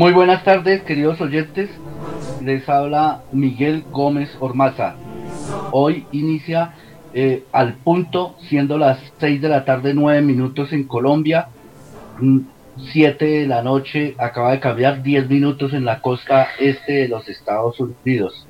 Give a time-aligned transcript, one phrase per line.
[0.00, 1.68] Muy buenas tardes, queridos oyentes.
[2.42, 4.94] Les habla Miguel Gómez Ormaza.
[5.72, 6.72] Hoy inicia
[7.12, 11.48] eh, al punto, siendo las 6 de la tarde, 9 minutos en Colombia,
[12.94, 17.28] 7 de la noche, acaba de cambiar 10 minutos en la costa este de los
[17.28, 18.46] Estados Unidos.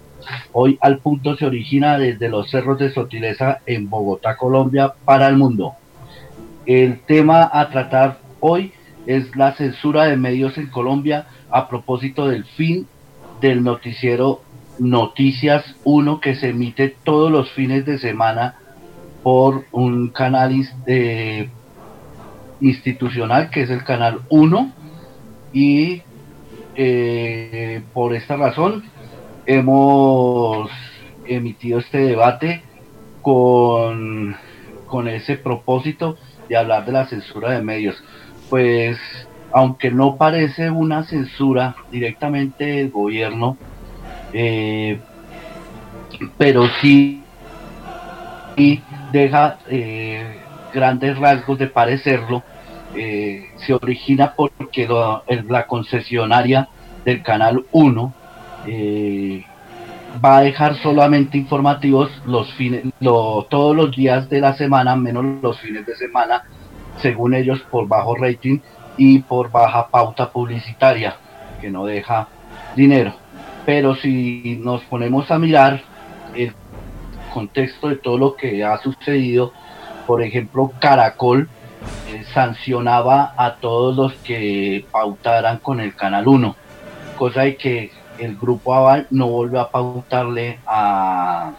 [0.53, 5.35] Hoy al punto se origina desde los cerros de Sotileza en Bogotá, Colombia, para el
[5.35, 5.73] mundo.
[6.65, 8.73] El tema a tratar hoy
[9.07, 12.87] es la censura de medios en Colombia a propósito del fin
[13.41, 14.43] del noticiero
[14.79, 18.57] Noticias 1 que se emite todos los fines de semana
[19.23, 20.53] por un canal
[22.61, 24.73] institucional que es el canal 1
[25.53, 26.03] y
[26.77, 28.85] eh, por esta razón
[29.45, 30.71] hemos
[31.27, 32.63] emitido este debate
[33.21, 34.37] con,
[34.87, 36.17] con ese propósito
[36.49, 38.03] de hablar de la censura de medios.
[38.49, 38.99] Pues
[39.53, 43.57] aunque no parece una censura directamente del gobierno,
[44.33, 45.01] eh,
[46.39, 47.23] pero sí
[48.57, 48.81] y
[49.13, 50.41] deja eh,
[50.73, 52.43] grandes rasgos de parecerlo.
[52.95, 54.89] Eh, se origina porque
[55.49, 56.69] la concesionaria
[57.05, 58.15] del canal 1
[60.25, 65.61] va a dejar solamente informativos los fines, todos los días de la semana, menos los
[65.61, 66.43] fines de semana,
[66.97, 68.59] según ellos por bajo rating
[68.97, 71.17] y por baja pauta publicitaria,
[71.61, 72.29] que no deja
[72.77, 73.15] dinero.
[73.67, 75.83] Pero si nos ponemos a mirar
[76.35, 76.55] el
[77.33, 79.53] contexto de todo lo que ha sucedido,
[80.07, 81.49] por ejemplo, Caracol
[82.09, 86.57] eh, sancionaba a todos los que pautaran con el Canal 1,
[87.17, 91.53] cosa de que el grupo Aval no volvió a pautarle a,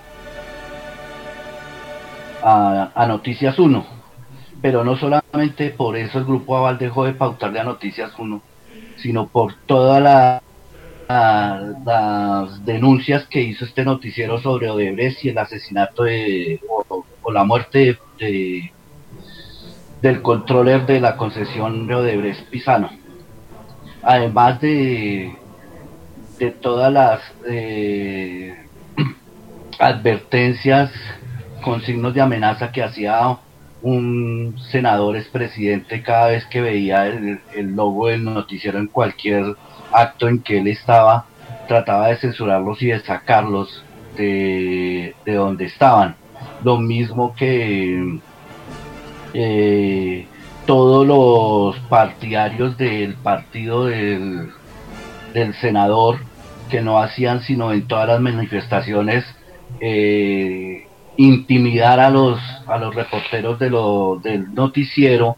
[2.43, 4.00] a, Noticias 1.
[4.61, 8.41] Pero no solamente por eso el grupo Aval dejó de pautarle a Noticias 1,
[8.97, 10.41] sino por todas la,
[11.85, 17.97] las denuncias que hizo este noticiero sobre Odebrecht y el asesinato de, o, la muerte
[18.19, 18.71] de,
[20.01, 22.91] del controller de la concesión de Odebrecht Pisano.
[24.03, 25.35] Además de
[26.41, 28.65] de todas las eh,
[29.79, 30.91] advertencias
[31.63, 33.37] con signos de amenaza que hacía
[33.81, 37.39] un senador expresidente cada vez que veía el,
[37.75, 39.55] logo del noticiero en cualquier
[39.91, 41.25] acto en que él estaba,
[41.67, 43.83] trataba de censurarlos y de sacarlos
[44.17, 46.15] de, donde estaban.
[46.63, 48.19] Lo mismo que
[49.33, 50.25] eh,
[50.65, 54.49] todos los partidarios del partido del,
[55.33, 56.19] del senador
[56.69, 59.25] que no hacían sino en todas las manifestaciones
[59.79, 60.87] eh,
[61.25, 65.35] intimidar a los a los reporteros de lo, del noticiero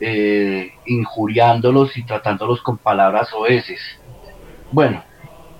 [0.00, 3.80] eh, injuriándolos y tratándolos con palabras oeces.
[4.72, 5.02] Bueno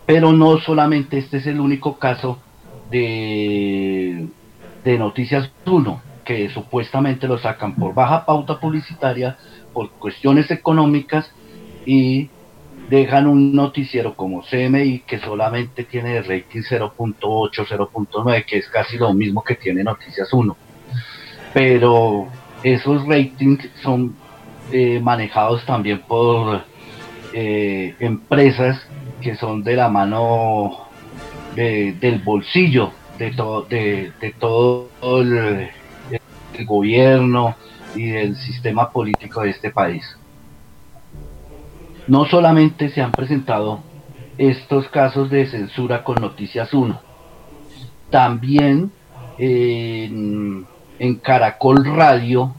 [0.06, 2.38] pero no solamente este es el único caso
[2.90, 4.26] de
[4.84, 9.36] de Noticias 1 que supuestamente lo sacan por baja pauta publicitaria
[9.72, 11.30] por cuestiones económicas
[11.86, 12.28] y
[12.90, 19.14] dejan un noticiero como CMI que solamente tiene rating 0.8, 0.9, que es casi lo
[19.14, 20.56] mismo que tiene Noticias 1.
[21.54, 22.26] Pero
[22.64, 24.16] esos ratings son
[24.72, 26.64] eh, manejados también por
[27.32, 28.84] eh, empresas
[29.22, 30.88] que son de la mano
[31.54, 34.88] del bolsillo de, todo de, todo
[35.20, 35.68] el
[36.64, 37.56] gobierno
[37.94, 40.19] y del sistema político de este país
[42.10, 43.78] no solamente se han presentado
[44.36, 47.00] estos casos de censura con Noticias 1,
[48.10, 48.90] también
[49.38, 50.66] en,
[51.22, 52.52] Caracol Radio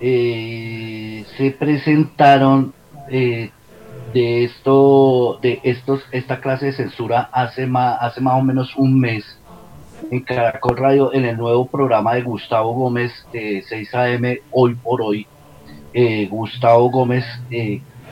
[0.00, 2.74] eh, se presentaron
[3.08, 3.50] eh,
[4.12, 8.98] de esto de estos esta clase de censura hace más hace más o menos un
[8.98, 9.38] mes
[10.10, 15.00] en Caracol Radio en el nuevo programa de Gustavo Gómez de 6 AM hoy por
[15.00, 15.26] hoy
[15.94, 17.24] eh, Gustavo Gómez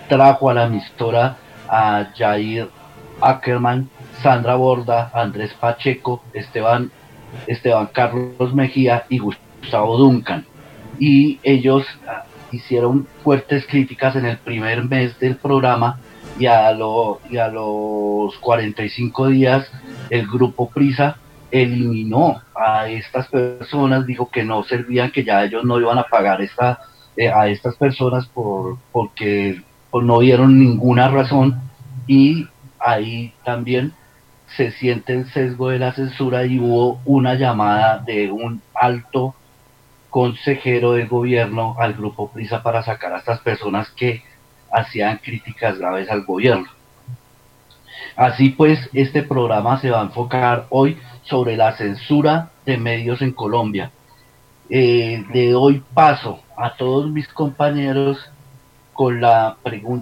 [0.08, 1.36] trajo a la emisora
[1.68, 2.68] a Jair
[3.20, 3.88] Ackerman,
[4.22, 6.90] Sandra Borda, Andrés Pacheco, Esteban,
[7.46, 10.44] Esteban Carlos Mejía y Gustavo Duncan.
[10.98, 15.98] Y ellos ah, hicieron fuertes críticas en el primer mes del programa
[16.38, 19.70] y a, lo, y a los 45 días
[20.10, 21.16] el grupo Prisa
[21.50, 26.42] eliminó a estas personas, dijo que no servían, que ya ellos no iban a pagar
[26.42, 26.80] esta,
[27.16, 31.60] eh, a estas personas por, porque pues no dieron ninguna razón
[32.06, 32.46] y
[32.78, 33.92] ahí también
[34.56, 39.34] se siente el sesgo de la censura y hubo una llamada de un alto
[40.10, 44.22] consejero del gobierno al grupo Prisa para sacar a estas personas que
[44.72, 46.68] hacían críticas graves al gobierno.
[48.16, 53.32] Así pues, este programa se va a enfocar hoy sobre la censura de medios en
[53.32, 53.90] Colombia.
[54.70, 58.18] Eh, le doy paso a todos mis compañeros
[58.98, 59.56] con la,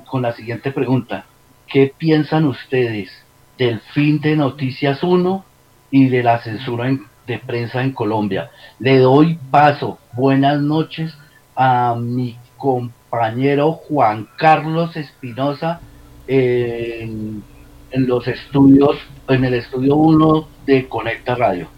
[0.07, 1.27] con la siguiente pregunta.
[1.67, 3.11] ¿Qué piensan ustedes
[3.59, 5.45] del fin de Noticias 1
[5.91, 6.91] y de la censura
[7.27, 8.51] de prensa en Colombia?
[8.79, 9.99] Le doy paso.
[10.15, 11.13] Buenas noches
[11.55, 15.83] a mi compañero Juan Carlos Espinosa
[16.27, 17.43] en,
[17.91, 18.97] en los estudios,
[19.29, 21.69] en el estudio 1 de Conecta Radio.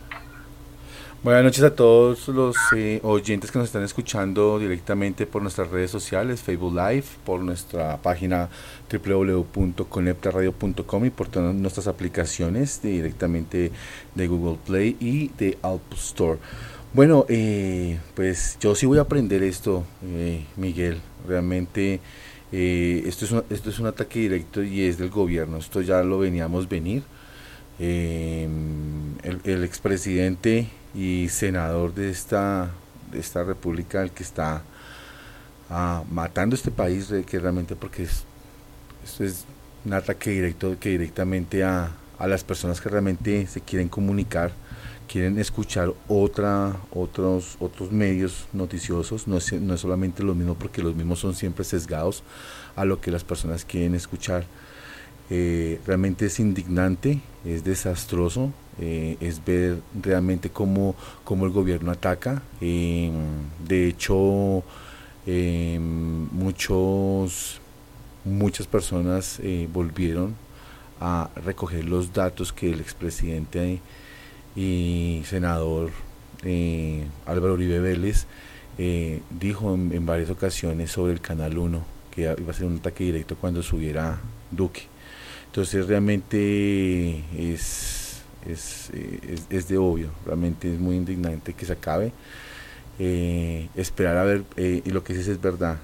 [1.20, 5.90] Buenas noches a todos los eh, oyentes que nos están escuchando directamente por nuestras redes
[5.90, 8.48] sociales, Facebook Live, por nuestra página
[8.88, 13.72] www.conectaradio.com y por todas nuestras aplicaciones directamente
[14.14, 16.38] de Google Play y de App Store.
[16.94, 21.00] Bueno, eh, pues yo sí voy a aprender esto, eh, Miguel.
[21.26, 21.98] Realmente
[22.52, 25.56] esto, es un, esto es un ataque directo y es del gobierno.
[25.56, 27.02] Esto ya lo veníamos venir.
[27.78, 32.70] El, el expresidente y senador de esta,
[33.12, 34.62] de esta república el que está
[35.70, 38.24] ah, matando este país que realmente porque es,
[39.04, 39.44] esto es
[39.84, 44.52] un ataque directo que directamente a, a las personas que realmente se quieren comunicar
[45.08, 49.26] quieren escuchar otra otros otros medios noticiosos.
[49.26, 52.22] No es, no es solamente lo mismo porque los mismos son siempre sesgados
[52.76, 54.44] a lo que las personas quieren escuchar.
[55.30, 62.42] Eh, realmente es indignante es desastroso eh, es ver realmente cómo, cómo el gobierno ataca.
[62.60, 63.12] Em,
[63.66, 64.62] de hecho,
[65.26, 67.60] em, muchos,
[68.24, 70.36] muchas personas eh, volvieron
[71.00, 73.80] a recoger los datos que el expresidente
[74.56, 75.90] y senador
[76.44, 78.26] eh, Álvaro Uribe Vélez
[79.30, 83.04] dijo en, en, varias ocasiones sobre el Canal 1, que iba a ser un ataque
[83.04, 84.20] directo cuando subiera
[84.52, 84.82] Duque.
[85.50, 87.98] Entonces realmente es
[88.46, 92.12] eh, es, es, de obvio, realmente es muy indignante que se acabe.
[93.00, 95.78] Eh, esperar a ver, eh, y lo que dices es verdad,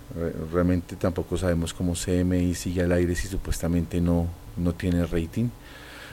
[0.53, 4.27] realmente tampoco sabemos cómo CMI sigue al aire si supuestamente no,
[4.57, 5.49] no tiene rating,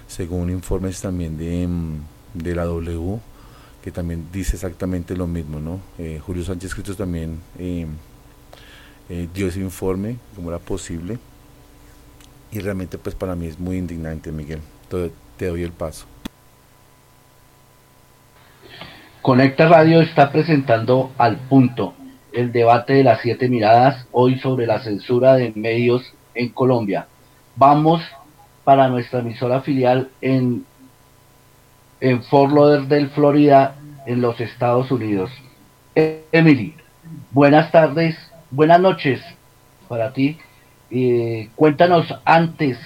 [0.08, 2.02] según informes también de, mm,
[2.36, 3.20] de la W,
[3.84, 5.80] que también dice exactamente lo mismo, ¿no?
[6.24, 7.40] Julio Sánchez Cristo también
[9.34, 11.18] dio ese informe, como era posible,
[12.52, 14.60] y realmente pues para mí es muy indignante, Miguel,
[15.38, 16.06] te doy el paso.
[19.22, 21.94] Conecta Radio está presentando al punto
[22.34, 27.08] el debate de las siete miradas hoy sobre la censura de medios en Colombia.
[27.56, 28.02] Vamos
[28.64, 30.66] para nuestra emisora filial en,
[32.00, 33.76] en Fort Lauderdale, Florida,
[34.06, 35.30] en los Estados Unidos.
[35.94, 36.76] Emily,
[37.32, 38.16] buenas tardes,
[38.50, 39.22] buenas noches
[39.88, 40.40] para ti.
[40.94, 42.78] Eh, cuéntanos antes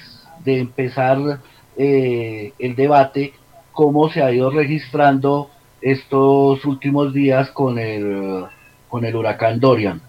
[0.44, 1.42] de empezar
[1.76, 3.34] eh, el debate
[3.72, 5.50] cómo se ha ido registrando
[5.82, 8.46] estos últimos días con el,
[8.88, 10.02] con el huracán Dorian.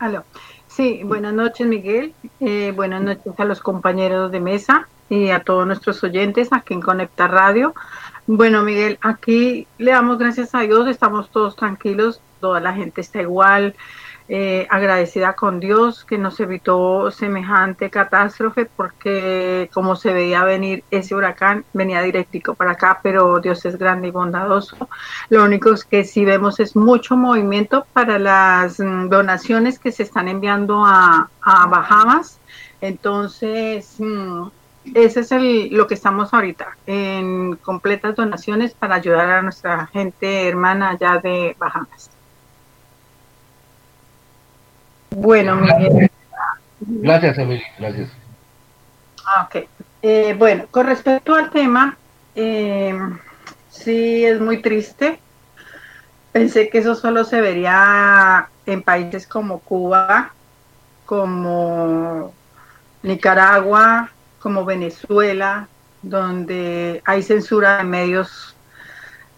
[0.00, 0.24] Aló.
[0.66, 5.66] Sí, buenas noches Miguel, eh, buenas noches a los compañeros de mesa y a todos
[5.66, 7.74] nuestros oyentes aquí en Conecta Radio.
[8.26, 13.22] Bueno Miguel, aquí le damos gracias a Dios, estamos todos tranquilos toda la gente está
[13.22, 13.74] igual,
[14.28, 21.14] eh, agradecida con Dios que nos evitó semejante catástrofe porque como se veía venir ese
[21.14, 24.90] huracán venía directico para acá, pero Dios es grande y bondadoso.
[25.30, 30.28] Lo único que sí vemos es mucho movimiento para las mm, donaciones que se están
[30.28, 32.40] enviando a, a Bahamas.
[32.82, 34.48] Entonces, mm,
[34.92, 40.48] ese es el, lo que estamos ahorita, en completas donaciones para ayudar a nuestra gente
[40.48, 42.10] hermana allá de Bahamas.
[45.10, 46.10] Bueno, Miguel.
[46.80, 47.62] Gracias, Emily.
[47.78, 48.10] Gracias.
[49.26, 49.66] Ah, ok.
[50.02, 51.96] Eh, bueno, con respecto al tema,
[52.34, 52.98] eh,
[53.70, 55.18] sí es muy triste.
[56.32, 60.32] Pensé que eso solo se vería en países como Cuba,
[61.06, 62.34] como
[63.02, 64.10] Nicaragua,
[64.44, 65.68] como Venezuela,
[66.02, 68.54] donde hay censura de medios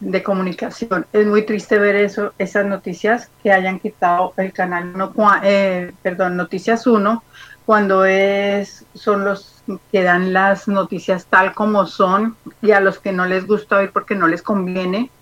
[0.00, 1.06] de comunicación.
[1.12, 6.36] Es muy triste ver eso, esas noticias que hayan quitado el canal 1, eh, perdón,
[6.36, 7.22] Noticias 1,
[7.64, 13.12] cuando es, son los que dan las noticias tal como son y a los que
[13.12, 15.12] no les gusta oír porque no les conviene.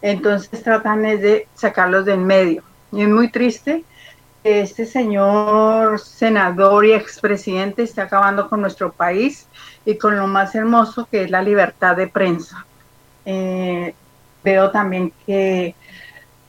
[0.00, 2.62] Entonces tratan de sacarlos del medio.
[2.92, 3.84] Y es muy triste
[4.44, 9.48] este señor senador y expresidente esté acabando con nuestro país
[9.86, 12.66] y con lo más hermoso que es la libertad de prensa.
[13.24, 13.94] Eh,
[14.44, 15.74] veo también que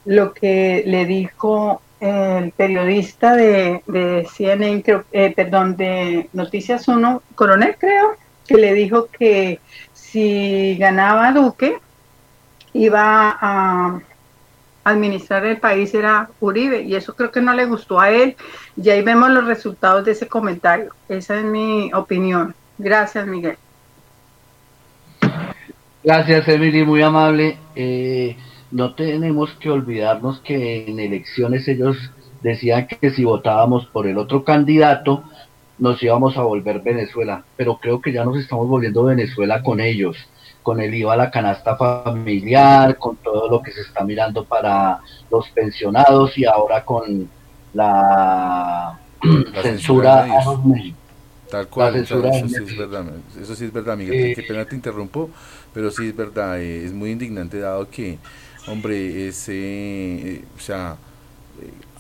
[0.04, 4.84] lo que le dijo el periodista de, de CNN,
[5.14, 9.60] eh, perdón, de Noticias 1, Coronel creo, que le dijo que
[9.94, 11.78] si ganaba Duque,
[12.74, 14.02] iba a
[14.86, 18.36] administrar el país era Uribe y eso creo que no le gustó a él
[18.78, 20.92] y ahí vemos los resultados de ese comentario.
[21.10, 22.54] Esa es mi opinión.
[22.78, 23.58] Gracias, Miguel.
[26.04, 27.58] Gracias, Emily, muy amable.
[27.76, 28.38] Eh,
[28.72, 31.98] no tenemos que olvidarnos que en elecciones ellos
[32.44, 35.24] decían que si votábamos por el otro candidato
[35.80, 40.16] nos íbamos a volver Venezuela, pero creo que ya nos estamos volviendo Venezuela con ellos
[40.66, 45.00] con el IVA a la canasta familiar, con todo lo que se está mirando para
[45.30, 47.30] los pensionados y ahora con
[47.72, 48.98] la,
[49.62, 50.98] censura, a los medios.
[51.52, 53.06] Tal cual, eso, sí es verdad,
[53.40, 55.30] eso sí es verdad, Miguel, eh, qué pena te interrumpo,
[55.72, 58.18] pero sí es verdad, eh, es muy indignante dado que,
[58.68, 60.98] hombre, ese, eh, o sea,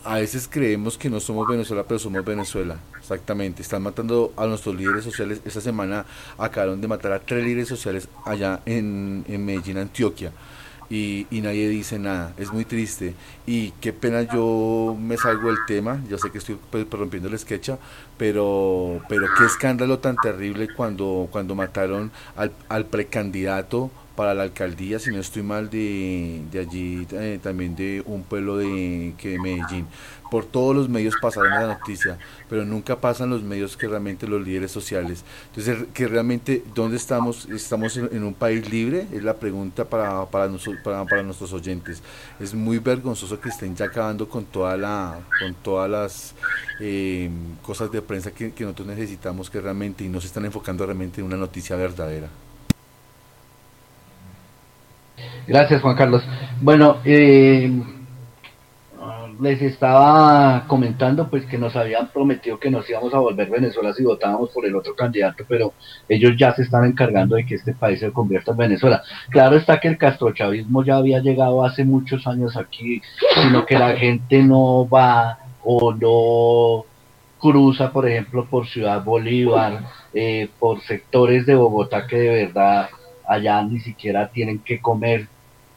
[0.05, 2.77] a veces creemos que no somos Venezuela, pero somos Venezuela.
[3.00, 3.63] Exactamente.
[3.63, 5.41] Están matando a nuestros líderes sociales.
[5.43, 6.05] Esta semana
[6.38, 10.31] acabaron de matar a tres líderes sociales allá en, en Medellín, Antioquia.
[10.88, 12.33] Y, y, nadie dice nada.
[12.38, 13.15] Es muy triste.
[13.47, 16.00] Y qué pena yo me salgo del tema.
[16.07, 17.71] Yo sé que estoy pues, rompiendo el sketch,
[18.17, 25.00] pero, pero qué escándalo tan terrible cuando, cuando mataron al, al precandidato para la alcaldía,
[25.00, 29.39] si no estoy mal, de, de allí, eh, también de un pueblo de, que de
[29.39, 29.88] Medellín.
[30.31, 32.17] Por todos los medios pasaron la noticia,
[32.50, 35.24] pero nunca pasan los medios que realmente los líderes sociales.
[35.48, 37.45] Entonces, que realmente, ¿dónde estamos?
[37.45, 39.07] ¿Estamos en, un país libre?
[39.12, 40.50] Es la pregunta para, para,
[40.84, 42.01] para, para, nuestros oyentes.
[42.39, 46.36] Es muy vergonzoso que estén ya acabando con, toda la, con todas las
[46.79, 47.29] eh,
[47.62, 51.22] cosas de prensa que, que nosotros necesitamos que realmente, y no se están enfocando realmente
[51.22, 52.29] en una noticia verdadera.
[55.48, 56.24] Gracias, Juan Carlos.
[56.62, 57.72] Bueno, eh,
[59.41, 64.03] les estaba comentando pues que nos habían prometido que nos íbamos a volver Venezuela si
[64.03, 65.74] votábamos por el otro candidato, pero
[66.07, 69.03] ellos ya se están encargando de que este país se convierta en Venezuela.
[69.29, 73.01] Claro está que el castrochavismo ya había llegado hace muchos años aquí,
[73.41, 76.86] sino que la gente no va o no
[77.39, 82.89] cruza, por ejemplo, por Ciudad Bolívar, eh, por sectores de Bogotá que de verdad
[83.27, 85.27] allá ni siquiera tienen que comer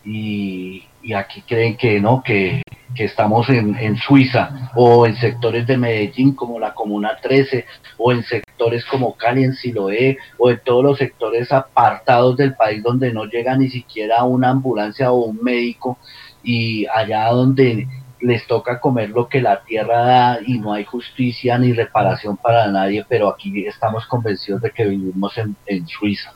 [0.05, 2.63] y, aquí creen que no, que,
[2.97, 7.65] estamos en, en, Suiza o en sectores de Medellín como la Comuna 13
[7.97, 12.83] o en sectores como Cali en Siloé o en todos los sectores apartados del país
[12.83, 15.99] donde no llega ni siquiera una ambulancia o un médico
[16.43, 17.87] y allá donde
[18.21, 22.67] les toca comer lo que la tierra da y no hay justicia ni reparación para
[22.69, 26.33] nadie, pero aquí estamos convencidos de que vivimos en, en Suiza.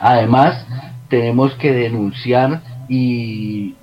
[0.00, 0.66] Además,
[1.08, 3.74] tenemos que denunciar y,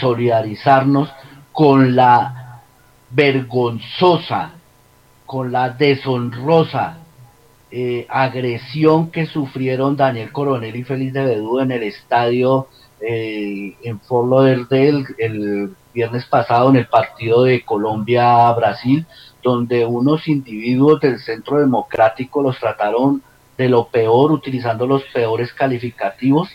[0.00, 1.10] solidarizarnos
[1.52, 2.62] con la
[3.10, 4.52] vergonzosa,
[5.24, 6.98] con la deshonrosa
[7.70, 12.68] eh, agresión que sufrieron Daniel Coronel y Félix de Bedú en el estadio
[13.00, 19.06] eh, en Fort Lauderdale el viernes pasado en el partido de Colombia-Brasil,
[19.42, 23.22] donde unos individuos del Centro Democrático los trataron
[23.56, 26.48] de lo peor, utilizando los peores calificativos.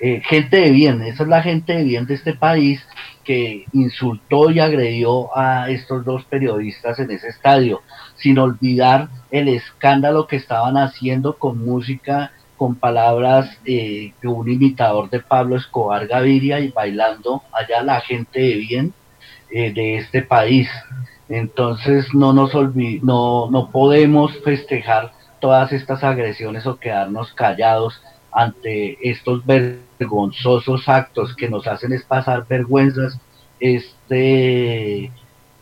[0.00, 2.80] Eh, gente de bien, esa es la gente de bien de este país
[3.24, 7.82] que insultó y agredió a estos dos periodistas en ese estadio,
[8.16, 15.10] sin olvidar el escándalo que estaban haciendo con música, con palabras eh, de un imitador
[15.10, 18.94] de Pablo Escobar Gaviria y bailando allá la gente de bien
[19.50, 20.68] eh, de este país.
[21.28, 22.54] Entonces no nos
[23.02, 28.00] no, no podemos festejar todas estas agresiones o quedarnos callados
[28.32, 33.18] ante estos vergonzosos actos que nos hacen es pasar vergüenzas
[33.60, 35.10] este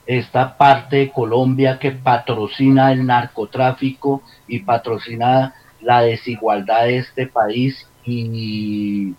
[0.06, 7.88] esta parte de Colombia que patrocina el narcotráfico y patrocina la desigualdad de este país
[8.04, 9.14] y,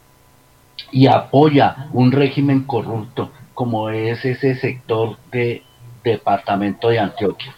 [0.92, 5.64] y apoya un régimen corrupto como es ese sector de
[6.04, 7.54] departamento de Antioquia.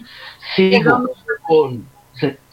[0.56, 1.10] Sigo
[1.48, 1.86] con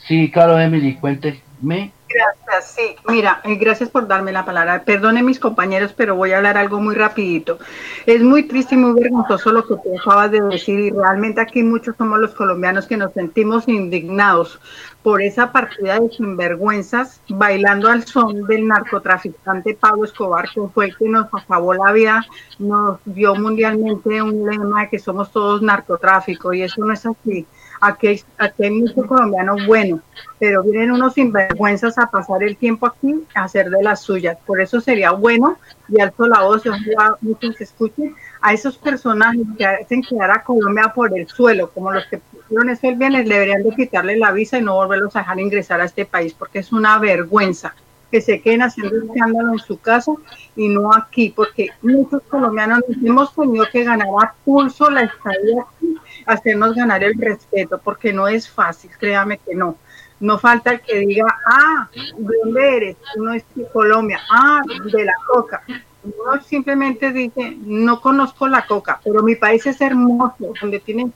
[0.06, 2.96] Sí, claro, Emily, cuénteme Gracias, sí.
[3.08, 4.84] Mira, eh, gracias por darme la palabra.
[4.84, 7.58] Perdone mis compañeros, pero voy a hablar algo muy rapidito.
[8.06, 11.62] Es muy triste y muy vergonzoso lo que tú acabas de decir y realmente aquí
[11.62, 14.60] muchos somos los colombianos que nos sentimos indignados
[15.02, 20.96] por esa partida de sinvergüenzas bailando al son del narcotraficante Pablo Escobar, que fue el
[20.96, 22.26] que nos acabó la vida,
[22.58, 27.46] nos dio mundialmente un lema de que somos todos narcotráfico y eso no es así
[27.80, 30.00] Aquí hay, aquí hay muchos colombianos buenos,
[30.38, 34.38] pero vienen unos sinvergüenzas a pasar el tiempo aquí a hacer de las suyas.
[34.46, 39.66] Por eso sería bueno, y alto la voz, ojalá muchos escuchen, a esos personajes que
[39.66, 43.62] hacen quedar a Colombia por el suelo, como los que pusieron ese bien, les deberían
[43.62, 46.72] de quitarle la visa y no volverlos a dejar ingresar a este país, porque es
[46.72, 47.74] una vergüenza
[48.10, 50.12] que se queden haciendo escándalo en su casa
[50.54, 55.96] y no aquí, porque muchos colombianos hemos tenido que ganar a pulso la estadía aquí
[56.26, 59.76] hacernos ganar el respeto, porque no es fácil, créame que no.
[60.18, 62.96] No falta el que diga, ah, ¿de dónde eres?
[63.16, 65.62] Uno es de Colombia, ah, de la coca.
[66.02, 71.12] Uno simplemente dice, no conozco la coca, pero mi país es hermoso, donde tienen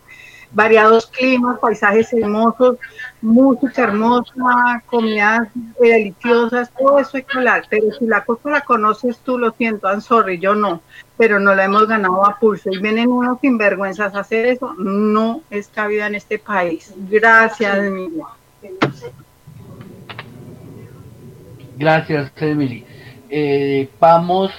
[0.53, 2.77] variados climas, paisajes hermosos,
[3.21, 5.49] música hermosa, comidas
[5.81, 7.65] deliciosas, todo eso hay que hablar.
[7.69, 10.81] Pero si la coca la conoces tú, lo siento, I'm sorry, yo no
[11.21, 12.71] pero no la hemos ganado a pulso.
[12.73, 16.95] Y vienen unos sinvergüenzas a hacer eso, no es cabida en este país.
[16.97, 18.23] Gracias, Emily.
[21.77, 22.87] Gracias, Emily.
[23.29, 24.51] Eh, vamos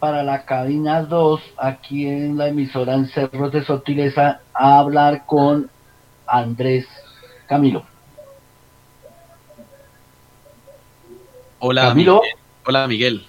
[0.00, 5.70] para la cabina 2, aquí en la emisora en Cerros de Sotileza, a hablar con
[6.26, 6.86] Andrés
[7.46, 7.84] Camilo.
[11.58, 12.22] Hola, Camilo.
[12.66, 13.26] Hola, Miguel.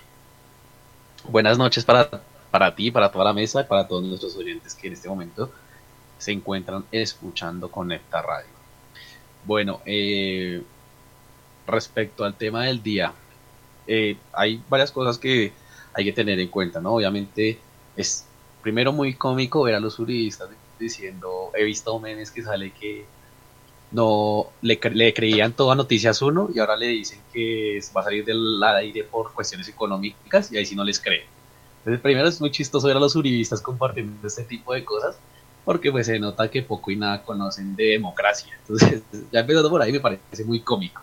[1.30, 2.10] Buenas noches para
[2.52, 5.50] para ti, para toda la mesa y para todos nuestros oyentes que en este momento
[6.18, 8.52] se encuentran escuchando Conecta Radio.
[9.46, 10.62] Bueno, eh,
[11.66, 13.14] respecto al tema del día,
[13.88, 15.54] eh, hay varias cosas que
[15.94, 16.94] hay que tener en cuenta, ¿no?
[16.94, 17.60] Obviamente
[17.96, 18.26] es
[18.62, 20.50] primero muy cómico ver a los juristas
[20.80, 23.06] diciendo, he visto memes que sale que
[23.92, 28.24] no le, le creían todas Noticias uno y ahora le dicen que va a salir
[28.26, 31.24] del aire por cuestiones económicas y ahí sí no les creen
[31.84, 35.18] primero es muy chistoso ver a los uribistas compartiendo este tipo de cosas,
[35.66, 38.58] porque pues se nota que poco y nada conocen de democracia.
[38.60, 41.02] Entonces, ya empezando por ahí me parece muy cómico.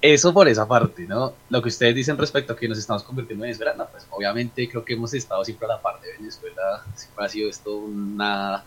[0.00, 1.32] Eso por esa parte, ¿no?
[1.48, 4.84] Lo que ustedes dicen respecto a que nos estamos convirtiendo en Venezuela, pues obviamente creo
[4.84, 8.64] que hemos estado siempre a la parte de Venezuela, siempre ha sido esto una...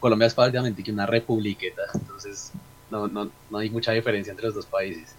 [0.00, 2.52] Colombia es prácticamente una republiqueta, entonces
[2.90, 5.14] no, no, no hay mucha diferencia entre los dos países.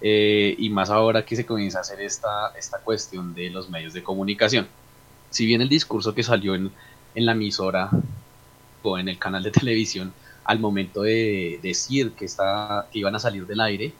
[0.00, 3.92] Eh, y más ahora que se comienza a hacer esta, esta cuestión de los medios
[3.92, 4.68] de comunicación.
[5.30, 6.72] Si bien el discurso que salió en,
[7.14, 7.88] en la emisora
[8.82, 10.12] o en el canal de televisión
[10.44, 13.92] al momento de decir que, está, que iban a salir del aire,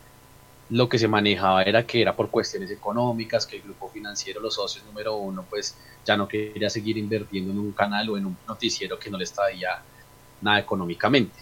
[0.72, 4.54] lo que se manejaba era que era por cuestiones económicas, que el grupo financiero, los
[4.54, 8.36] socios número uno, pues ya no quería seguir invirtiendo en un canal o en un
[8.48, 9.82] noticiero que no le traía
[10.40, 11.38] nada económicamente.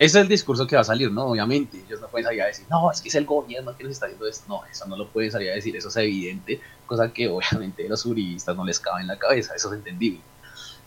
[0.00, 1.26] Ese es el discurso que va a salir, ¿no?
[1.26, 3.92] Obviamente, ellos no pueden salir a decir, no, es que es el gobierno que nos
[3.92, 4.44] está haciendo esto.
[4.48, 7.88] No, eso no lo pueden salir a decir, eso es evidente, cosa que obviamente a
[7.88, 10.20] los juristas no les cabe en la cabeza, eso es entendible.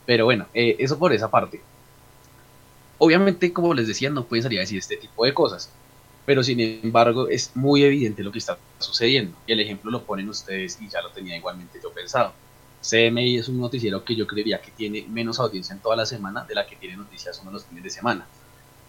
[0.06, 1.62] Pero bueno, eh, eso por esa parte.
[2.98, 5.72] Obviamente, como les decía, no pueden salir a decir este tipo de cosas,
[6.28, 9.36] pero sin embargo es muy evidente lo que está sucediendo.
[9.48, 12.34] El ejemplo lo ponen ustedes y ya lo tenía igualmente yo pensado.
[12.88, 16.46] CMI es un noticiero que yo creería que tiene menos audiencia en toda la semana
[16.46, 18.28] de la que tiene noticias uno los fines de semana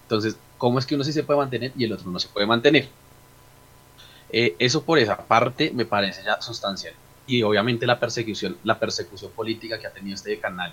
[0.09, 2.46] entonces, ¿cómo es que uno sí se puede mantener y el otro no se puede
[2.46, 2.88] mantener?
[4.31, 6.94] Eh, eso por esa parte me parece ya sustancial.
[7.27, 10.72] Y obviamente la persecución, la persecución política que ha tenido este canal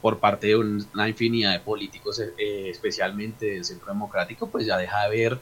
[0.00, 5.02] por parte de una infinidad de políticos, eh, especialmente del Centro Democrático, pues ya deja
[5.02, 5.40] de ver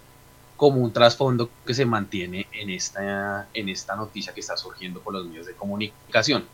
[0.58, 5.14] como un trasfondo que se mantiene en esta, en esta noticia que está surgiendo por
[5.14, 6.44] los medios de comunicación.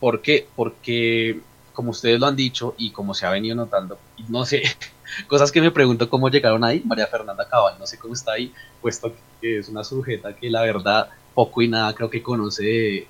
[0.00, 0.46] ¿Por qué?
[0.56, 1.40] Porque,
[1.74, 4.62] como ustedes lo han dicho y como se ha venido notando, no sé,
[5.28, 6.82] Cosas que me pregunto cómo llegaron ahí.
[6.84, 10.62] María Fernanda Cabal, no sé cómo está ahí, puesto que es una sujeta que la
[10.62, 13.08] verdad poco y nada creo que conoce de,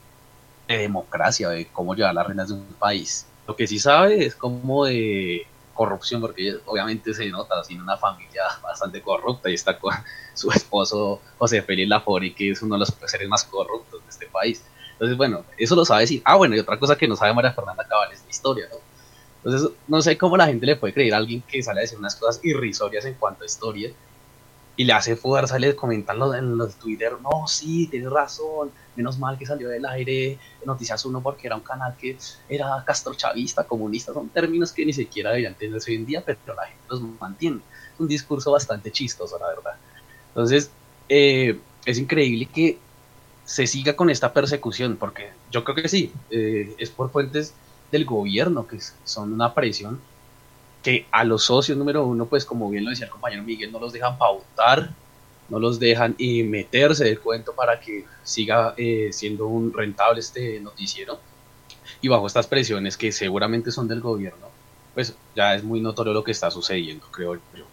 [0.69, 3.27] democracia, de cómo llevar las reinas de un país.
[3.47, 8.43] Lo que sí sabe es como de corrupción, porque obviamente se nota, tiene una familia
[8.63, 9.95] bastante corrupta y está con
[10.35, 14.27] su esposo José Félix Lafori, que es uno de los seres más corruptos de este
[14.27, 14.65] país.
[14.93, 16.23] Entonces, bueno, eso lo sabe decir.
[16.25, 18.79] Ah, bueno, y otra cosa que no sabe María Fernanda Cabal es la historia, ¿no?
[19.45, 21.99] Entonces, no sé cómo la gente le puede creer a alguien que sale a decir
[21.99, 23.91] unas cosas irrisorias en cuanto a historia
[24.77, 29.39] y le hace fuerza, le comentan en los Twitter, no, sí, tienes razón, menos mal
[29.39, 32.17] que salió del aire Noticias Uno porque era un canal que
[32.49, 36.67] era castrochavista, comunista, son términos que ni siquiera deberían tenerse hoy en día, pero la
[36.67, 37.61] gente los mantiene.
[37.95, 39.75] Es un discurso bastante chistoso, la verdad.
[40.29, 40.71] Entonces,
[41.09, 42.79] eh, es increíble que
[43.45, 47.55] se siga con esta persecución, porque yo creo que sí, eh, es por fuentes
[47.93, 50.01] del gobierno que son una presión
[50.85, 53.81] que a los socios número uno, pues como bien lo decía el compañero Miguel, no
[53.81, 54.91] los dejan pautar,
[55.49, 60.61] no los dejan y meterse del cuento para que siga eh, siendo un rentable este
[60.61, 61.19] noticiero.
[62.03, 64.49] Y bajo estas presiones que seguramente son del gobierno,
[64.93, 67.65] pues ya es muy notorio lo que está sucediendo, creo yo.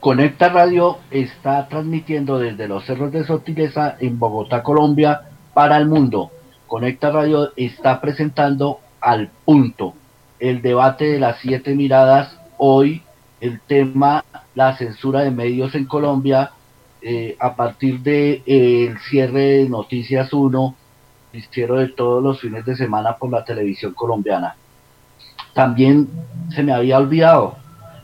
[0.00, 5.22] Conecta Radio está transmitiendo desde los cerros de Sotileza en Bogotá, Colombia,
[5.54, 6.30] para el mundo.
[6.66, 9.94] Conecta Radio está presentando al punto
[10.40, 12.36] el debate de las siete miradas.
[12.58, 13.02] Hoy
[13.40, 14.24] el tema
[14.54, 16.50] la censura de medios en Colombia
[17.02, 20.74] eh, a partir de eh, el cierre de Noticias 1,
[21.34, 24.56] hicieron de todos los fines de semana por la televisión colombiana.
[25.54, 26.08] También
[26.50, 27.58] se me había olvidado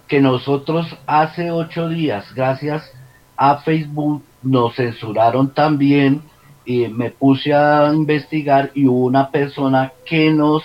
[0.07, 2.92] que nosotros hace ocho días, gracias
[3.37, 6.22] a Facebook, nos censuraron también
[6.64, 10.62] y me puse a investigar y hubo una persona que nos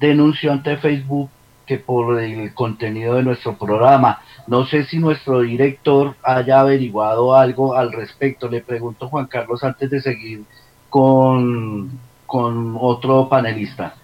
[0.00, 1.30] denunció ante Facebook
[1.66, 4.22] que por el contenido de nuestro programa.
[4.46, 8.48] No sé si nuestro director haya averiguado algo al respecto.
[8.48, 10.44] Le pregunto Juan Carlos antes de seguir
[10.88, 11.90] con,
[12.24, 13.97] con otro panelista.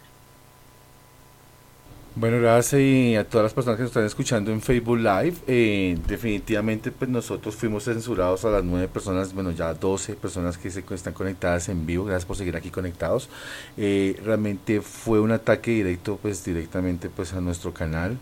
[2.16, 5.34] Bueno, gracias y a todas las personas que nos están escuchando en Facebook Live.
[5.48, 10.70] Eh, definitivamente, pues nosotros fuimos censurados a las nueve personas, bueno, ya 12 personas que
[10.70, 12.04] se están conectadas en vivo.
[12.04, 13.28] Gracias por seguir aquí conectados.
[13.76, 18.16] Eh, realmente fue un ataque directo, pues directamente, pues a nuestro canal,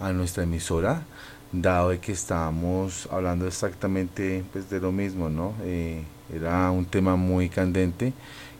[0.00, 1.04] a nuestra emisora,
[1.52, 5.54] dado de que estábamos hablando exactamente, pues de lo mismo, ¿no?
[5.62, 6.02] Eh,
[6.34, 8.12] era un tema muy candente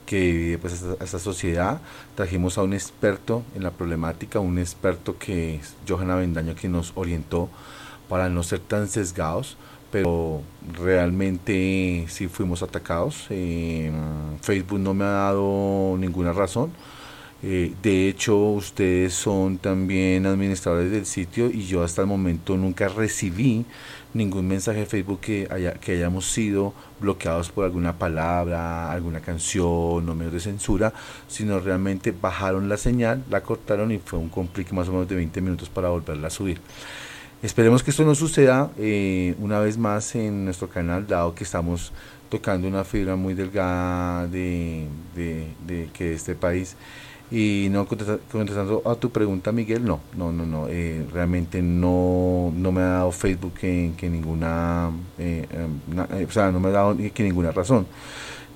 [0.06, 1.80] que divide pues, a esta, sociedad.
[2.14, 6.92] Trajimos a un experto en la problemática, un experto que es Johanna Bendaño, que nos
[6.94, 7.50] orientó
[8.08, 9.56] para no ser tan sesgados,
[9.90, 10.42] pero
[10.72, 13.26] realmente sí fuimos atacados.
[13.30, 13.92] Eh,
[14.40, 16.70] Facebook no me ha dado ninguna razón.
[17.48, 22.88] Eh, de hecho, ustedes son también administradores del sitio y yo hasta el momento nunca
[22.88, 23.64] recibí
[24.14, 30.08] ningún mensaje de Facebook que, haya, que hayamos sido bloqueados por alguna palabra, alguna canción
[30.08, 30.92] o medios de censura,
[31.28, 35.14] sino realmente bajaron la señal, la cortaron y fue un complique más o menos de
[35.14, 36.60] 20 minutos para volverla a subir.
[37.44, 41.92] Esperemos que esto no suceda eh, una vez más en nuestro canal, dado que estamos
[42.28, 46.74] tocando una fibra muy delgada de, de, de que este país
[47.30, 52.72] y no contestando a tu pregunta, Miguel, no, no, no, no, eh, realmente no, no
[52.72, 56.96] me ha dado Facebook que, ninguna, eh, em, eh, o sea, no me ha dado
[56.96, 57.86] que ninguna razón.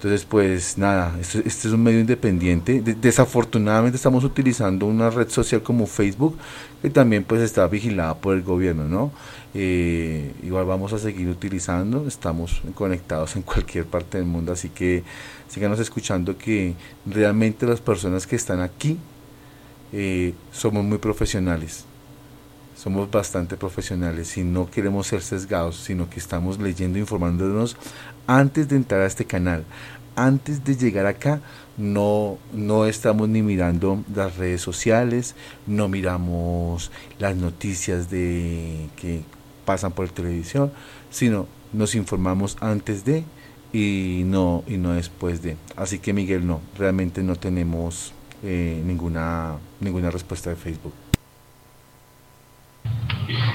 [0.01, 2.81] Entonces, pues nada, este, este es un medio independiente.
[2.81, 6.39] desafortunadamente estamos utilizando una red social como Facebook,
[6.81, 9.13] que también pues está vigilada por el gobierno, ¿no?
[9.53, 15.03] Eh, igual vamos a seguir utilizando, estamos conectados en cualquier parte del mundo, así que
[15.51, 18.97] síganos escuchando que realmente las personas que están aquí
[19.93, 21.85] eh, somos muy profesionales
[22.81, 27.77] somos bastante profesionales y no queremos ser sesgados, sino que estamos leyendo, informándonos
[28.27, 29.65] antes de entrar a este canal.
[30.17, 31.41] Antes de llegar acá,
[31.77, 35.35] no, no estamos ni mirando las redes sociales,
[35.67, 39.23] no miramos las noticias de que
[39.67, 40.73] pasan por televisión,
[41.11, 43.25] sino nos informamos antes de
[43.73, 45.57] y no, y no después de.
[45.77, 50.95] Así que Miguel, no, realmente no tenemos eh, ninguna, ninguna respuesta de Facebook.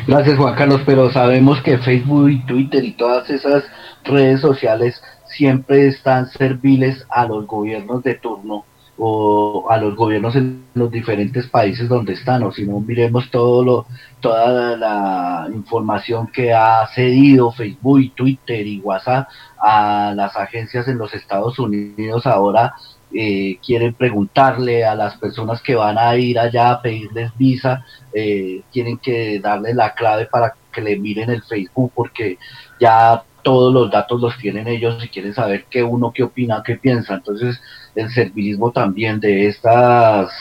[0.08, 3.64] Gracias Juan Carlos, pero sabemos que Facebook y Twitter y todas esas
[4.04, 8.66] redes sociales siempre están serviles a los gobiernos de turno
[8.98, 13.64] o a los gobiernos en los diferentes países donde están, o si no miremos todo
[13.64, 13.86] lo,
[14.22, 19.28] toda la información que ha cedido Facebook, Twitter y WhatsApp
[19.60, 22.76] a las agencias en los Estados Unidos ahora
[23.14, 28.62] eh, quieren preguntarle a las personas que van a ir allá a pedirles visa, eh,
[28.72, 32.38] tienen que darle la clave para que le miren el Facebook porque
[32.80, 36.78] ya todos los datos los tienen ellos y quieren saber qué uno, qué opina, qué
[36.78, 37.14] piensa.
[37.14, 37.62] Entonces,
[37.94, 40.32] el servilismo también de estas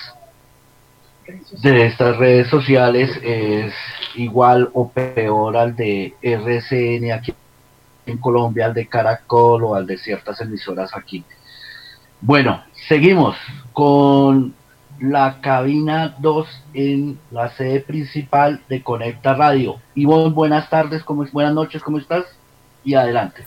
[1.62, 3.74] de estas redes sociales es
[4.14, 7.34] igual o peor al de RCN aquí
[8.06, 11.24] en Colombia, al de Caracol o al de ciertas emisoras aquí.
[12.22, 13.36] Bueno, seguimos
[13.74, 14.54] con
[14.98, 19.76] la cabina 2 en la sede principal de Conecta Radio.
[19.94, 22.24] Ivonne, buenas tardes, ¿cómo, buenas noches, ¿cómo estás?
[22.84, 23.42] Y adelante.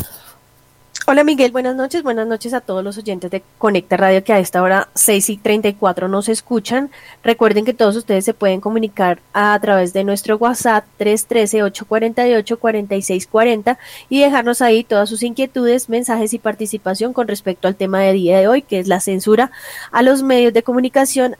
[1.10, 2.04] Hola Miguel, buenas noches.
[2.04, 5.38] Buenas noches a todos los oyentes de Conecta Radio que a esta hora 6 y
[5.38, 6.92] 34 nos escuchan.
[7.24, 13.78] Recuerden que todos ustedes se pueden comunicar a través de nuestro WhatsApp 313-848-4640
[14.10, 18.38] y dejarnos ahí todas sus inquietudes, mensajes y participación con respecto al tema de día
[18.38, 19.52] de hoy, que es la censura
[19.94, 21.38] a los medios de comunicación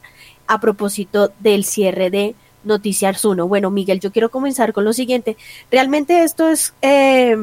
[0.48, 3.48] a propósito del cierre de Noticias 1.
[3.48, 5.38] Bueno, Miguel, yo quiero comenzar con lo siguiente.
[5.72, 6.74] Realmente esto es...
[6.82, 7.36] Eh,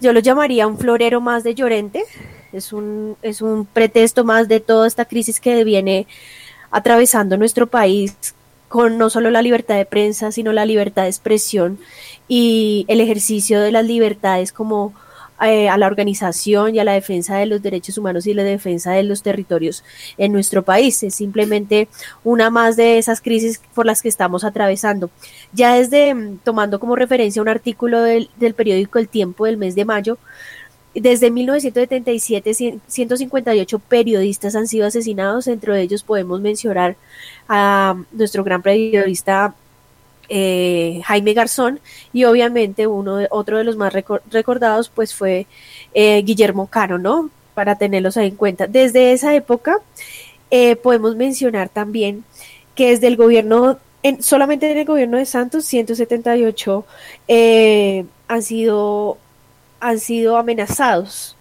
[0.00, 2.04] yo lo llamaría un florero más de Llorente,
[2.52, 6.06] es un, es un pretexto más de toda esta crisis que viene
[6.70, 8.34] atravesando nuestro país
[8.68, 11.78] con no solo la libertad de prensa, sino la libertad de expresión
[12.28, 14.92] y el ejercicio de las libertades como
[15.46, 18.92] eh, a la organización y a la defensa de los derechos humanos y la defensa
[18.92, 19.84] de los territorios
[20.18, 21.02] en nuestro país.
[21.02, 21.88] Es simplemente
[22.22, 25.10] una más de esas crisis por las que estamos atravesando.
[25.52, 29.74] Ya desde, mm, tomando como referencia un artículo del, del periódico El Tiempo del mes
[29.74, 30.18] de mayo,
[30.94, 36.96] desde 1977, 158 periodistas han sido asesinados, entre ellos podemos mencionar
[37.48, 39.54] a nuestro gran periodista
[40.28, 41.80] eh, Jaime Garzón
[42.12, 45.46] y obviamente uno de, otro de los más recordados pues fue
[45.94, 47.30] eh, Guillermo Caro, ¿no?
[47.54, 48.66] Para tenerlos ahí en cuenta.
[48.66, 49.78] Desde esa época
[50.50, 52.24] eh, podemos mencionar también
[52.74, 56.84] que desde el gobierno, en, solamente en el gobierno de Santos, 178
[58.26, 59.18] han sido
[59.80, 61.36] han sido amenazados.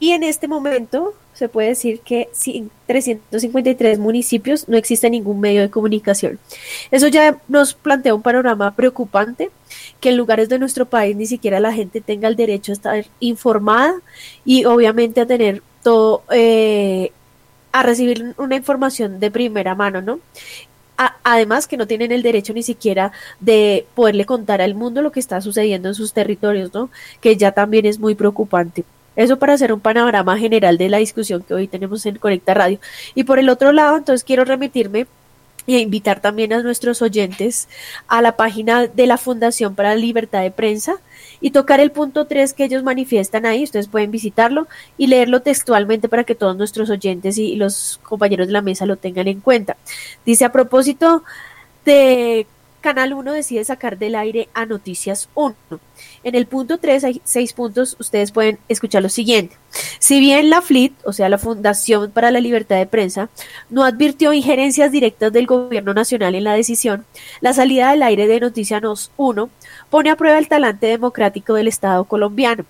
[0.00, 5.62] Y en este momento se puede decir que en 353 municipios no existe ningún medio
[5.62, 6.38] de comunicación.
[6.90, 9.50] Eso ya nos plantea un panorama preocupante,
[10.00, 13.06] que en lugares de nuestro país ni siquiera la gente tenga el derecho a estar
[13.20, 13.94] informada
[14.44, 17.12] y obviamente a tener todo, eh,
[17.72, 20.20] a recibir una información de primera mano, ¿no?
[21.24, 25.20] además que no tienen el derecho ni siquiera de poderle contar al mundo lo que
[25.20, 26.90] está sucediendo en sus territorios, ¿no?
[27.20, 28.84] Que ya también es muy preocupante.
[29.16, 32.78] Eso para hacer un panorama general de la discusión que hoy tenemos en Conecta Radio.
[33.14, 35.06] Y por el otro lado, entonces quiero remitirme
[35.66, 37.68] y invitar también a nuestros oyentes
[38.06, 40.96] a la página de la Fundación para la Libertad de Prensa
[41.40, 43.64] y tocar el punto 3 que ellos manifiestan ahí.
[43.64, 44.66] Ustedes pueden visitarlo
[44.98, 48.96] y leerlo textualmente para que todos nuestros oyentes y los compañeros de la mesa lo
[48.96, 49.76] tengan en cuenta.
[50.26, 51.22] Dice a propósito
[51.84, 52.46] de
[52.80, 55.54] Canal 1 decide sacar del aire a Noticias 1.
[56.24, 59.56] En el punto 3 hay seis puntos, ustedes pueden escuchar lo siguiente.
[59.98, 63.28] Si bien la FLIT, o sea, la Fundación para la Libertad de Prensa,
[63.68, 67.04] no advirtió injerencias directas del gobierno nacional en la decisión,
[67.40, 69.50] la salida del aire de Noticias 1
[69.90, 72.64] pone a prueba el talante democrático del Estado colombiano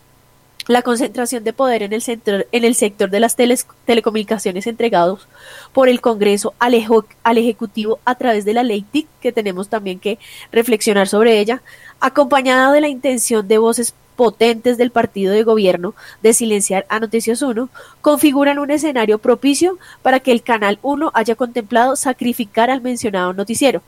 [0.66, 5.29] la concentración de poder en el, sector, en el sector de las telecomunicaciones entregados
[5.72, 6.74] por el Congreso al,
[7.22, 10.18] al, Ejecutivo a través de la ley TIC, que tenemos también que
[10.53, 11.62] reflexionar sobre ella,
[12.00, 17.42] acompañada de la intención de voces potentes del partido de gobierno de silenciar a Noticias
[17.42, 17.68] 1
[18.00, 23.83] configuran un escenario propicio para que el Canal 1 haya contemplado sacrificar al mencionado noticiero.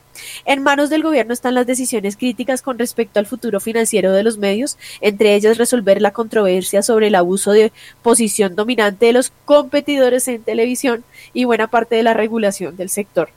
[0.45, 4.39] En manos del gobierno están las decisiones críticas con respecto al futuro financiero de los
[4.39, 10.27] medios, entre ellas resolver la controversia sobre el abuso de posición dominante de los competidores
[10.29, 13.29] en televisión y buena parte de la regulación del sector.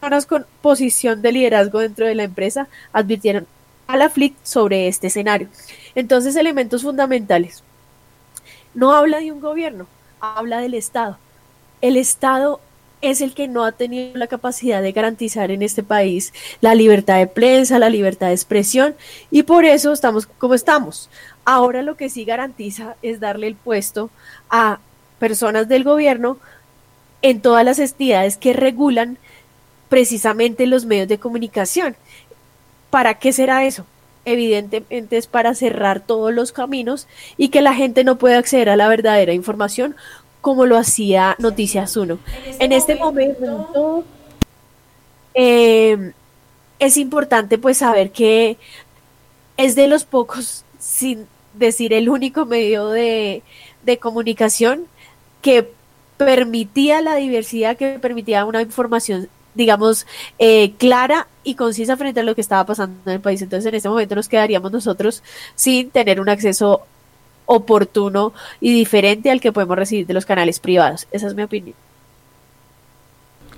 [0.00, 3.46] Personas con posición de liderazgo dentro de la empresa advirtieron
[3.88, 5.48] a la FLIC sobre este escenario.
[5.94, 7.64] Entonces, elementos fundamentales.
[8.74, 9.86] No habla de un gobierno,
[10.20, 11.18] habla del Estado.
[11.80, 12.60] El Estado
[13.00, 17.16] es el que no ha tenido la capacidad de garantizar en este país la libertad
[17.18, 18.94] de prensa, la libertad de expresión,
[19.30, 21.08] y por eso estamos como estamos.
[21.44, 24.10] Ahora lo que sí garantiza es darle el puesto
[24.50, 24.80] a
[25.18, 26.38] personas del gobierno
[27.22, 29.16] en todas las entidades que regulan
[29.88, 31.96] precisamente los medios de comunicación.
[32.90, 33.84] ¿Para qué será eso?
[34.24, 38.76] Evidentemente es para cerrar todos los caminos y que la gente no pueda acceder a
[38.76, 39.96] la verdadera información
[40.40, 42.18] como lo hacía Noticias 1.
[42.58, 44.04] En este, momento,
[45.34, 46.12] em,
[46.78, 48.56] es importante pues saber que
[49.56, 53.42] es de los pocos, sin decir el único medio de,
[53.82, 54.86] de comunicación
[55.42, 55.70] que
[56.16, 60.06] permitía la diversidad, que permitía una información digamos,
[60.38, 63.42] eh, clara y concisa frente a lo que estaba pasando en el país.
[63.42, 65.22] Entonces, en este momento nos quedaríamos nosotros
[65.54, 66.82] sin tener un acceso
[67.46, 71.06] oportuno y diferente al que podemos recibir de los canales privados.
[71.10, 71.74] Esa es mi opinión.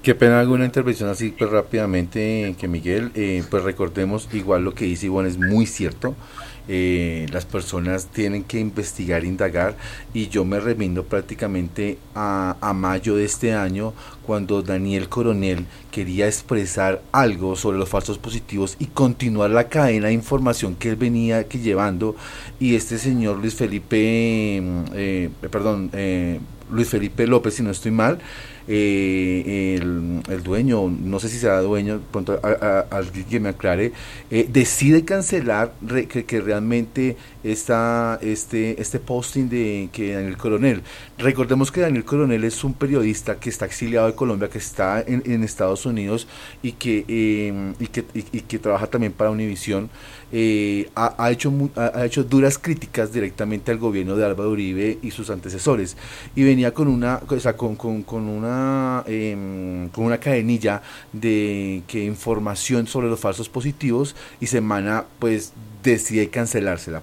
[0.03, 4.87] Qué pena alguna intervención así pues rápidamente que Miguel, eh, pues recordemos igual lo que
[4.87, 6.17] dice Ivonne es muy cierto
[6.73, 9.77] eh, las personas tienen que investigar, indagar
[10.15, 13.93] y yo me remindo prácticamente a, a, mayo de este año
[14.31, 20.13] cuando Daniel Coronel quería expresar algo sobre los falsos positivos y continuar la cadena de
[20.13, 22.15] información que él venía que llevando
[22.61, 26.39] y este señor Luis Felipe, mm, eh, perdón, eh,
[26.71, 28.21] Luis Felipe López, si no estoy mal,
[28.73, 32.39] eh, el, dueño, no sé si será dueño, pronto
[32.91, 33.93] alguien que me aclare,
[34.31, 35.73] eh, decide cancelar
[36.09, 40.83] que, realmente está este, este posting de que Daniel Coronel.
[41.19, 45.43] Recordemos que Daniel Coronel es un periodista que está exiliado de Colombia, que está en,
[45.43, 46.29] Estados Unidos
[46.63, 49.91] y que, eh, y que, y, que trabaja también para Univisión.
[50.33, 55.31] Eh, ha, hecho, ha, hecho duras críticas directamente al gobierno de Álvaro Uribe y sus
[55.31, 55.97] antecesores.
[56.35, 61.83] Y venía con una, o sea, con, con, con, una, eh, con una cadenilla de
[61.87, 67.03] que información sobre los falsos positivos y semana pues decide cancelársela.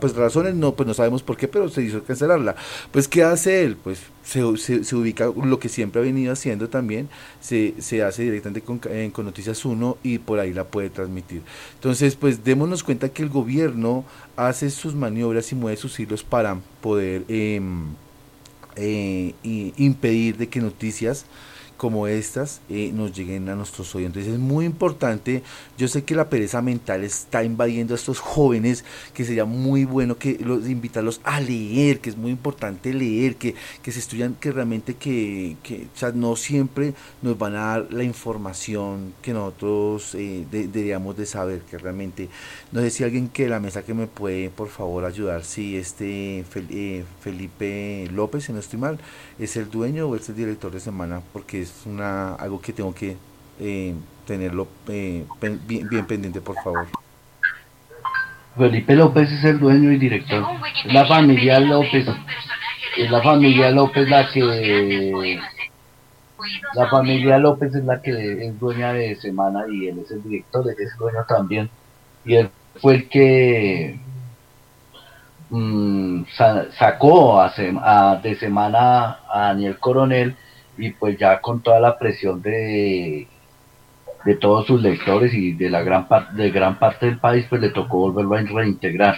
[0.00, 2.56] pues razones no, pues no sabemos por qué, pero se hizo cancelarla.
[2.90, 3.76] Pues ¿qué hace él?
[3.76, 7.08] Pues se, se, ubica lo que siempre ha venido haciendo también,
[7.40, 11.42] se, se hace directamente con, con, Noticias 1 y por ahí la puede transmitir.
[11.74, 14.04] Entonces, pues démonos cuenta que el gobierno
[14.36, 17.88] hace sus maniobras y mueve sus hilos para poder em,
[18.76, 19.34] eh,
[19.76, 21.26] impedir de que noticias
[21.76, 24.26] como estas eh, nos lleguen a nuestros oyentes.
[24.26, 25.42] Es muy importante,
[25.76, 30.18] yo sé que la pereza mental está invadiendo a estos jóvenes, que sería muy bueno
[30.18, 34.52] que los invitarlos a leer, que es muy importante leer, que, que se estudian, que
[34.52, 40.14] realmente que, que o sea, no siempre nos van a dar la información que nosotros
[40.14, 42.28] eh, deberíamos de saber, que realmente,
[42.72, 45.76] no sé si alguien que de la mesa que me puede por favor ayudar, si
[45.76, 48.98] este eh, Felipe López, si no estoy mal,
[49.38, 52.94] es el dueño o es el director de semana, porque es una algo que tengo
[52.94, 53.16] que
[53.60, 53.94] eh,
[54.26, 56.86] tenerlo eh, bien, bien, pendiente, por favor.
[58.56, 60.44] Felipe López es el dueño y director.
[60.86, 62.06] La familia López,
[62.96, 65.40] es la familia López la que
[66.74, 70.64] la familia López es la que es dueña de Semana y él es el director,
[70.68, 71.70] él es dueño también.
[72.24, 73.98] Y él fue el que
[75.50, 76.24] mm,
[76.78, 80.36] sacó a, de Semana a Daniel Coronel
[80.76, 83.28] y pues ya con toda la presión de,
[84.24, 87.70] de todos sus lectores y de la gran de gran parte del país pues le
[87.70, 89.16] tocó volverlo a reintegrar.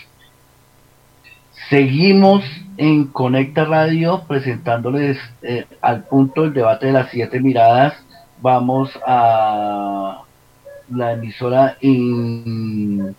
[1.71, 2.45] Seguimos
[2.77, 7.95] en Conecta Radio presentándoles eh, al punto el debate de las siete miradas.
[8.41, 10.23] Vamos a
[10.91, 13.17] la emisora en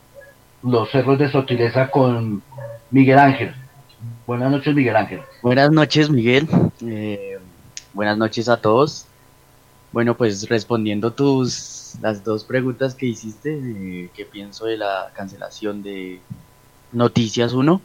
[0.63, 2.41] los cerros de Sotileza con
[2.91, 3.53] Miguel Ángel.
[4.25, 5.21] Buenas noches Miguel Ángel.
[5.41, 6.47] Buenas noches Miguel.
[6.85, 7.37] Eh,
[7.97, 9.07] Buenas noches a todos.
[9.91, 15.81] Bueno, pues respondiendo tus las dos preguntas que hiciste, eh, ¿qué pienso de la cancelación
[15.81, 16.19] de
[16.91, 17.81] Noticias 1?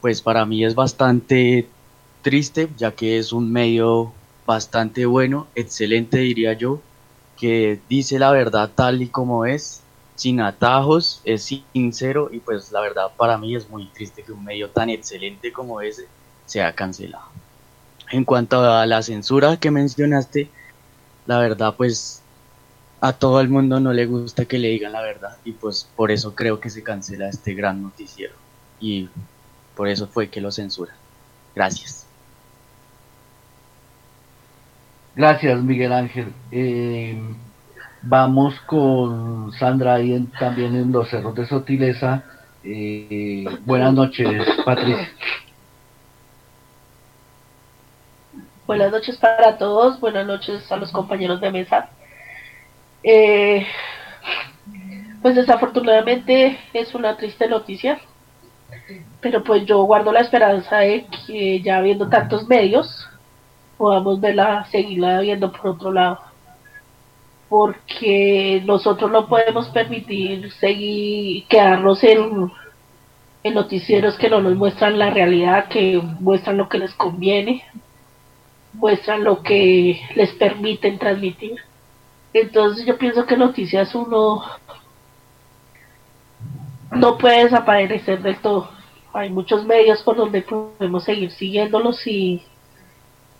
[0.00, 1.68] Pues para mí es bastante
[2.22, 4.12] triste, ya que es un medio
[4.44, 6.80] bastante bueno, excelente diría yo,
[7.38, 9.82] que dice la verdad tal y como es,
[10.16, 14.44] sin atajos, es sincero y pues la verdad para mí es muy triste que un
[14.44, 16.06] medio tan excelente como ese
[16.44, 17.24] sea cancelado.
[18.10, 20.50] En cuanto a la censura que mencionaste,
[21.30, 22.22] la verdad pues
[23.00, 26.10] a todo el mundo no le gusta que le digan la verdad y pues por
[26.10, 28.34] eso creo que se cancela este gran noticiero
[28.80, 29.08] y
[29.76, 30.92] por eso fue que lo censura.
[31.54, 32.04] Gracias.
[35.14, 36.32] Gracias Miguel Ángel.
[36.50, 37.16] Eh,
[38.02, 42.24] vamos con Sandra ahí también en los cerros de Sotileza.
[42.64, 45.08] Eh, buenas noches, Patricia.
[48.70, 51.90] Buenas noches para todos, buenas noches a los compañeros de mesa.
[53.02, 53.66] Eh,
[55.20, 58.00] pues desafortunadamente es una triste noticia,
[59.20, 63.08] pero pues yo guardo la esperanza de que ya viendo tantos medios
[63.76, 66.20] podamos verla, seguirla viendo por otro lado.
[67.48, 72.52] Porque nosotros no podemos permitir seguir, quedarnos en,
[73.42, 77.64] en noticieros que no nos muestran la realidad, que muestran lo que les conviene,
[78.72, 81.56] muestran lo que les permiten transmitir.
[82.32, 84.42] Entonces yo pienso que Noticias uno
[86.92, 88.70] no puede desaparecer del todo.
[89.12, 92.44] Hay muchos medios por donde podemos seguir siguiéndolos y,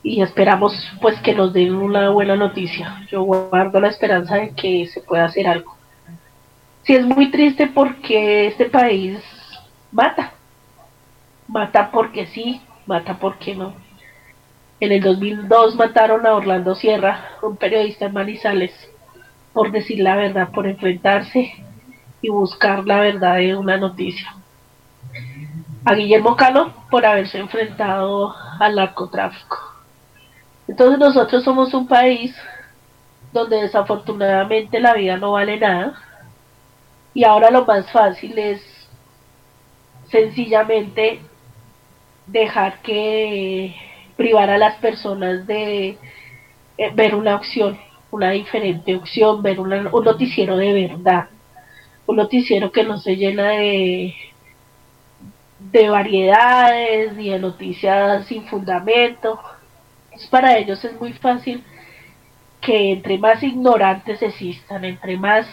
[0.02, 3.06] y esperamos pues que nos den una buena noticia.
[3.10, 5.76] Yo guardo la esperanza de que se pueda hacer algo.
[6.82, 9.20] Sí es muy triste porque este país
[9.92, 10.32] mata.
[11.46, 13.74] Mata porque sí, mata porque no
[14.80, 18.72] en el 2002 mataron a Orlando Sierra, un periodista en Manizales,
[19.52, 21.52] por decir la verdad, por enfrentarse
[22.22, 24.34] y buscar la verdad de una noticia.
[25.84, 29.58] a Guillermo Cano por haberse enfrentado al narcotráfico.
[30.68, 32.34] Entonces nosotros somos un país
[33.32, 35.94] donde desafortunadamente la vida no vale nada
[37.14, 38.62] y ahora lo más fácil es
[40.10, 41.20] sencillamente
[42.26, 43.74] dejar que
[44.20, 45.96] privar a las personas de
[46.76, 47.78] eh, ver una opción,
[48.10, 51.30] una diferente opción, ver un noticiero de verdad,
[52.04, 54.14] un noticiero que no se llena de,
[55.58, 59.40] de variedades ni de noticias sin fundamento.
[60.28, 61.64] para ellos es muy fácil
[62.60, 65.46] que entre más ignorantes existan, entre más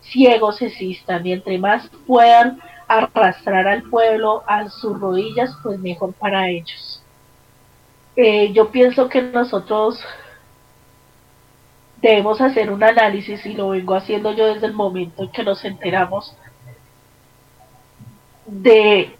[0.00, 6.48] ciegos existan y entre más puedan arrastrar al pueblo a sus rodillas, pues mejor para
[6.48, 6.99] ellos.
[8.22, 9.98] Eh, yo pienso que nosotros
[12.02, 15.64] debemos hacer un análisis y lo vengo haciendo yo desde el momento en que nos
[15.64, 16.36] enteramos
[18.44, 19.16] de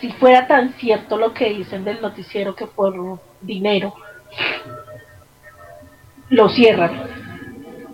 [0.00, 3.94] si fuera tan cierto lo que dicen del noticiero que por dinero
[6.28, 7.04] lo cierran.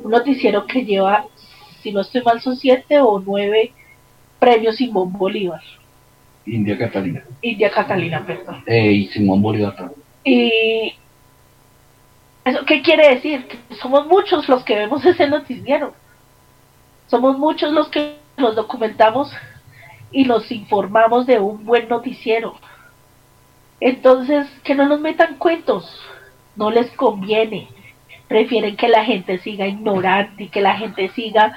[0.02, 1.26] Un noticiero que lleva,
[1.82, 3.74] si no estoy mal, son siete o nueve
[4.40, 5.62] premios Simón Bolívar.
[6.46, 7.22] India Catalina.
[7.42, 8.64] India Catalina, perdón.
[8.66, 9.76] Eh, y Simón Bolívar
[10.24, 10.94] Y
[12.44, 13.46] ¿Eso qué quiere decir?
[13.46, 15.92] Que somos muchos los que vemos ese noticiero.
[17.06, 19.30] Somos muchos los que nos documentamos
[20.10, 22.58] y nos informamos de un buen noticiero.
[23.80, 26.00] Entonces, que no nos metan cuentos.
[26.56, 27.68] No les conviene
[28.28, 31.54] prefieren que la gente siga ignorante y que la gente siga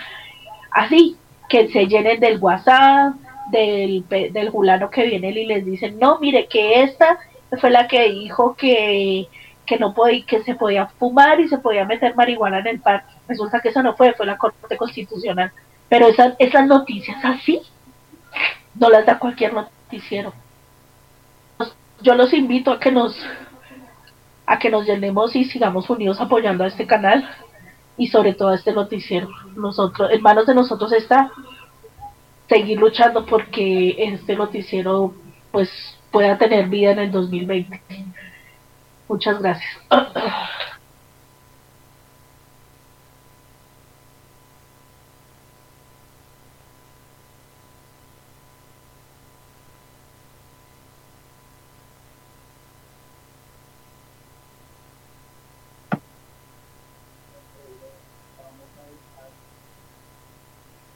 [0.72, 1.18] así,
[1.50, 3.14] que se llenen del WhatsApp,
[3.52, 4.52] del, del
[4.90, 7.20] que viene y les dicen, no, mire que esta
[7.58, 9.28] fue la que dijo que,
[9.66, 13.14] que no podía, que se podía fumar y se podía meter marihuana en el parque.
[13.28, 15.52] Resulta que eso no fue, fue la Corte Constitucional.
[15.90, 17.62] Pero esas, esas noticias así
[18.76, 20.34] no las da cualquier noticiero.
[22.02, 23.16] Yo los invito a que nos
[24.46, 27.30] a que nos llenemos y sigamos unidos apoyando a este canal
[27.96, 29.30] y sobre todo a este noticiero.
[29.56, 31.32] Nosotros, en manos de nosotros está
[32.50, 35.14] seguir luchando porque este noticiero
[35.52, 35.70] pues
[36.12, 37.82] pueda tener vida en el 2020.
[39.08, 39.78] Muchas gracias.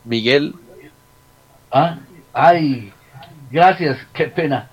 [0.05, 0.53] Miguel.
[1.71, 1.97] Ah,
[2.31, 2.93] ay,
[3.51, 4.69] gracias, qué pena.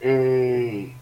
[0.00, 0.94] Eh,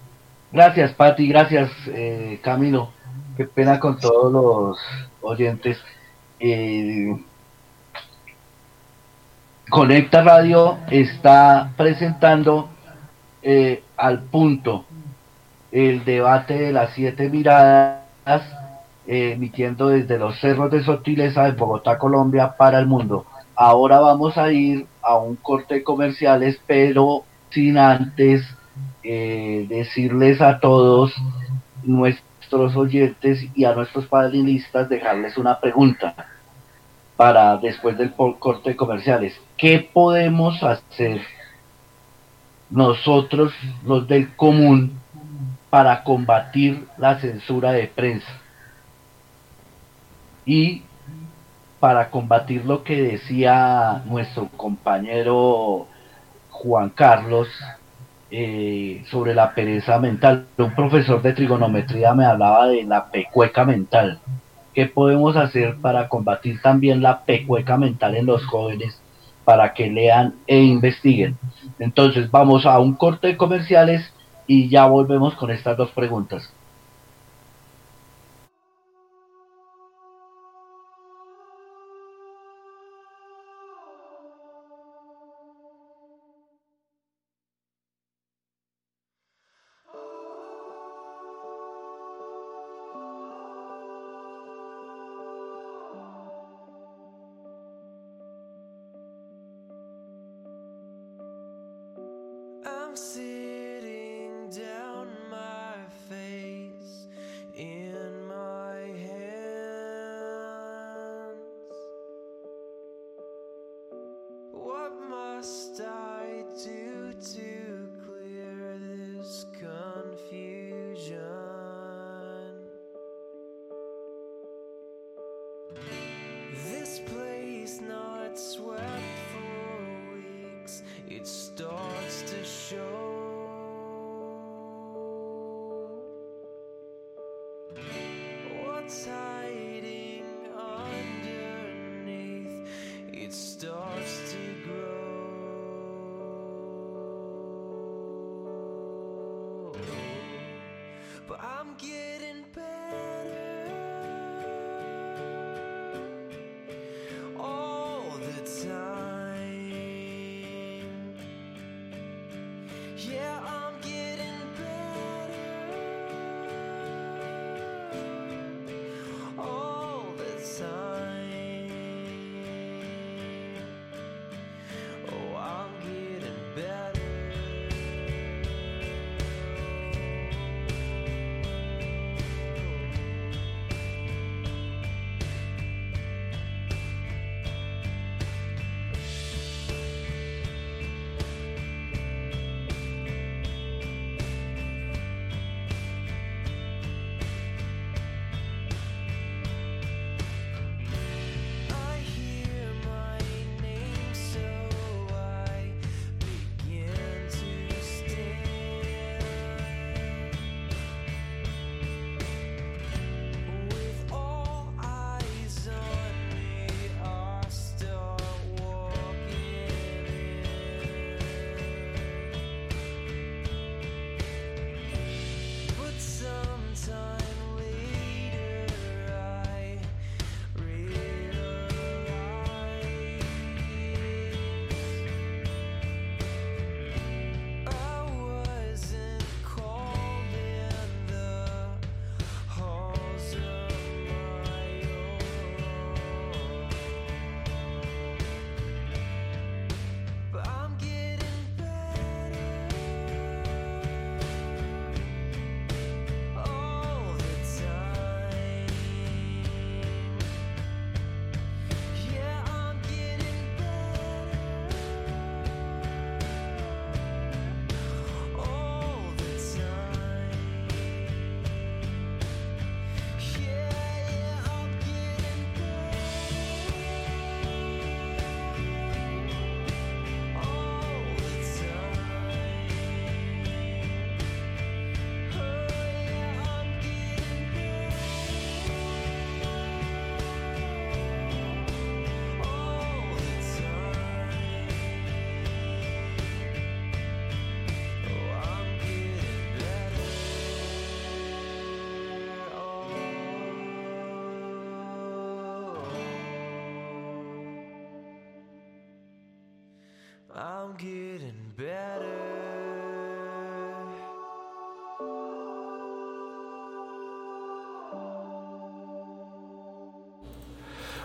[0.51, 2.91] gracias, Pati, gracias, eh, Camilo.
[3.37, 4.79] Qué pena con todos los
[5.23, 5.79] oyentes.
[6.41, 7.17] Eh,
[9.71, 12.71] Conecta Radio está presentando
[13.97, 14.85] al punto
[15.71, 18.43] el debate de las siete miradas
[19.07, 23.27] emitiendo desde los cerros de Sotileza de Bogotá, Colombia, para el mundo.
[23.55, 28.43] Ahora vamos a ir a un corte comerciales, pero sin antes
[29.11, 31.15] eh, decirles a todos
[31.83, 36.15] nuestros oyentes y a nuestros panelistas dejarles una pregunta
[37.17, 39.41] para después del corte de comerciales.
[39.57, 41.23] ¿Qué podemos hacer
[42.69, 45.01] nosotros, los del común,
[45.71, 48.29] para combatir la censura de prensa?
[50.45, 50.83] Y
[51.81, 55.87] para combatir lo que decía nuestro compañero
[56.51, 57.49] Juan Carlos
[58.31, 64.19] eh, sobre la pereza mental, un profesor de trigonometría me hablaba de la pecueca mental.
[64.75, 69.01] ¿Qué podemos hacer para combatir también la pecueca mental en los jóvenes
[69.45, 71.39] para que lean e investiguen?
[71.79, 74.13] Entonces vamos a un corte de comerciales
[74.47, 76.53] y ya volvemos con estas dos preguntas.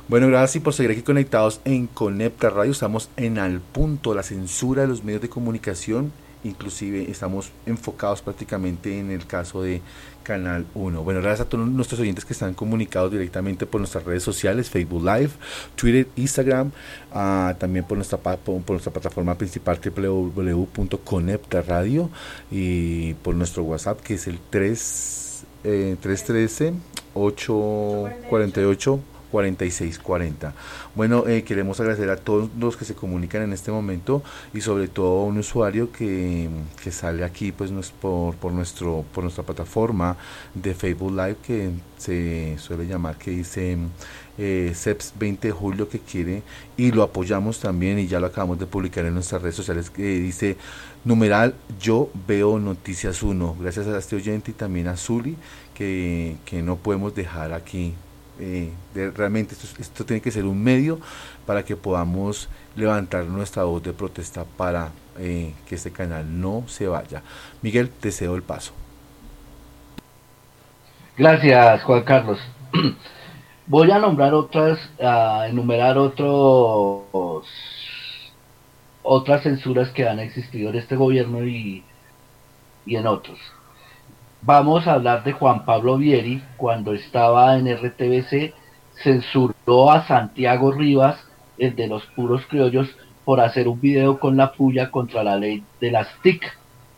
[0.07, 2.71] Bueno, gracias por seguir aquí conectados en Conecta Radio.
[2.71, 6.11] Estamos en al punto, la censura de los medios de comunicación.
[6.43, 9.81] Inclusive estamos enfocados prácticamente en el caso de
[10.23, 11.03] Canal 1.
[11.03, 15.03] Bueno, gracias a todos nuestros oyentes que están comunicados directamente por nuestras redes sociales, Facebook
[15.03, 15.31] Live,
[15.75, 16.71] Twitter, Instagram,
[17.13, 22.09] ah, también por nuestra, por, nuestra plataforma principal www.conecta Radio
[22.51, 26.73] y por nuestro WhatsApp que es el 3, 313
[27.13, 30.53] 848 4640.
[30.93, 34.21] Bueno, eh, queremos agradecer a todos los que se comunican en este momento
[34.53, 36.47] y sobre todo a un usuario que,
[36.83, 40.17] que sale aquí pues por, por, nuestro, por nuestra plataforma
[40.53, 43.75] de Facebook Live que se suele llamar que dice
[44.37, 46.43] eh, CEPS 20 de julio que quiere
[46.77, 50.03] y lo apoyamos también y ya lo acabamos de publicar en nuestras redes sociales que
[50.03, 50.57] dice
[51.05, 55.37] numeral yo veo noticias 1 gracias a este oyente y también a Zuli
[55.73, 57.95] que, que no podemos dejar aquí
[58.43, 60.99] eh, realmente esto, tiene que ser un medio
[61.45, 66.87] para que podamos levantar nuestra voz de protesta para eh, que este canal no se
[66.87, 67.21] vaya.
[67.61, 68.73] Miguel, te cedo el paso.
[71.17, 72.39] Gracias, Juan Carlos.
[73.67, 77.47] Voy a nombrar otras, a enumerar otros
[79.03, 81.83] otras censuras que han existido en este gobierno y,
[82.85, 83.37] y en otros.
[84.45, 88.53] Vamos a hablar de Juan Pablo Vieri, cuando estaba en RTBC,
[89.01, 91.15] censuró a Santiago Rivas,
[91.57, 92.89] el de los puros criollos,
[93.23, 96.43] por hacer un video con la puya contra la ley de las TIC,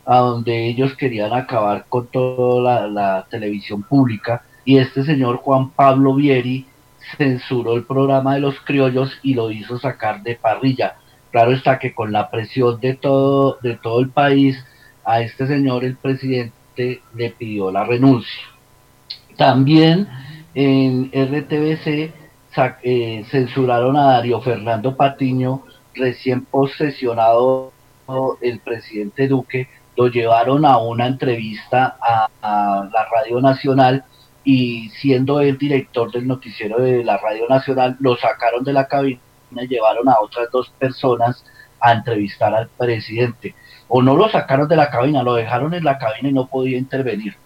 [0.06, 4.42] a donde ellos querían acabar con toda la, televisión pública.
[4.64, 6.66] Y este señor Juan Pablo Vieri
[7.16, 10.96] censuró el programa de los criollos y lo hizo sacar de parrilla.
[11.30, 14.58] Claro está que con la presión de todo, de todo el país,
[15.04, 18.42] a este señor, el presidente, le pidió la renuncia.
[19.36, 20.08] También
[20.54, 22.12] en RTBC
[22.82, 25.64] eh, censuraron a Darío Fernando Patiño,
[25.94, 27.72] recién posesionado
[28.40, 34.04] el presidente Duque, lo llevaron a una entrevista a, la Radio Nacional
[34.44, 39.20] y siendo el director del noticiero de la Radio Nacional, lo sacaron de la cabina
[39.50, 41.44] y llevaron a otras dos personas
[41.80, 43.54] a entrevistar al presidente.
[43.88, 46.78] O no lo sacaron de la cabina, lo dejaron en la cabina y no podía
[46.78, 47.36] intervenir.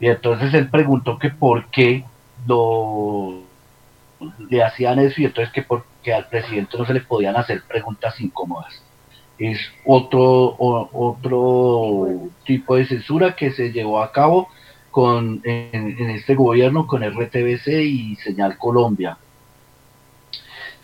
[0.00, 2.04] Y entonces él preguntó que por qué
[2.46, 3.44] lo
[4.38, 8.20] le hacían eso y entonces que porque al presidente no se le podían hacer preguntas
[8.20, 8.82] incómodas.
[9.38, 14.48] Es otro, otro tipo de censura que se llevó a cabo
[14.90, 19.18] con, en, este gobierno con RTBC y Señal Colombia.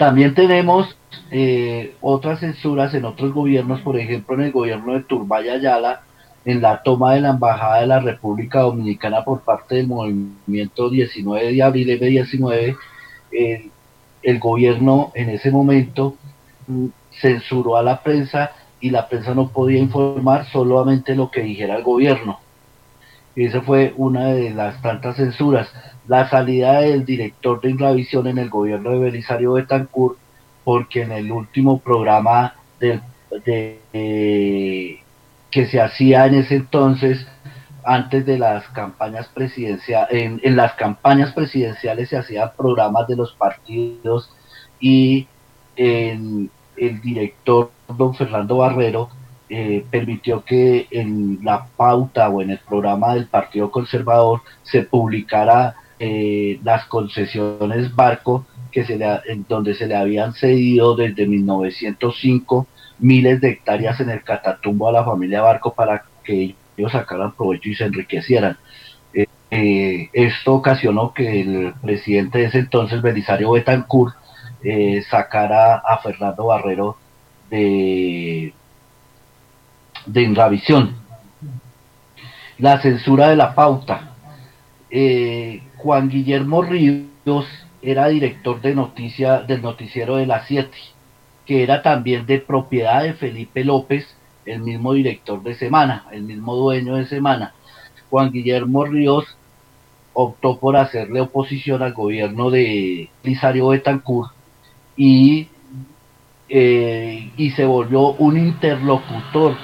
[0.01, 0.97] También tenemos
[1.31, 6.01] eh, otras censuras en otros gobiernos, por ejemplo en el gobierno de Turbay Ayala,
[6.47, 11.53] en la toma de la Embajada de la República Dominicana por parte del movimiento 19
[11.53, 12.77] de abril M19,
[14.23, 16.17] el, gobierno en ese momento
[16.67, 16.87] mm,
[17.21, 21.83] censuró a la prensa y la prensa no podía informar solamente lo que dijera el
[21.83, 22.41] gobierno.
[23.37, 25.69] Esa fue una de las tantas censuras.
[26.09, 30.19] La salida del director de Inglavisión en el gobierno de Belisario Betancourt,
[30.65, 33.01] porque en el último programa que
[35.53, 37.27] se hacía en ese entonces,
[37.85, 40.09] antes de las campañas presidenciales,
[40.43, 44.31] en, las campañas presidenciales se hacían programas de los partidos
[44.81, 45.29] y
[45.77, 49.11] el director don Fernando Barrero
[49.53, 55.75] eh, permitió que en la pauta o en el programa del Partido Conservador se publicara
[55.99, 58.97] eh, las concesiones barco que se
[59.49, 62.69] donde se le habían cedido desde 1905
[63.01, 67.71] miles de hectáreas en el Catatumbo a la familia Barco para que ellos sacaran provecho
[67.71, 68.57] y se enriquecieran.
[69.13, 74.15] Eh, eh, esto ocasionó que el presidente de ese entonces, Belisario Betancourt,
[75.11, 76.97] sacara a Fernando Barrero
[77.51, 78.55] de,
[80.07, 80.97] de Inravisión.
[82.59, 84.15] La censura de la pauta.
[85.77, 87.47] Juan Guillermo Ríos
[87.81, 90.71] era director de noticia del noticiero de las 7
[91.51, 94.07] que era también de propiedad de Felipe López,
[94.47, 97.55] el mismo director de Semana, el mismo dueño de Semana.
[98.09, 99.25] Juan Guillermo Ríos
[100.13, 104.31] optó por hacerle oposición al gobierno de Lisario Betancourt
[104.97, 105.49] y,
[106.49, 109.57] eh, y se volvió un interlocutor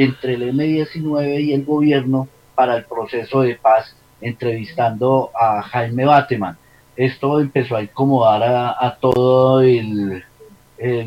[0.00, 6.56] entre el M19 y el gobierno para el proceso de paz, entrevistando a Jaime Bateman.
[6.96, 8.42] Esto empezó a incomodar
[8.80, 10.24] a todo el,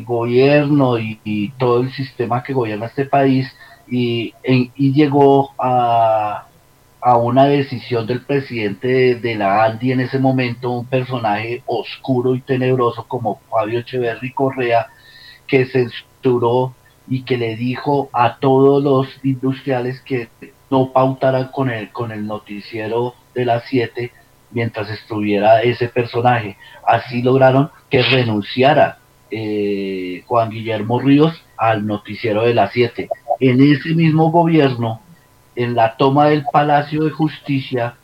[0.04, 3.52] gobierno y, todo el sistema que gobierna este país
[3.88, 4.32] y,
[4.78, 6.46] llegó a,
[7.00, 12.42] a, una decisión del presidente de, la ANDI en ese momento, un personaje oscuro y
[12.42, 14.86] tenebroso como Fabio Echeverry Correa,
[15.48, 16.74] que censuró
[17.08, 20.28] y que le dijo a todos los industriales que
[20.70, 24.10] no pautaran con el, con el noticiero de las 7
[24.50, 26.56] mientras estuviera ese personaje.
[26.86, 28.98] Así lograron que renunciara
[29.30, 33.08] eh, Juan Guillermo Ríos al noticiero de las 7.
[33.40, 35.00] En ese mismo gobierno,
[35.56, 37.96] en la toma del Palacio de Justicia,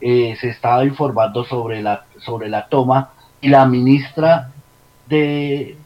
[0.00, 4.50] eh, se estaba informando sobre la, sobre la toma y la ministra
[5.08, 5.76] de,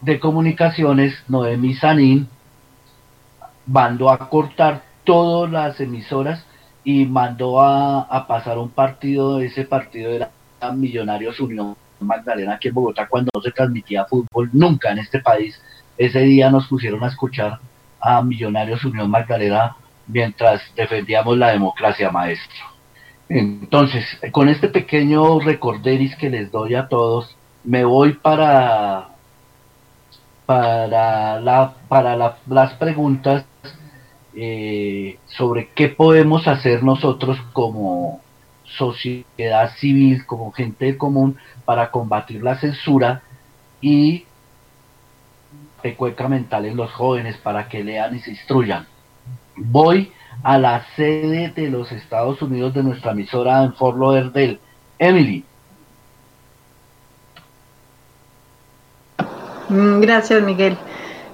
[0.00, 2.28] de Comunicaciones, Noemí Sanín,
[3.66, 6.44] mandó a cortar todas las emisoras
[6.84, 10.30] y mandó a, a pasar un partido, ese partido era
[10.74, 15.60] Millonarios Unión Magdalena aquí en Bogotá cuando no se transmitía fútbol nunca en este país.
[15.96, 17.58] Ese día nos pusieron a escuchar
[18.00, 19.76] a Millonarios Unión Magdalena
[20.06, 22.66] mientras defendíamos la democracia, maestro.
[23.28, 29.11] Entonces, con este pequeño recorderis que les doy a todos, me voy para
[30.46, 33.44] para la para las preguntas
[34.34, 38.20] eh, sobre qué podemos hacer nosotros como
[38.64, 43.22] sociedad civil, como gente común, para combatir la censura
[43.80, 44.24] y
[45.82, 48.86] pecueca mental en los jóvenes para que lean y se instruyan.
[49.56, 50.12] Voy
[50.42, 54.58] a la sede de los Estados Unidos de nuestra emisora en Fort Lauderdale.
[54.98, 55.44] Emily.
[60.00, 60.76] Gracias, Miguel.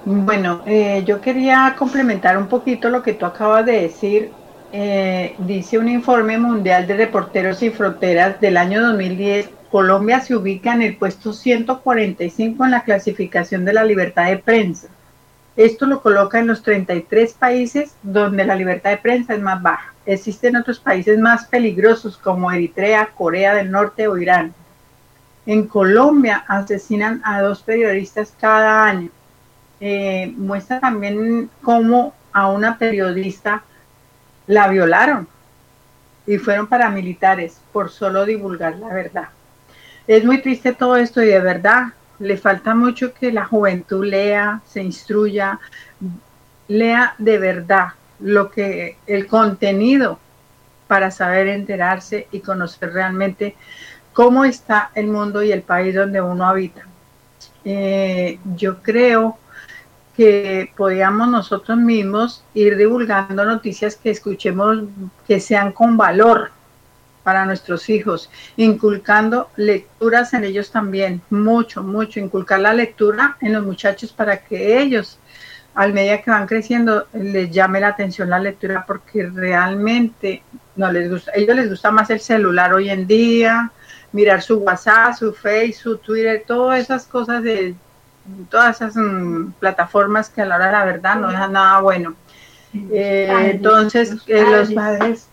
[0.05, 4.31] Bueno, eh, yo quería complementar un poquito lo que tú acabas de decir
[4.71, 10.73] eh, dice un informe mundial de Reporteros Sin Fronteras del año 2010, Colombia se ubica
[10.73, 14.87] en el puesto 145 en la clasificación de la libertad de prensa.
[15.55, 19.93] Esto lo coloca en los 33 países donde la libertad de prensa es más baja.
[20.05, 24.53] Existen otros países más peligrosos como Eritrea, Corea del Norte o Irán.
[25.49, 29.09] En Colombia asesinan a dos periodistas cada año.
[29.79, 33.63] Eh, muestra también cómo a una periodista
[34.45, 35.27] la violaron
[36.27, 39.29] y fueron paramilitares por solo divulgar la verdad.
[40.05, 44.61] Es muy triste todo esto y de verdad le falta mucho que la juventud lea,
[44.67, 45.59] se instruya,
[46.67, 47.87] lea de verdad
[48.19, 50.19] lo que el contenido
[50.85, 53.55] para saber enterarse y conocer realmente
[54.19, 56.81] cómo está el mundo y el país donde uno habita.
[57.63, 59.37] Eh, yo creo
[60.13, 64.79] que podíamos nosotros mismos ir divulgando noticias que escuchemos
[65.25, 66.51] que sean con valor
[67.23, 73.63] para nuestros hijos, inculcando lecturas en ellos también, mucho, mucho, inculcar la lectura en los
[73.63, 75.17] muchachos para que ellos,
[75.75, 80.43] al medida que van creciendo, les llame la atención la lectura porque realmente
[80.75, 83.71] no les gusta, a ellos les gusta más el celular hoy en día,
[84.11, 87.75] mirar su WhatsApp, su Facebook, su Twitter, todas esas cosas de
[88.49, 92.15] todas esas mm, plataformas que a la hora de la verdad no dejan nada bueno.
[92.91, 95.27] Eh, entonces, que los padres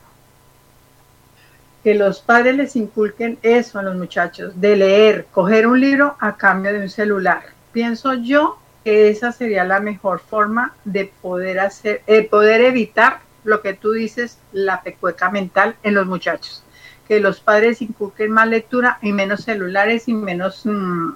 [1.86, 6.36] que los padres les inculquen eso a los muchachos, de leer, coger un libro a
[6.36, 7.42] cambio de un celular.
[7.70, 13.62] Pienso yo que esa sería la mejor forma de poder hacer, eh, poder evitar lo
[13.62, 16.64] que tú dices, la pecueca mental en los muchachos.
[17.08, 21.10] Que los padres inculquen más lectura y menos celulares y menos mm,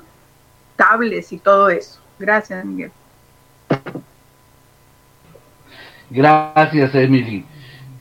[1.30, 2.00] y todo eso.
[2.18, 2.90] Gracias, Miguel.
[6.08, 7.44] Gracias, Emily.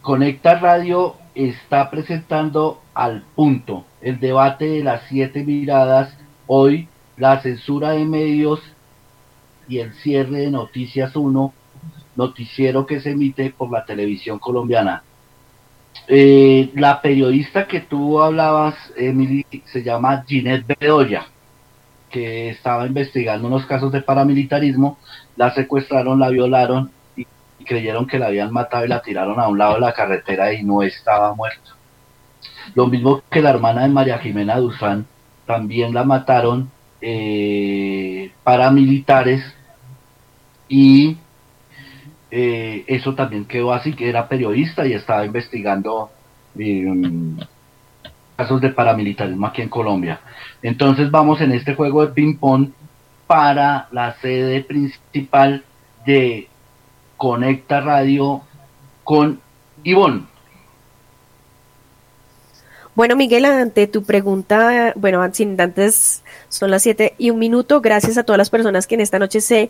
[0.01, 6.15] Conecta Radio está presentando al punto el debate de las siete miradas.
[6.47, 6.87] Hoy
[7.17, 8.61] la censura de medios
[9.67, 11.53] y el cierre de Noticias 1,
[12.15, 15.03] noticiero que se emite por la televisión colombiana.
[16.07, 21.27] Eh, la periodista que tú hablabas, Emily, se llama Ginette Bedoya
[22.09, 24.97] que estaba investigando unos casos de paramilitarismo,
[25.35, 27.25] la secuestraron, la violaron y,
[27.65, 30.63] creyeron que la habían matado y la tiraron a un lado de la carretera y
[30.63, 31.75] no estaba muerta.
[32.73, 35.05] Lo mismo que la hermana de María Jimena Duzán,
[35.45, 36.71] también la mataron
[37.01, 39.43] eh, paramilitares
[40.67, 41.17] y
[42.31, 46.11] eh, eso también quedó así, que era periodista y estaba investigando
[46.57, 46.85] eh,
[48.35, 50.21] casos de paramilitarismo aquí en Colombia.
[50.61, 52.69] Entonces vamos en este juego de ping-pong
[53.27, 55.63] para la sede principal
[56.05, 56.47] de
[57.17, 58.41] Conecta Radio
[59.03, 59.39] con
[59.83, 60.23] Ivonne.
[62.95, 68.23] Bueno, Miguel, ante tu pregunta, bueno, antes son las 7 y un minuto, gracias a
[68.23, 69.69] todas las personas que en esta noche se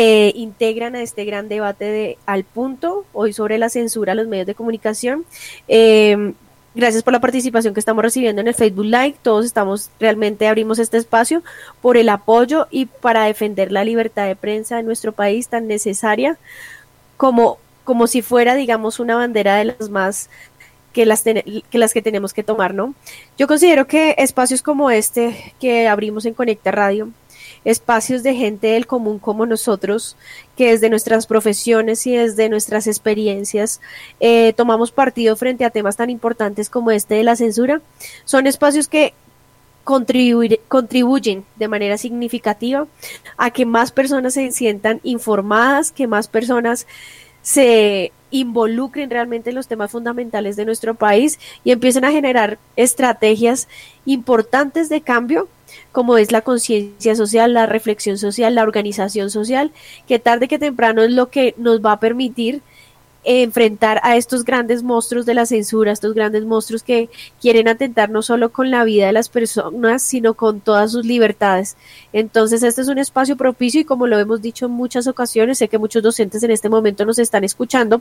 [0.00, 4.28] eh, integran a este gran debate de Al Punto, hoy sobre la censura a los
[4.28, 5.24] medios de comunicación.
[5.66, 6.34] Eh,
[6.74, 9.16] Gracias por la participación que estamos recibiendo en el Facebook Live.
[9.22, 11.42] Todos estamos realmente abrimos este espacio
[11.80, 16.38] por el apoyo y para defender la libertad de prensa en nuestro país tan necesaria
[17.16, 20.30] como, como si fuera, digamos, una bandera de las más
[20.92, 22.94] que las, que las que tenemos que tomar, ¿no?
[23.36, 27.08] Yo considero que espacios como este que abrimos en Conecta Radio
[27.70, 30.16] espacios de gente del común como nosotros,
[30.56, 33.82] que desde nuestras profesiones y desde nuestras experiencias
[34.20, 37.82] eh, tomamos partido frente a temas tan importantes como este de la censura,
[38.24, 39.12] son espacios que
[39.84, 42.86] contribuyen de manera significativa
[43.36, 46.86] a que más personas se sientan informadas, que más personas
[47.42, 53.68] se involucren realmente en los temas fundamentales de nuestro país y empiecen a generar estrategias
[54.06, 55.48] importantes de cambio
[55.92, 59.72] como es la conciencia social, la reflexión social, la organización social,
[60.06, 62.62] que tarde que temprano es lo que nos va a permitir
[63.24, 67.10] enfrentar a estos grandes monstruos de la censura, estos grandes monstruos que
[67.40, 71.76] quieren atentar no solo con la vida de las personas, sino con todas sus libertades.
[72.12, 75.68] Entonces, este es un espacio propicio y como lo hemos dicho en muchas ocasiones, sé
[75.68, 78.00] que muchos docentes en este momento nos están escuchando,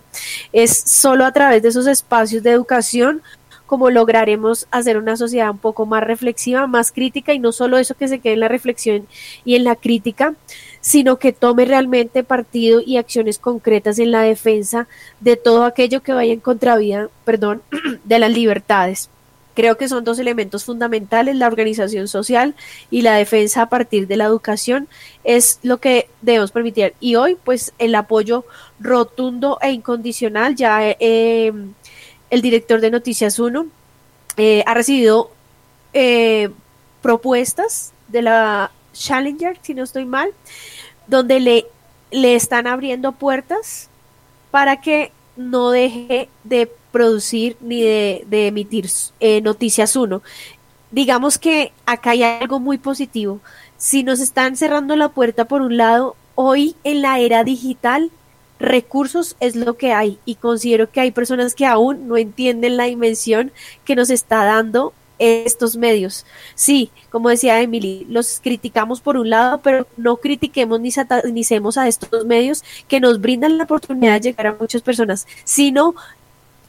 [0.54, 3.22] es solo a través de esos espacios de educación
[3.68, 7.94] como lograremos hacer una sociedad un poco más reflexiva, más crítica y no solo eso
[7.94, 9.06] que se quede en la reflexión
[9.46, 10.34] y en la crítica,
[10.82, 14.88] sino que tome realmente partido y acciones concretas en la defensa
[15.20, 17.62] de todo aquello que vaya en contravía, perdón,
[18.06, 19.10] de las libertades.
[19.54, 22.54] Creo que son dos elementos fundamentales, la organización social
[22.92, 24.88] y la defensa a partir de la educación
[25.24, 26.94] es lo que debemos permitir.
[27.00, 28.46] Y hoy, pues, el apoyo
[28.80, 31.52] rotundo e incondicional, ya eh,
[32.30, 33.68] el director de Noticias 1
[34.38, 35.32] eh, ha recibido
[35.94, 36.50] eh,
[37.02, 40.30] propuestas de la Challenger, si no estoy mal,
[41.08, 41.66] donde le,
[42.12, 43.90] le están abriendo puertas
[44.52, 50.22] para que no deje de producir ni de, emitir eh, Noticias 1.
[50.92, 53.40] digamos que acá hay algo muy positivo.
[53.78, 58.10] Si nos están cerrando la puerta por un lado, hoy en la era digital,
[58.60, 62.86] recursos es lo que hay y considero que hay personas que aún no entienden la
[62.86, 63.52] dimensión
[63.86, 66.26] que nos está dando estos medios.
[66.56, 71.88] Sí, como decía Emily, los criticamos por un lado, pero no critiquemos ni satanicemos a
[71.88, 75.96] estos medios que nos brindan la oportunidad de llegar a muchas personas, sino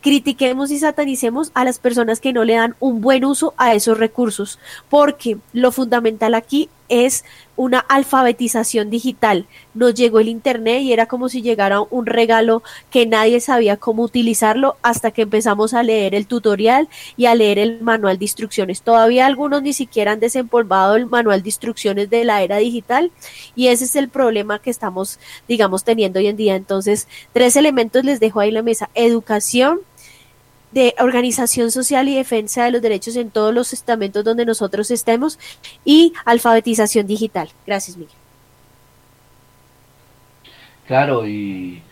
[0.01, 3.99] critiquemos y satanicemos a las personas que no le dan un buen uso a esos
[3.99, 4.59] recursos,
[4.89, 7.25] porque lo fundamental aquí es
[7.57, 9.47] una alfabetización digital.
[9.75, 14.05] Nos llegó el Internet y era como si llegara un regalo que nadie sabía cómo
[14.05, 18.83] utilizarlo hasta que empezamos a leer el tutorial y a leer el manual de instrucciones.
[18.83, 23.11] Todavía algunos ni siquiera han desempolvado el manual de instrucciones de la era digital
[23.57, 25.19] y ese es el problema que estamos,
[25.49, 26.55] digamos, teniendo hoy en día.
[26.55, 28.89] Entonces, tres elementos les dejo ahí en la mesa.
[28.95, 29.81] Educación,
[30.73, 35.39] de organización social y defensa de los derechos en todos los estamentos donde nosotros estemos
[35.85, 37.49] y alfabetización digital.
[37.67, 38.15] Gracias, Miguel.
[40.87, 41.83] Claro, y,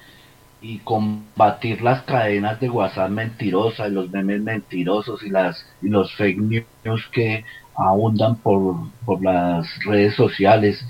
[0.62, 6.38] y combatir las cadenas de WhatsApp mentirosas, los memes mentirosos y, las, y los fake
[6.84, 7.44] news que
[7.76, 10.82] abundan por, por las redes sociales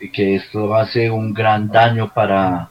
[0.00, 2.70] y que esto hace un gran daño para,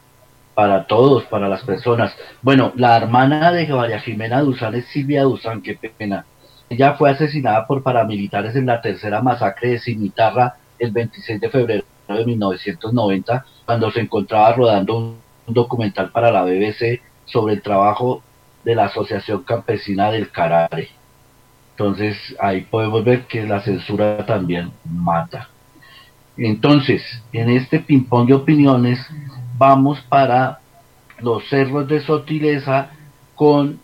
[0.53, 2.15] para todos, para las personas.
[2.41, 6.25] Bueno, la hermana de María Jimena Duzán es Silvia Duzán, qué pena.
[6.69, 11.83] Ella fue asesinada por paramilitares en la tercera masacre de Cimitarra el 26 de febrero
[12.07, 18.23] de 1990, cuando se encontraba rodando un, documental para la BBC sobre el trabajo
[18.63, 20.89] de la Asociación Campesina del Carare.
[21.71, 25.49] Entonces ahí podemos ver que la censura también mata.
[26.37, 28.99] Entonces, en este ping-pong de opiniones,
[29.62, 30.59] vamos para
[31.20, 32.89] los cerros de Sotileza
[33.36, 33.80] con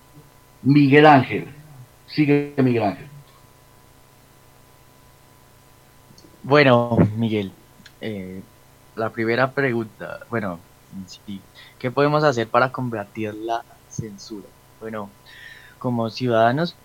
[0.63, 1.53] Miguel Ángel.
[2.07, 3.07] Sigue Miguel Ángel.
[6.41, 7.51] Bueno, Miguel,
[8.01, 8.41] eh,
[8.95, 10.57] la primera pregunta, bueno,
[11.77, 14.47] ¿qué podemos hacer para combatir la censura?
[14.81, 15.11] Bueno,
[15.77, 16.75] como ciudadanos,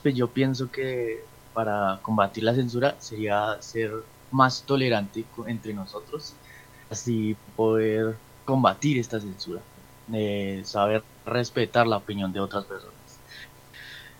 [0.00, 1.24] pues yo pienso que
[1.54, 3.90] para combatir la censura sería ser
[4.30, 6.34] más tolerante entre nosotros,
[6.88, 8.14] así poder
[8.48, 9.60] combatir esta censura,
[10.64, 12.94] saber respetar la opinión de otras personas.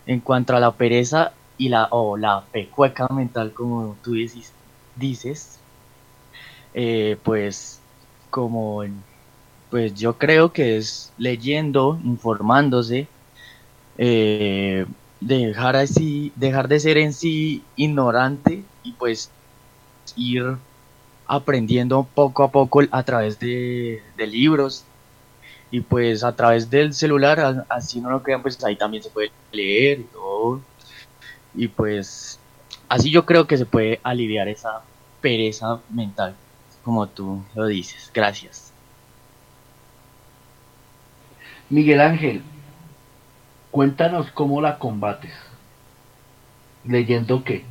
[0.05, 4.53] En cuanto a la pereza y la o la pecueca mental, como tú dices,
[4.97, 5.59] dices
[6.75, 7.81] eh, pues
[8.29, 8.83] como
[9.71, 13.09] pues yo creo que es leyendo, informándose,
[13.97, 14.85] eh,
[15.23, 19.31] dejar así, dejar de ser en sí ignorante y pues
[20.17, 20.59] ir
[21.29, 24.85] aprendiendo poco a poco a través de, libros
[25.71, 29.31] y pues a través del celular, así no lo crean, pues ahí también se puede
[29.53, 30.63] leer y todo.
[31.55, 32.41] Y pues
[32.89, 34.81] así yo creo que se puede aliviar esa
[35.21, 36.35] pereza mental,
[36.83, 38.11] como tú lo dices.
[38.15, 38.73] Gracias.
[41.69, 42.43] Miguel Ángel,
[43.71, 45.35] cuéntanos cómo la combates.
[46.85, 47.67] ¿Leyendo qué?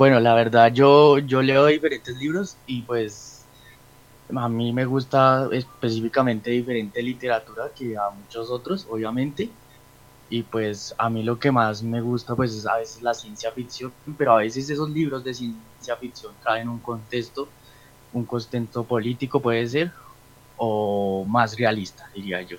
[0.00, 3.44] Bueno, la verdad yo, yo leo diferentes libros y pues
[4.34, 9.50] a mí me gusta específicamente diferente literatura que a muchos otros, obviamente.
[10.30, 13.52] Y pues a mí lo que más me gusta pues es a veces la ciencia
[13.52, 17.46] ficción, pero a veces esos libros de ciencia ficción traen un contexto,
[18.14, 19.92] un contexto político puede ser,
[20.56, 22.56] o más realista, diría yo.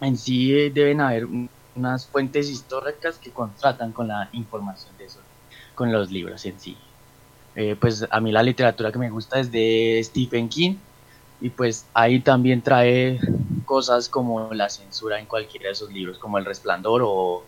[0.00, 1.28] En sí eh, deben haber
[1.76, 5.23] unas fuentes históricas que contratan con la información de esos
[5.74, 6.76] con los libros en sí.
[7.56, 10.76] Eh, pues a mí la literatura que me gusta es de Stephen King
[11.40, 13.20] y pues ahí también trae
[13.64, 17.44] cosas como la censura en cualquiera de sus libros, como El Resplandor o,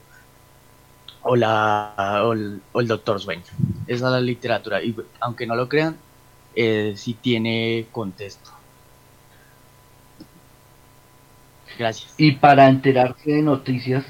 [1.23, 3.45] o, la, o, el, Doctor Sueño.
[3.87, 5.97] Esa es la literatura y aunque no lo crean,
[6.55, 8.51] eh, sí tiene contexto.
[11.79, 12.15] Gracias.
[12.17, 14.05] Y para enterarse de noticias,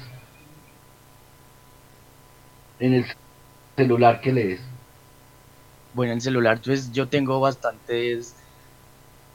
[2.79, 3.05] en el
[3.77, 4.61] celular que lees?
[5.93, 8.35] Bueno, en celular pues yo tengo bastantes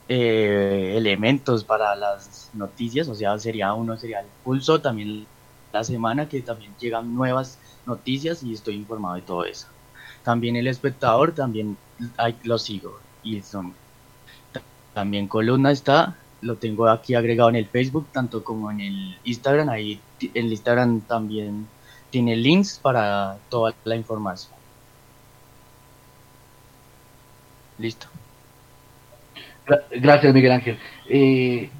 [0.09, 5.25] eh, elementos para las noticias, o sea, sería uno sería el pulso, también
[5.71, 9.67] la semana que también llegan nuevas noticias y estoy informado de todo eso.
[10.23, 11.77] También el espectador, también
[12.43, 13.73] lo sigo y son
[14.93, 19.69] también columna está, lo tengo aquí agregado en el Facebook, tanto como en el Instagram,
[19.69, 21.67] ahí en el Instagram también
[22.13, 24.53] tiene links para toda la información.
[27.79, 28.05] Listo.
[29.89, 30.77] Gracias, Miguel Ángel.
[31.09, 31.71] Eh,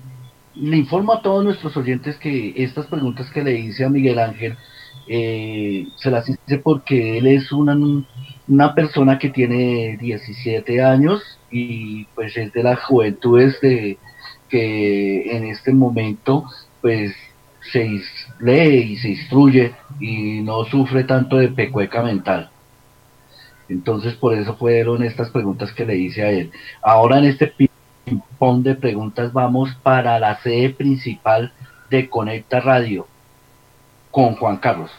[0.56, 4.58] le informo a todos nuestros oyentes que estas preguntas que le hice a Miguel Ángel
[5.06, 7.76] Eh, se las hice porque él es una,
[8.48, 11.22] una persona que tiene 17 años
[11.52, 13.98] y pues es de las juventudes de,
[14.48, 16.46] que en este momento
[16.82, 17.14] pues
[17.72, 18.02] se
[18.40, 22.50] lee y se instruye y no sufre tanto de pecueca mental.
[23.70, 26.52] Entonces por eso fueron estas preguntas que le hice a él.
[26.82, 31.54] Ahora en este ping-pong de preguntas vamos para la sede principal
[31.90, 33.08] de Conecta Radio
[34.12, 34.92] con Juan Carlos.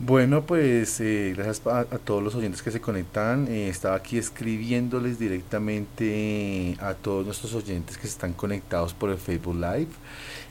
[0.00, 3.46] Bueno, pues eh, gracias a, todos los oyentes que se conectan.
[3.48, 9.54] Eh, estaba aquí escribiéndoles directamente a todos nuestros oyentes que están conectados por el Facebook
[9.54, 9.88] Live.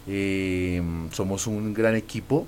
[0.08, 0.82] Eh,
[1.12, 2.46] somos un gran equipo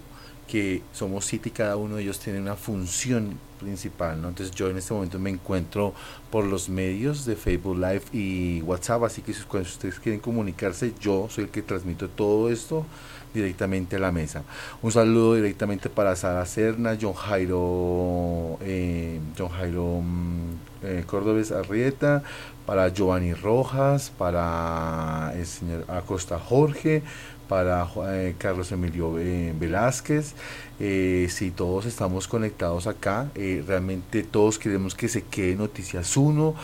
[0.47, 4.30] que somos siete y cada uno de ellos tiene una función principal, ¿no?
[4.30, 5.93] Entonces yo en este momento me encuentro
[6.30, 11.28] por los medios de Facebook Live y WhatsApp, así que si ustedes quieren comunicarse, yo
[11.30, 12.86] soy el que transmito todo esto
[13.34, 14.43] directamente a la mesa.
[14.82, 19.20] Un saludo directamente para Sara Serna, John Jairo, eh,
[19.58, 20.49] Jairo mm,
[20.84, 22.24] eh, Córdobes Arrieta,
[22.66, 27.03] para Giovanni Rojas, para el señor Acosta Jorge,
[27.47, 30.33] para eh, Carlos Emilio Velázquez.
[30.79, 36.55] si todos estamos conectados acá, realmente todos queremos que se quede Noticias 1,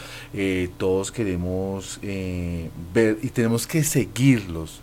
[0.78, 4.82] todos queremos ver y tenemos que seguirlos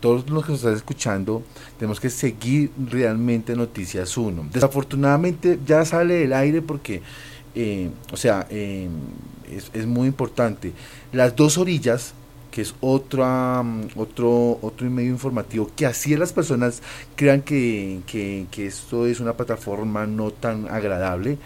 [0.00, 1.42] todos los que nos están escuchando,
[1.78, 4.50] tenemos que seguir realmente Noticias 1.
[4.52, 7.02] Desafortunadamente ya sale del aire porque,
[7.54, 8.88] eh, o sea, eh,
[9.72, 10.72] es, muy importante.
[11.12, 12.14] Las dos orillas,
[12.56, 13.62] que es otra,
[13.96, 16.80] otro, otro medio informativo, que así las personas
[17.14, 21.36] crean que, que, esto es una plataforma no tan agradable.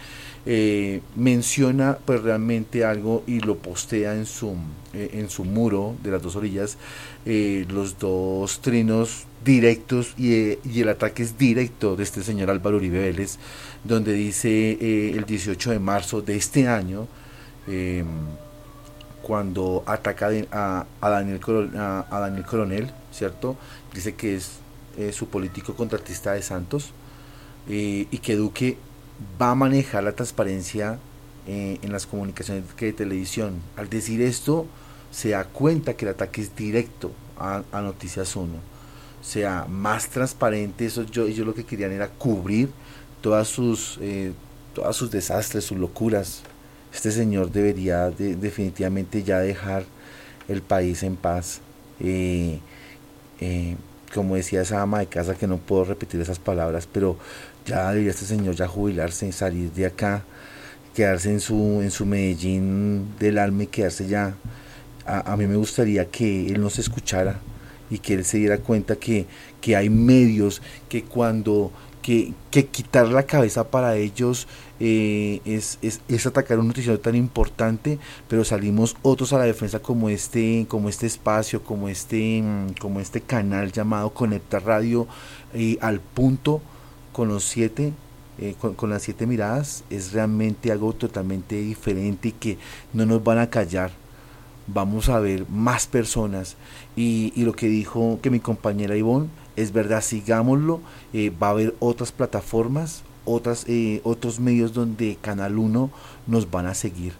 [0.45, 4.55] Eh, menciona pues realmente algo y lo postea en su,
[4.93, 6.77] eh, en su muro de las dos orillas,
[7.25, 12.77] eh, los dos trinos directos y, y, el ataque es directo de este señor Álvaro
[12.77, 13.37] Uribe Vélez,
[13.83, 14.77] donde dice
[15.11, 17.05] el 18 de marzo de este año,
[17.67, 18.07] em,
[19.31, 21.39] cuando ataca a, a, Daniel
[21.77, 23.55] a, a, Daniel Coronel, ¿cierto?
[23.93, 24.59] Dice que es
[25.15, 26.91] su político contratista de Santos
[27.65, 28.77] y que Duque
[29.41, 30.99] va a manejar la transparencia
[31.47, 33.61] eh, en las comunicaciones de televisión.
[33.77, 34.67] Al decir esto,
[35.11, 38.49] se da cuenta que el ataque es directo a, Noticias 1.
[39.21, 42.69] Sea más transparente, eso yo, ellos lo que querían era cubrir
[43.21, 44.33] todas sus, eh,
[44.73, 46.43] todas sus desastres, sus locuras.
[46.93, 49.85] Este señor debería definitivamente ya dejar
[50.47, 51.61] el país en paz.
[51.99, 52.59] Eh,
[54.13, 57.17] como decía esa ama de casa, que no puedo repetir esas palabras, pero
[57.65, 60.23] ya debería este señor ya jubilarse, salir de acá,
[60.93, 64.35] quedarse en su, en su Medellín del alma y quedarse ya.
[65.05, 67.39] A, mí me gustaría que él nos escuchara
[67.89, 69.25] y que él se diera cuenta que,
[69.59, 71.71] que hay medios que cuando
[72.01, 74.47] que, que, quitar la cabeza para ellos
[74.83, 79.77] eh, es, es, es, atacar un noticiero tan importante, pero salimos otros a la defensa
[79.77, 82.43] como este, como este espacio, como este,
[82.79, 85.05] como este canal llamado Conecta Radio
[85.53, 86.61] y al punto
[87.13, 87.93] con los siete,
[88.39, 92.57] eh, con, las siete miradas, es realmente algo totalmente diferente y que
[92.91, 93.91] no nos van a callar.
[94.65, 96.55] Vamos a ver más personas.
[96.95, 100.81] Y, lo que dijo que mi compañera Ivonne es verdad, sigámoslo.
[101.13, 105.89] Eh, va a haber otras plataformas, otras, eh, otros medios donde Canal 1
[106.27, 107.13] nos van a seguir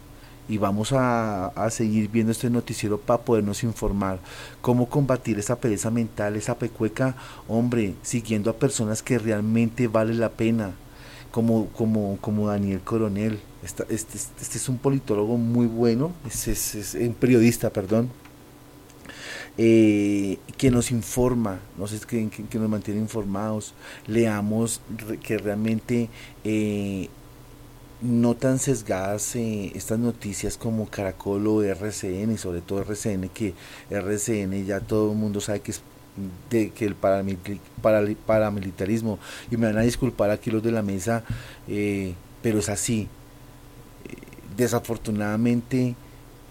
[0.48, 4.18] y vamos a, seguir viendo este noticiero para podernos informar
[4.60, 7.16] cómo combatir esa pereza mental, esa pecueca,
[7.48, 10.72] hombre, siguiendo a personas que realmente vale la pena,
[11.30, 13.40] como, como, como Daniel Coronel.
[13.62, 18.10] Este, este, este es un politólogo muy bueno, es, es, un periodista, perdón,
[19.58, 23.74] eh, que nos informa, no sé, que, que, nos mantiene informados,
[24.06, 24.80] leamos
[25.22, 26.08] que realmente
[26.44, 27.08] eh,
[28.00, 33.54] no tan sesgadas eh, estas noticias como Caracol o RCN sobre todo RCN que
[33.90, 35.82] RCN ya todo el mundo sabe que es
[36.50, 39.18] de que el paramilitarismo
[39.50, 41.24] y me van a disculpar aquí los de la mesa
[41.68, 43.08] eh, pero es así.
[44.04, 44.16] Eh,
[44.56, 45.94] desafortunadamente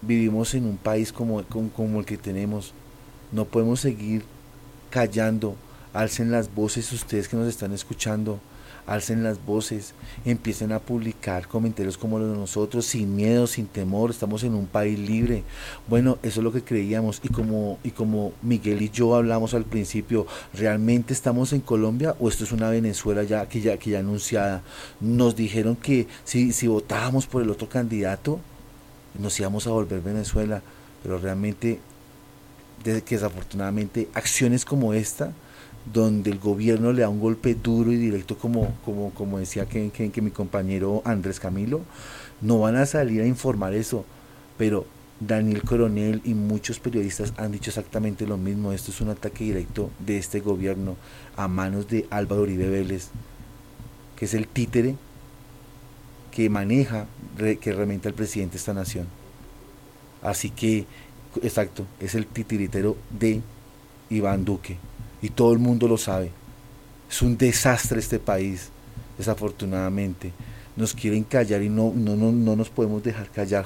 [0.02, 2.74] vivimos en un país como, como el que tenemos
[3.32, 4.24] no podemos seguir
[4.90, 5.56] callando
[5.94, 8.40] alcen las voces ustedes que nos están escuchando
[8.86, 9.94] alcen las voces,
[10.26, 14.68] empiecen a publicar comentarios como los de nosotros, sin miedo, sin temor, estamos en un
[14.68, 15.44] país libre.
[15.88, 19.66] Bueno, eso es lo que creíamos y como, y como Miguel y yo hablamos al
[19.66, 24.00] principio, ¿realmente estamos en Colombia o esto es una Venezuela ya que ya, que ya
[24.00, 24.64] anunciada?
[25.00, 28.40] Nos dijeron que si, si votábamos por el otro candidato,
[29.20, 30.62] nos íbamos a volver Venezuela,
[31.04, 31.80] pero realmente
[32.84, 35.34] que desafortunadamente acciones como esta
[35.94, 39.90] donde el gobierno le da un golpe duro y directo, como, como, como decía que,
[39.90, 41.82] que, mi compañero Andrés Camilo,
[42.42, 44.06] no van a salir a informar eso,
[44.58, 44.86] pero
[45.20, 48.72] Daniel Coronel y muchos periodistas han dicho exactamente lo mismo.
[48.72, 50.98] Esto es un ataque directo de este gobierno
[51.36, 53.10] a manos de Álvaro Uribe Vélez,
[54.16, 54.96] que es el títere
[56.32, 57.08] que maneja,
[57.38, 59.08] que realmente el presidente de esta nación.
[60.22, 60.86] Así que,
[61.42, 63.42] exacto, es el titiritero de
[64.10, 64.78] Iván Duque.
[65.22, 66.32] Y todo el mundo lo sabe.
[67.10, 68.70] Es un desastre este país,
[69.18, 70.32] desafortunadamente.
[70.76, 73.66] Nos quieren callar y no, no, no, no nos podemos dejar callar,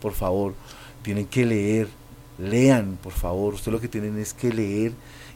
[0.00, 0.54] por favor.
[1.02, 1.88] Tienen que leer,
[2.38, 3.54] lean, por favor.
[3.54, 4.92] Ustedes lo que tienen es que leer,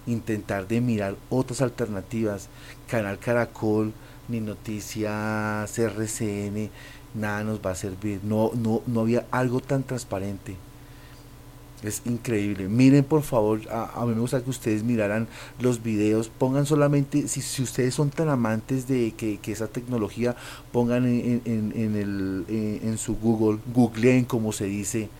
[0.07, 2.49] intentar de mirar otras alternativas.
[2.87, 3.93] Canal Caracol,
[4.29, 6.71] ni Noticias RCN,
[7.15, 8.21] nada nos va a servir.
[8.23, 10.57] No, no, no había algo tan transparente.
[11.83, 12.69] Es increíble.
[12.69, 15.29] Miren por favor, a, mí me gusta que ustedes miraran
[15.61, 16.29] los videos.
[16.29, 20.35] Pongan solamente, si, si ustedes son tan amantes de que, esa tecnología,
[20.73, 25.11] pongan en, en, el, eh, en, su Google, googleen como se dice,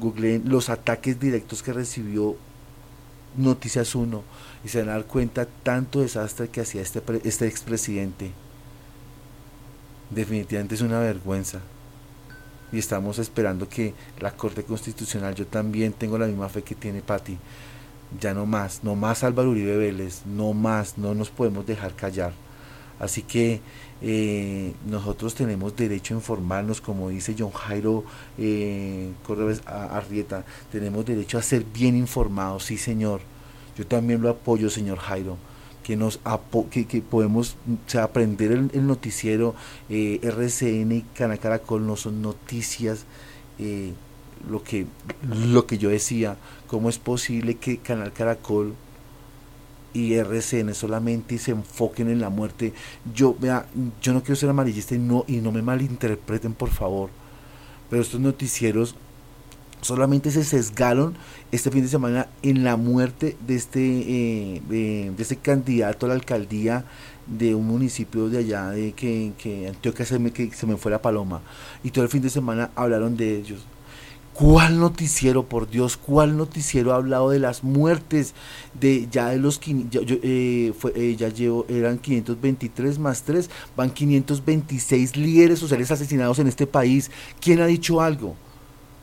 [0.00, 2.36] googleen los ataques directos que recibió
[3.36, 4.22] Noticias 1
[4.64, 8.30] y se van a dar cuenta tanto desastre que hacía este, este expresidente.
[10.10, 11.60] Definitivamente es una vergüenza
[12.76, 17.00] y estamos esperando que la Corte Constitucional, yo también tengo la misma fe que tiene
[17.00, 17.38] Patti,
[18.20, 22.34] ya no más, no más Álvaro Uribe Vélez, no más, no nos podemos dejar callar.
[23.00, 23.62] Así que
[24.02, 28.04] eh, nosotros tenemos derecho a informarnos, como dice John Jairo
[28.36, 29.10] eh,
[29.64, 33.22] Arrieta, tenemos derecho a ser bien informados, sí señor.
[33.74, 35.38] Yo también lo apoyo, señor Jairo
[35.86, 36.18] que nos
[36.72, 37.54] que, que podemos
[38.02, 39.54] aprender el, noticiero
[39.88, 43.04] eh, RCN y Canal Caracol no son noticias
[43.60, 43.92] eh,
[44.50, 44.86] lo que
[45.22, 48.74] lo que yo decía cómo es posible que Canal Caracol
[49.94, 52.72] y RCN solamente se enfoquen en la muerte
[53.14, 53.66] yo vea
[54.02, 57.10] yo no quiero ser amarillista y no y no me malinterpreten por favor
[57.88, 58.96] pero estos noticieros
[59.86, 61.14] solamente se sesgaron
[61.52, 66.14] este fin de semana en la muerte de este, eh, de, este candidato a la
[66.16, 66.84] alcaldía
[67.26, 70.90] de un municipio de allá de que, que Antioquia se me, que se me fue
[70.90, 71.40] la paloma
[71.84, 73.64] y todo el fin de semana hablaron de ellos
[74.38, 78.34] ¿Cuál noticiero, por Dios, cuál noticiero ha hablado de las muertes
[78.78, 81.28] de ya de los ya, eh, fue, eh, ya
[81.68, 87.10] eran 523 más 3, van 526 líderes sociales asesinados en este país?
[87.40, 88.36] ¿Quién ha dicho algo?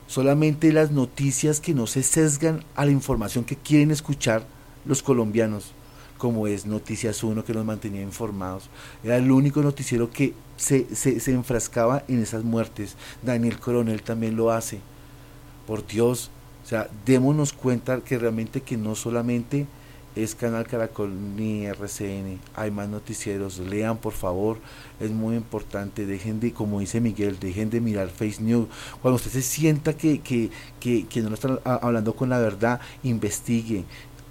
[0.07, 4.45] Solamente las noticias que no se sesgan a la información que quieren escuchar
[4.85, 5.71] los colombianos,
[6.17, 8.69] como es Noticias 1 que nos mantenía informados.
[9.03, 12.95] Era el único noticiero que se, se, enfrascaba en esas muertes.
[13.21, 14.79] Daniel Coronel también lo hace.
[15.67, 16.29] Por Dios,
[16.63, 19.67] o sea, démonos cuenta que realmente que no solamente
[20.15, 22.39] es Canal Caracol ni RCN.
[22.55, 23.59] Hay más noticieros.
[23.59, 24.57] Lean, por favor.
[24.99, 26.05] Es muy importante.
[26.05, 28.67] Dejen de, como dice Miguel, dejen de mirar Face News.
[29.01, 30.49] Cuando usted se sienta que, que,
[30.79, 33.85] que, que no están hablando con la verdad, investigue.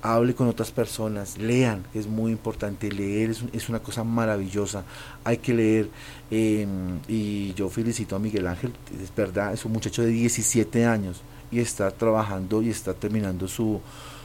[0.05, 2.91] Hable con otras personas, lean, es muy importante.
[2.91, 4.85] Leer es, es una cosa maravillosa.
[5.23, 5.91] Hay que leer.
[6.31, 11.23] Em, y yo felicito a Miguel Ángel, es verdad, es un muchacho de 17 años
[11.53, 13.81] y está trabajando y está terminando su,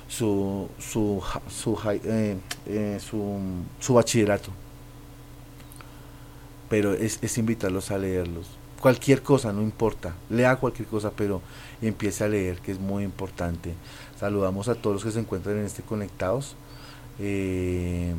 [0.07, 4.51] su, su, su, eh, eh, su, bachillerato.
[6.69, 8.47] Pero es, es, invitarlos a leerlos.
[8.81, 10.15] Cualquier cosa, no importa.
[10.29, 11.41] Lea cualquier cosa, pero
[11.81, 13.73] empiece a leer, que es muy importante.
[14.19, 16.55] Saludamos a todos los que se encuentran en este conectados.
[17.19, 18.13] Eh,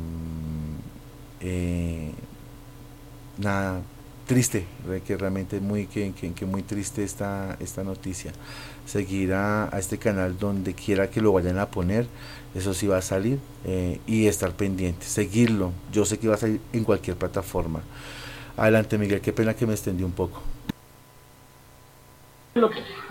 [3.37, 3.81] nada,
[4.25, 4.65] triste,
[5.05, 8.33] que realmente es muy, que, que, muy triste esta, esta noticia
[8.89, 12.07] seguir a, este canal donde quiera que lo vayan a poner,
[12.55, 16.37] eso sí va a salir eh, y estar pendiente, seguirlo, yo sé que va a
[16.37, 17.81] salir en cualquier plataforma.
[18.57, 20.41] Adelante Miguel, qué pena que me extendí un poco.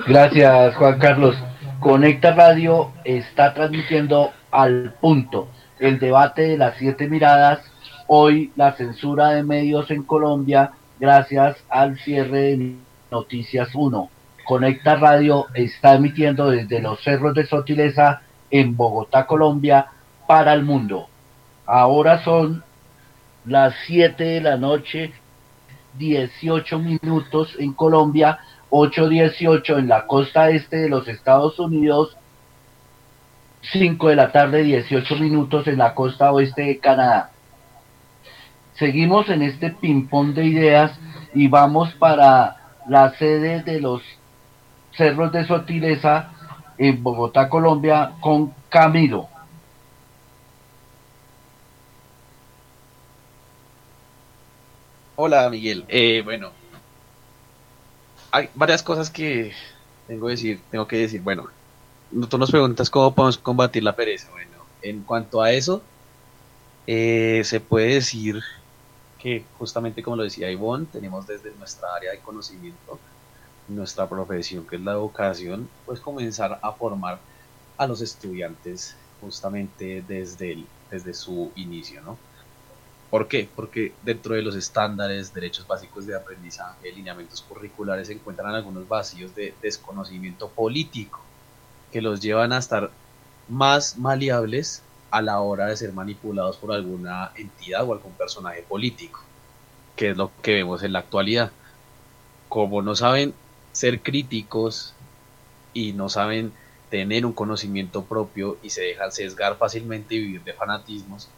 [0.06, 1.36] Gracias Juan Carlos.
[1.78, 5.48] Conecta Radio está transmitiendo al punto
[5.78, 7.60] el debate de las siete miradas,
[8.08, 12.74] hoy la censura de medios en Colombia gracias al cierre de
[13.12, 14.10] Noticias 1
[14.48, 19.88] Conecta Radio está emitiendo desde los cerros de Sotileza en Bogotá, Colombia,
[20.26, 21.06] para el mundo.
[21.66, 22.64] Ahora son
[23.44, 25.12] las 7 de la noche,
[25.98, 28.38] 18 minutos en Colombia,
[28.70, 32.16] 8.18 en la costa este de los Estados Unidos,
[33.70, 37.32] 5 de la tarde, 18 minutos en la costa oeste de Canadá.
[38.76, 40.98] Seguimos en este ping-pong de ideas
[41.34, 42.56] y vamos para
[42.88, 44.00] la sede de los
[44.98, 46.32] Cerros de Sotileza
[46.76, 49.28] en Bogotá, Colombia, con Camilo.
[55.14, 56.50] Hola Miguel, eh, bueno,
[58.32, 59.52] hay varias cosas que
[60.08, 61.46] tengo que decir, tengo que decir, bueno,
[62.28, 64.50] tú nos preguntas cómo podemos combatir la pereza, bueno,
[64.82, 65.80] en cuanto a eso,
[66.88, 68.42] eh, se puede decir
[69.20, 72.98] que justamente como lo decía Ivonne, tenemos desde nuestra área de conocimiento
[73.68, 77.20] nuestra profesión que es la educación, pues comenzar a formar
[77.76, 82.18] a los estudiantes justamente desde, desde su inicio, ¿no?
[83.10, 83.48] ¿Por qué?
[83.54, 89.34] Porque dentro de los estándares, derechos básicos de aprendizaje, lineamientos curriculares, se encuentran algunos vacíos
[89.34, 91.20] de desconocimiento político
[91.90, 92.90] que los llevan a estar
[93.48, 99.20] más maleables a la hora de ser manipulados por alguna entidad o algún personaje político,
[99.96, 101.50] que es lo que vemos en la actualidad.
[102.50, 103.32] Como no saben
[103.72, 104.94] ser críticos
[105.72, 106.52] y no saben
[106.90, 111.28] tener un conocimiento propio y se dejan sesgar fácilmente y vivir de fanatismos,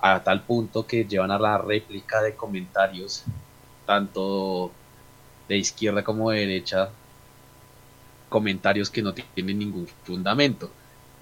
[0.00, 3.24] a tal punto que llevan a la réplica de comentarios,
[3.86, 4.70] tanto
[5.48, 6.90] de izquierda como de derecha,
[8.28, 10.70] comentarios que no tienen ningún fundamento.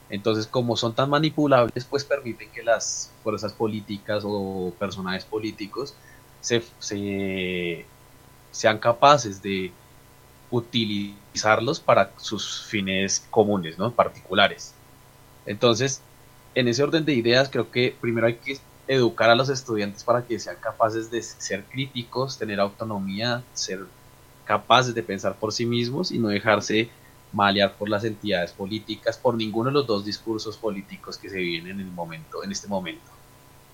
[0.09, 5.95] Entonces, como son tan manipulables, pues permiten que las fuerzas políticas o personajes políticos
[6.41, 6.63] se,
[8.51, 9.73] sean capaces de
[10.51, 13.93] utilizarlos para sus fines comunes, ¿no?
[13.93, 14.75] Particulares.
[15.45, 16.01] Entonces,
[16.55, 18.59] en ese orden de ideas, creo que primero hay que
[18.89, 23.81] educar a los estudiantes para que sean capaces de ser críticos, tener autonomía, ser
[24.45, 26.89] capaces de pensar por sí mismos y no dejarse
[27.33, 31.73] malear por las entidades políticas, por ninguno de los dos discursos políticos que se viven
[31.73, 33.11] en el momento, en este momento.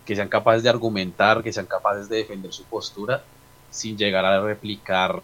[0.07, 3.23] Que sean capaces de argumentar, que sean capaces de defender su postura
[3.71, 5.23] sin llegar a replicar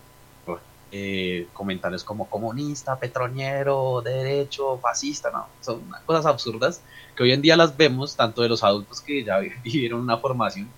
[0.91, 6.81] eh, comentarios como comunista, petroñero, derecho, fascista, no, son cosas absurdas
[7.15, 10.69] que hoy en día las vemos tanto de los adultos que ya vivieron una formación,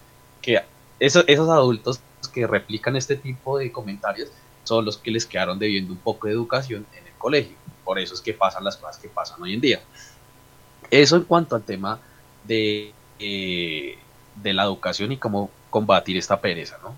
[0.43, 0.61] que
[0.99, 2.01] esos, esos adultos
[2.32, 4.31] que replican este tipo de comentarios
[4.65, 7.57] son los que les quedaron debiendo un poco de educación en el colegio.
[7.85, 9.81] Por eso es que pasan las cosas que pasan hoy en día.
[10.91, 12.01] Eso en cuanto al tema
[12.45, 13.99] de, eh,
[14.37, 16.97] de la educación y cómo combatir esta pereza, ¿no?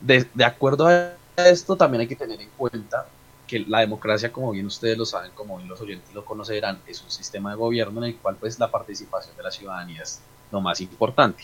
[0.00, 1.12] De, de acuerdo a
[1.48, 3.06] esto, también hay que tener en cuenta
[3.46, 7.02] que la democracia, como bien ustedes lo saben, como bien los oyentes lo conocerán, es
[7.02, 10.20] un sistema de gobierno en el cual pues la participación de la ciudadanía es
[10.52, 11.42] lo más importante.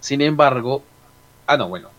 [0.00, 0.82] Sin embargo,
[1.46, 1.90] ah no, bueno,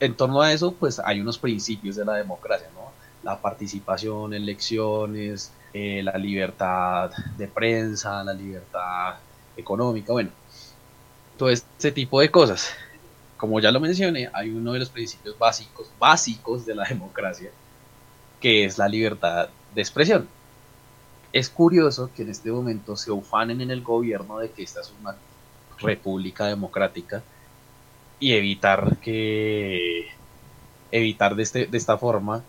[0.00, 2.90] en torno a eso pues hay unos principios de la democracia, ¿no?
[3.22, 9.14] La participación, elecciones, eh, la libertad de prensa, la libertad
[9.56, 10.30] económica, bueno,
[11.38, 12.74] todo este tipo de cosas
[13.36, 17.50] como ya lo mencioné, hay uno de los principios básicos, básicos de la democracia,
[18.40, 20.28] que es la libertad de expresión.
[21.32, 24.92] Es curioso que en este momento se ufanen en el gobierno de que esta es
[25.00, 25.16] una
[25.78, 27.22] república democrática
[28.18, 30.08] y evitar que
[30.90, 32.42] evitar de, este, de esta forma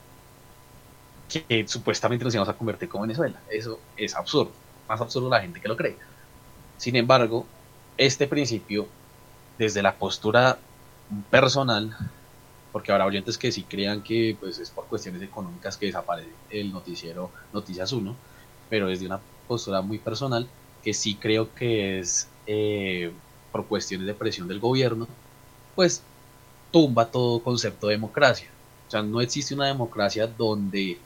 [1.28, 3.40] que, supuestamente nos íbamos a convertir como Venezuela.
[3.50, 4.52] Eso es absurdo.
[4.88, 5.98] Más absurdo la gente que lo cree.
[6.78, 7.46] Sin embargo,
[7.98, 8.88] este principio,
[9.58, 10.58] desde la postura
[11.30, 11.96] personal,
[12.72, 16.72] porque habrá oyentes que sí crean que pues es por cuestiones económicas que desaparece el
[16.72, 18.16] noticiero Noticias 1,
[18.70, 20.48] pero desde una postura muy personal,
[20.84, 23.12] que sí creo que es eh,
[23.52, 25.08] por cuestiones de presión del gobierno,
[25.76, 26.04] pues
[26.72, 28.50] tumba todo concepto de democracia.
[28.88, 30.98] O sea, no existe una democracia donde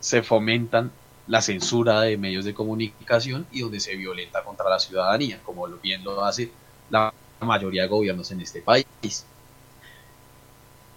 [0.00, 0.92] se fomentan
[1.26, 6.04] la censura de medios de comunicación y donde se violenta contra la ciudadanía, como bien
[6.04, 6.50] lo hace
[6.90, 7.12] la
[7.44, 8.86] mayoría de gobiernos en este país.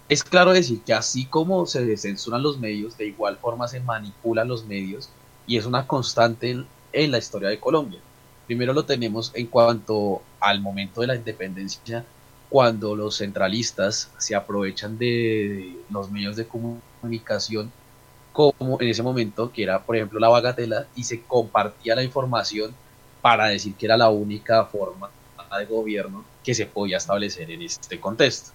[0.08, 4.48] Es claro decir que así como se censuran los medios, de igual forma se manipulan
[4.48, 5.10] los medios
[5.46, 8.00] y es una constante en, la historia de Colombia.
[8.46, 12.06] Primero lo tenemos en cuanto al momento de la independencia,
[12.48, 17.70] cuando los centralistas se aprovechan de los medios de comunicación
[18.32, 22.74] como en ese momento, que era por ejemplo la bagatela, y se compartía la información
[23.20, 25.10] para decir que era la única forma
[25.56, 28.52] de gobierno que se podía establecer en este contexto.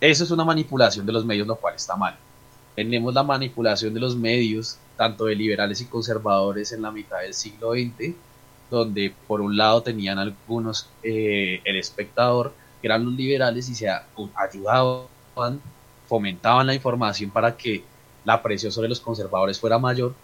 [0.00, 2.16] Eso es una manipulación de los medios, lo cual está mal.
[2.74, 7.34] Tenemos la manipulación de los medios, tanto de liberales y conservadores en la mitad del
[7.34, 8.14] siglo XX,
[8.70, 13.88] donde por un lado tenían algunos, eh, el espectador, que eran los liberales y se
[14.34, 15.60] ayudaban,
[16.08, 17.84] fomentaban la información para que
[18.24, 20.14] la presión sobre los conservadores fuera mayor,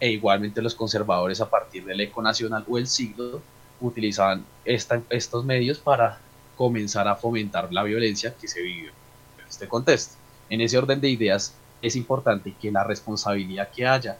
[0.00, 3.40] e igualmente los conservadores a partir del eco nacional o el siglo
[3.82, 6.18] utilizaban estos medios para
[6.56, 8.92] comenzar a fomentar la violencia que se vive
[9.38, 10.16] en este contexto.
[10.48, 14.18] En ese orden de ideas es importante que la responsabilidad que haya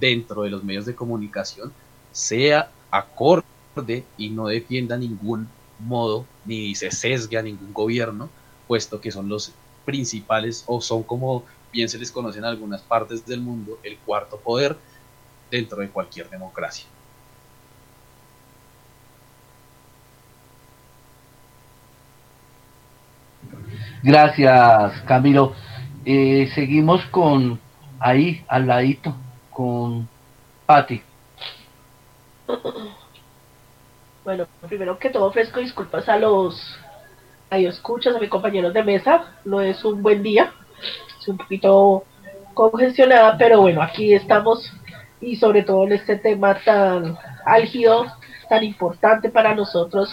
[0.00, 1.72] dentro de los medios de comunicación
[2.10, 5.48] sea acorde y no defienda ningún
[5.78, 8.28] modo ni se sesgue a ningún gobierno,
[8.66, 9.52] puesto que son los
[9.84, 14.38] principales o son como bien se les conoce en algunas partes del mundo el cuarto
[14.38, 14.76] poder
[15.50, 16.86] dentro de cualquier democracia.
[24.02, 25.52] Gracias, Camilo.
[26.04, 27.60] Eh, seguimos con
[28.00, 29.14] ahí, al ladito,
[29.50, 30.08] con
[30.66, 31.02] Patti.
[34.24, 36.78] Bueno, primero que todo ofrezco disculpas a los
[37.50, 39.34] escuchas, a mis compañeros de mesa.
[39.44, 40.52] No es un buen día,
[41.20, 42.04] es un poquito
[42.54, 44.72] congestionada, pero bueno, aquí estamos
[45.20, 48.06] y sobre todo en este tema tan álgido,
[48.48, 50.12] tan importante para nosotros,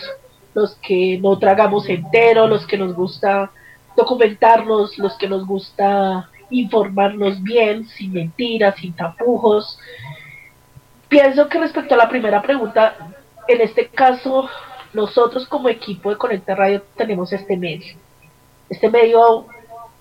[0.53, 3.51] los que no tragamos entero, los que nos gusta
[3.99, 9.77] documentarnos, los que nos gusta informarnos bien, sin mentiras, sin tapujos.
[11.07, 12.95] Pienso que respecto a la primera pregunta,
[13.47, 14.49] en este caso,
[14.93, 17.95] nosotros como equipo de Conecta Radio tenemos este medio.
[18.69, 19.45] Este medio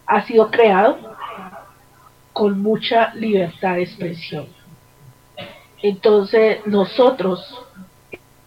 [0.07, 0.99] ha sido creado
[2.33, 4.47] con mucha libertad de expresión.
[5.83, 7.41] Entonces, nosotros,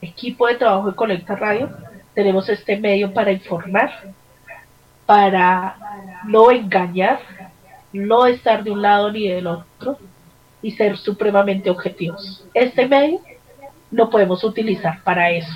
[0.02, 1.70] equipo de trabajo de Conecta Radio,
[2.14, 4.14] tenemos este medio para informar,
[5.12, 5.76] para
[6.26, 7.20] no engañar,
[7.92, 9.98] no estar de un lado ni del otro
[10.62, 12.46] y ser supremamente objetivos.
[12.54, 13.20] Este medio
[13.92, 15.52] lo podemos utilizar para eso.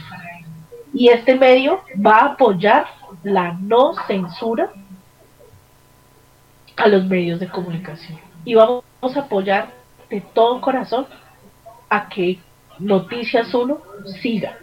[0.93, 2.85] Y este medio va a apoyar
[3.23, 4.73] la no censura
[6.75, 8.19] a los medios de comunicación.
[8.43, 8.83] Y vamos
[9.15, 9.69] a apoyar
[10.09, 11.07] de todo corazón
[11.89, 12.39] a que
[12.77, 13.77] Noticias 1
[14.21, 14.57] siga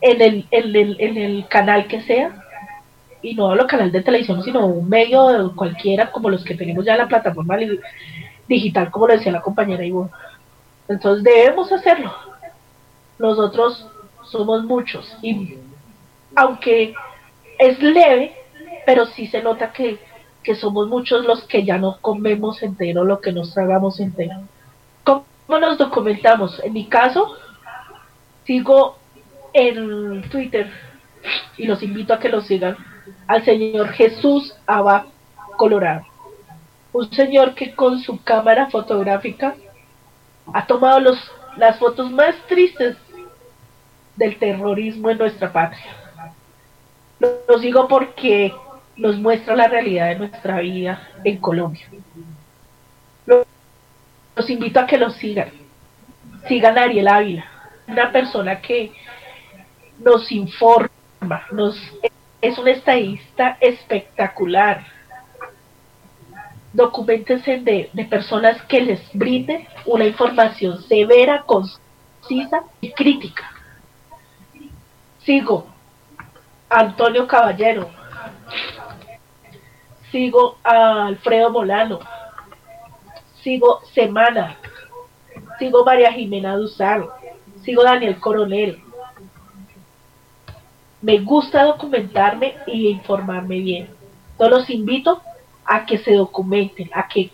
[0.00, 2.44] en el, en el, en el canal que sea,
[3.22, 6.92] y no hablo canal de televisión, sino un medio cualquiera como los que tenemos ya
[6.92, 7.56] en la plataforma
[8.46, 10.10] digital, como lo decía la compañera Ivonne.
[10.88, 12.12] Entonces debemos hacerlo.
[13.18, 13.86] Nosotros
[14.24, 15.56] somos muchos y
[16.34, 16.94] aunque
[17.58, 18.36] es leve,
[18.86, 19.98] pero sí se nota que,
[20.42, 24.34] que somos muchos los que ya no comemos entero lo que nos tragamos entero.
[25.02, 25.24] ¿Cómo
[25.58, 26.62] nos documentamos?
[26.62, 27.36] En mi caso,
[28.44, 28.98] sigo
[29.52, 30.70] en Twitter
[31.56, 32.76] y los invito a que lo sigan
[33.28, 35.06] al señor Jesús Abba
[35.56, 36.04] Colorado.
[36.92, 39.54] Un señor que con su cámara fotográfica
[40.52, 42.96] ha tomado los, las fotos más tristes
[44.16, 45.94] del terrorismo en nuestra patria.
[47.20, 48.52] Lo, digo porque
[48.96, 51.86] nos muestra la realidad de nuestra vida en Colombia.
[53.26, 55.50] Los invito a que lo sigan.
[56.48, 57.44] Sigan a Ariel Ávila,
[57.86, 58.92] una persona que
[59.98, 60.90] nos informa,
[61.50, 61.76] nos
[62.40, 64.86] es un estadista espectacular.
[66.72, 73.50] Documentense de, personas que les brinden una información severa, concisa y crítica.
[75.24, 75.66] Sigo
[76.68, 77.90] Antonio Caballero.
[80.12, 82.00] Sigo a Alfredo Molano.
[83.42, 84.56] Sigo Semana.
[85.58, 87.12] Sigo María Jimena Duzaro.
[87.62, 88.82] Sigo Daniel Coronel
[91.00, 93.88] me gusta documentarme y informarme bien.
[94.38, 95.22] Yo los invito
[95.64, 97.30] a que se documenten, a que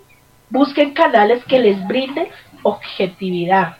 [0.50, 2.28] busquen canales que les brinden
[2.62, 3.76] objetividad,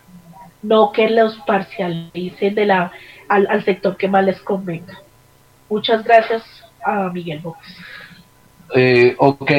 [0.62, 2.92] no que los parcialicen de la,
[3.28, 5.00] al, sector que más les convenga.
[5.68, 6.42] Muchas gracias
[6.84, 7.76] a Miguel Bópez.
[8.74, 9.50] Eh, ok,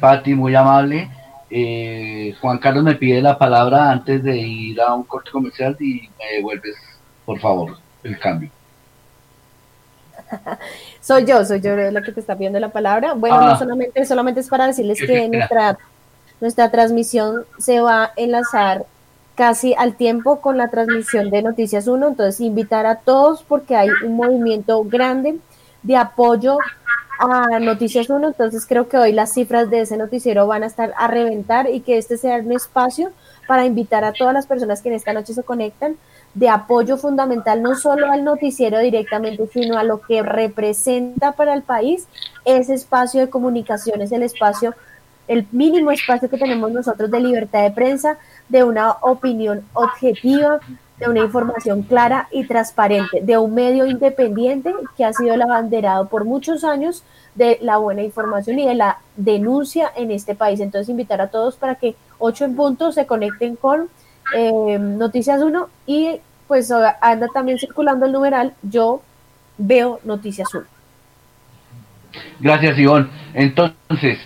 [0.00, 1.10] Patti, muy amable.
[1.50, 6.08] Eh, Juan Carlos me pide la palabra antes de ir a un corte comercial y
[6.18, 6.76] me devuelves,
[7.24, 8.50] por favor, el cambio.
[11.00, 13.14] soy yo, soy yo la que te está pidiendo la palabra.
[13.14, 13.58] Bueno, no ah.
[13.58, 15.78] solamente, solamente es para decirles que nuestra,
[16.40, 18.86] nuestra transmisión se va a enlazar
[19.34, 23.90] casi al tiempo con la transmisión de Noticias 1, entonces invitar a todos porque hay
[24.04, 25.38] un movimiento grande
[25.82, 26.58] de apoyo
[27.18, 30.92] a Noticias 1, entonces creo que hoy las cifras de ese noticiero van a estar
[30.96, 33.12] a reventar y que este sea un espacio
[33.46, 35.96] para invitar a todas las personas que en esta noche se conectan
[36.36, 41.62] de apoyo fundamental no solo al noticiero directamente, sino a lo que representa para el
[41.62, 42.06] país
[42.44, 44.74] ese espacio de comunicación, es el espacio,
[45.28, 48.18] el mínimo espacio que tenemos nosotros de libertad de prensa,
[48.50, 50.60] de una opinión objetiva,
[50.98, 56.06] de una información clara y transparente, de un medio independiente que ha sido el abanderado
[56.08, 57.02] por muchos años
[57.34, 60.60] de la buena información y de la denuncia en este país.
[60.60, 63.88] Entonces, invitar a todos para que ocho en punto se conecten con
[64.34, 66.70] eh, Noticias 1 y pues
[67.00, 69.02] anda también circulando el numeral Yo
[69.58, 70.64] veo Noticias 1.
[72.40, 73.08] Gracias, Ivonne.
[73.34, 74.18] Entonces,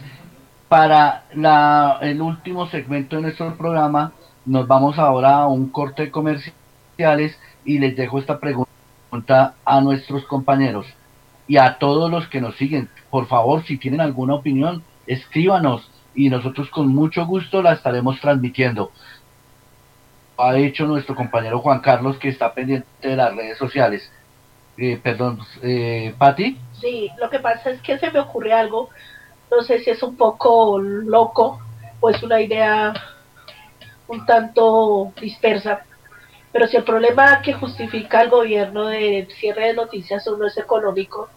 [0.68, 4.12] para la, el último segmento de nuestro programa,
[4.44, 10.24] nos vamos ahora a un corte de comerciales y les dejo esta pregunta a nuestros
[10.24, 10.86] compañeros
[11.48, 12.88] y a todos los que nos siguen.
[13.10, 18.92] Por favor, si tienen alguna opinión, escríbanos y nosotros con mucho gusto la estaremos transmitiendo.
[20.42, 24.10] Ha hecho nuestro compañero Juan Carlos que está pendiente de las redes sociales.
[24.78, 26.14] Eh, perdón, eh.
[26.80, 28.88] Sí, lo que pasa es que se me ocurre algo,
[29.50, 31.60] no sé si es un poco loco
[32.00, 32.94] o es una idea
[34.08, 35.82] un tanto dispersa,
[36.52, 41.28] pero si el problema que justifica el gobierno de cierre de noticias uno es económico,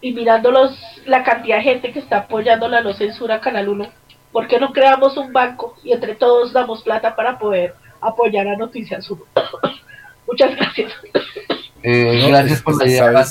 [0.00, 0.76] y mirándolos
[1.06, 3.86] la cantidad de gente que está apoyando la no censura Canal 1,
[4.32, 8.56] ¿por qué no creamos un banco y entre todos damos plata para poder apoyar a
[8.56, 9.22] Noticias 1?
[10.26, 10.92] Muchas gracias.
[11.82, 13.26] Eh, gracias por la idea.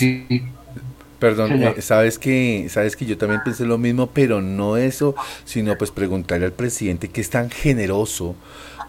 [1.20, 5.14] Perdón, eh, sabes que sabes que yo también pensé lo mismo, pero no eso,
[5.46, 8.36] sino pues preguntarle al presidente que es tan generoso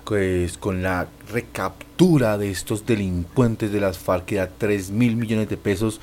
[0.04, 5.48] pues, con la recaptura de estos delincuentes de las FARC que da 3 mil millones
[5.48, 6.00] de pesos.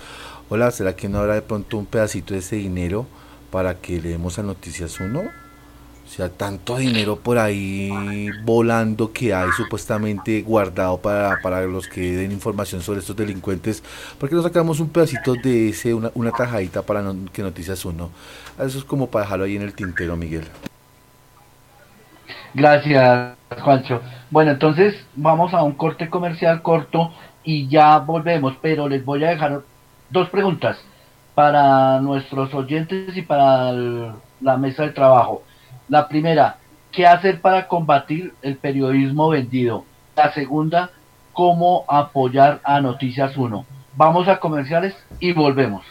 [0.49, 3.05] Hola, ¿será que no habrá de pronto un pedacito de ese dinero
[3.51, 5.23] para que le demos a Noticias 1?
[6.09, 12.01] O sea, tanto dinero por ahí volando que hay supuestamente guardado para, para los que
[12.15, 13.83] den información sobre estos delincuentes.
[14.17, 18.09] ¿Por qué no sacamos un pedacito de ese, una, una tajadita para que Noticias Uno?
[18.57, 20.45] Eso es como para dejarlo ahí en el tintero, Miguel.
[22.55, 24.01] Gracias, Juancho.
[24.31, 27.13] Bueno, entonces vamos a un corte comercial corto
[27.43, 29.61] y ya volvemos, pero les voy a dejar
[30.09, 30.79] dos preguntas
[31.35, 33.71] para nuestros oyentes y para
[34.41, 35.43] la mesa de trabajo.
[35.89, 36.57] La primera,
[36.91, 39.85] ¿qué hacer para combatir el periodismo vendido?
[40.15, 40.91] La segunda,
[41.33, 43.65] ¿cómo apoyar a Noticias 1?
[43.95, 45.83] Vamos a comerciales y volvemos.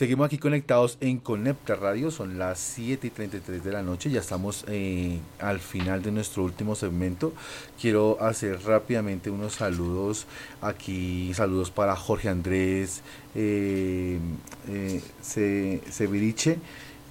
[0.00, 4.20] Seguimos aquí conectados en Conecta Radio, son las 7 y 33 de la noche, ya
[4.20, 7.34] estamos eh, al final de nuestro último segmento.
[7.78, 10.26] Quiero hacer rápidamente unos saludos
[10.62, 13.02] aquí, saludos para Jorge Andrés
[13.34, 14.18] eh,
[14.70, 15.02] eh,
[15.90, 16.56] Severiche.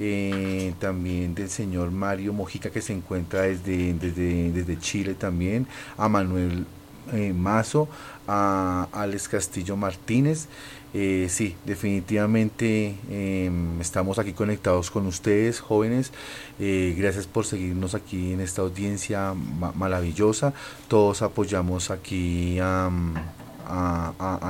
[0.02, 5.68] Eh, también del señor Mario Mojica que se encuentra desde, desde, desde Chile también,
[5.98, 6.66] a Manuel
[7.14, 7.88] eh, Mazo,
[8.28, 10.48] a Alex Castillo Martínez.
[10.94, 16.12] Eh, sí, definitivamente em, estamos aquí conectados con ustedes, jóvenes.
[16.60, 19.34] Eh, gracias por seguirnos aquí en esta audiencia
[19.76, 20.54] maravillosa.
[20.88, 22.90] Todos apoyamos aquí a,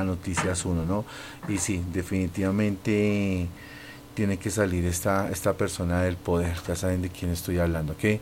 [0.06, 1.06] Noticias 1, ¿no?
[1.49, 3.48] Y sí, definitivamente
[4.14, 6.56] tiene que salir esta, esta persona del poder.
[6.68, 8.19] Ya saben de quién estoy hablando, ¿ok?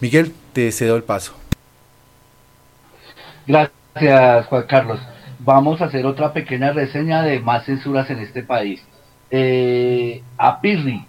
[0.00, 1.34] Miguel, te cedo el paso.
[3.46, 5.00] Gracias, Juan Carlos.
[5.40, 8.82] Vamos a hacer otra pequeña reseña de más censuras en este país.
[9.30, 11.04] Eh, a Pirri,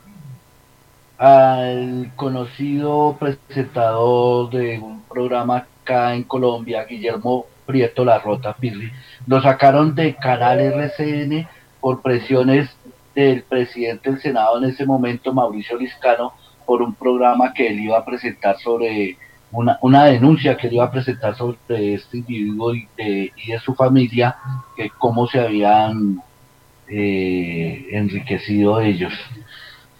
[1.17, 8.91] al conocido presentador de un programa acá en Colombia, Guillermo Prieto La Rota Pirri,
[9.27, 11.47] lo sacaron de Canal RCN
[11.79, 12.69] por presiones
[13.15, 16.33] del presidente del Senado en ese momento, Mauricio Liscano,
[16.65, 19.17] por un programa que él iba a presentar sobre
[19.55, 23.31] una, una denuncia que él iba a presentar sobre este individuo y de,
[23.63, 24.35] su familia,
[24.75, 26.21] que cómo se habían
[26.87, 29.13] eh, enriquecido ellos.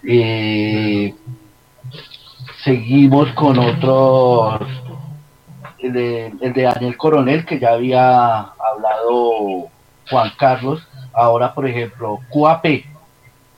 [0.04, 1.14] Eh,
[2.64, 4.62] seguimos con otros,
[5.80, 9.70] el de, el de Daniel Coronel, que ya había hablado
[10.10, 12.66] Juan Carlos, ahora por ejemplo, QAP.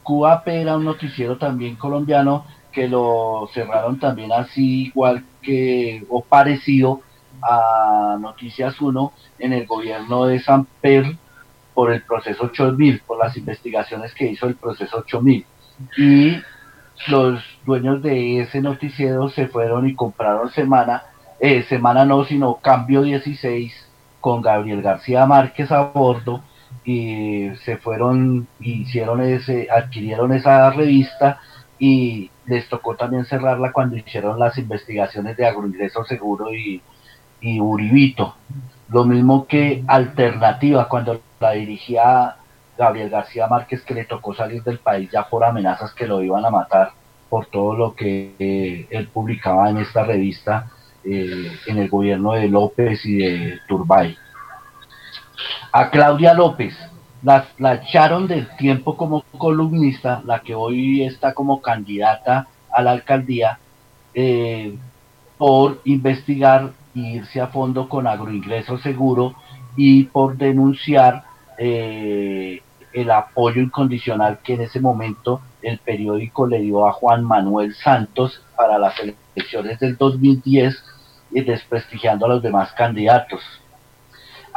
[0.03, 6.99] QAP era un noticiero también colombiano que lo cerraron también así igual que o parecido
[7.41, 11.13] a Noticias 1 en el gobierno de San Pedro
[11.73, 15.45] por el proceso 8000, por las investigaciones que hizo el proceso 8000.
[15.97, 16.37] Y
[17.07, 21.03] los dueños de ese noticiero se fueron y compraron Semana,
[21.39, 23.73] eh, Semana no, sino Cambio 16
[24.19, 26.43] con Gabriel García Márquez a bordo
[26.83, 31.39] y se fueron, hicieron ese, adquirieron esa revista
[31.79, 36.81] y les tocó también cerrarla cuando hicieron las investigaciones de agroingreso seguro y,
[37.41, 38.35] y Uribito.
[38.89, 42.37] Lo mismo que Alternativa, cuando la dirigía
[42.77, 46.45] Gabriel García Márquez, que le tocó salir del país ya por amenazas que lo iban
[46.45, 46.91] a matar
[47.29, 50.71] por todo lo que eh, él publicaba en esta revista
[51.03, 54.17] eh, en el gobierno de López y de Turbay.
[55.71, 56.75] A Claudia López,
[57.23, 62.91] la, la echaron del tiempo como columnista, la que hoy está como candidata a la
[62.91, 63.59] alcaldía,
[64.13, 64.75] eh,
[65.37, 69.35] por investigar e irse a fondo con agroingreso seguro
[69.75, 71.23] y por denunciar
[71.59, 72.61] eh,
[72.93, 78.41] el apoyo incondicional que en ese momento el periódico le dio a Juan Manuel Santos
[78.55, 80.83] para las elecciones del 2010
[81.31, 83.41] y desprestigiando a los demás candidatos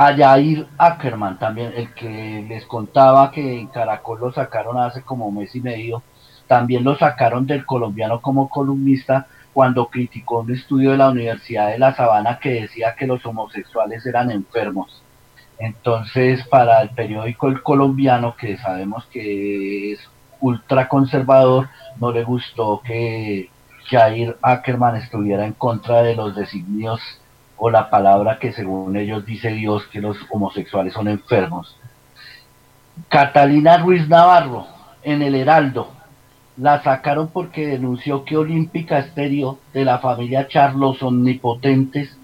[0.03, 5.31] a Yair Ackerman también, el que les contaba que en Caracol lo sacaron hace como
[5.31, 6.03] mes y medio,
[6.47, 11.79] también lo sacaron del colombiano como columnista cuando criticó un estudio de la Universidad de
[11.79, 15.03] La Sabana que decía que los homosexuales eran enfermos.
[15.59, 20.01] Entonces, para el periódico El Colombiano, que sabemos que es
[20.41, 21.69] ultraconservador,
[22.01, 23.51] no le gustó que
[23.91, 27.03] Jair Ackerman estuviera en contra de los designios
[27.61, 31.77] o la palabra que según ellos dice Dios que los homosexuales son enfermos.
[33.09, 34.66] Catalina Ruiz Navarro,
[35.03, 35.93] en el Heraldo,
[36.57, 42.16] la sacaron porque denunció que Olímpica Estéreo de la familia Charlos Omnipotentes,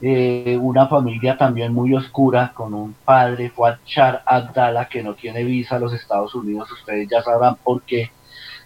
[0.00, 5.44] eh, una familia también muy oscura, con un padre, Fuad Char Abdala, que no tiene
[5.44, 8.10] visa a los Estados Unidos, ustedes ya sabrán por qué,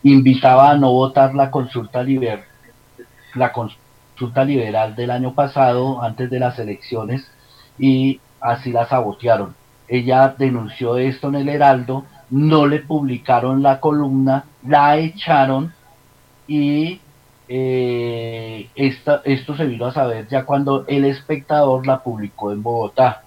[0.05, 2.45] invitaba a no votar la consulta libre,
[3.35, 3.53] la
[4.15, 7.29] consulta liberal del año pasado, antes de las elecciones,
[7.79, 9.57] y así la sabotearon.
[9.89, 15.75] Ella denunció esto en el Heraldo, no le publicaron la columna, la echaron
[16.47, 17.01] y
[17.49, 23.23] eh, esto se vino a saber ya cuando el espectador la publicó en Bogotá.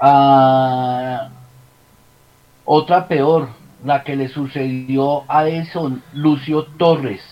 [0.00, 1.28] Ah,
[2.64, 3.48] otra peor,
[3.84, 7.22] la que le sucedió a Edson Lucio Torres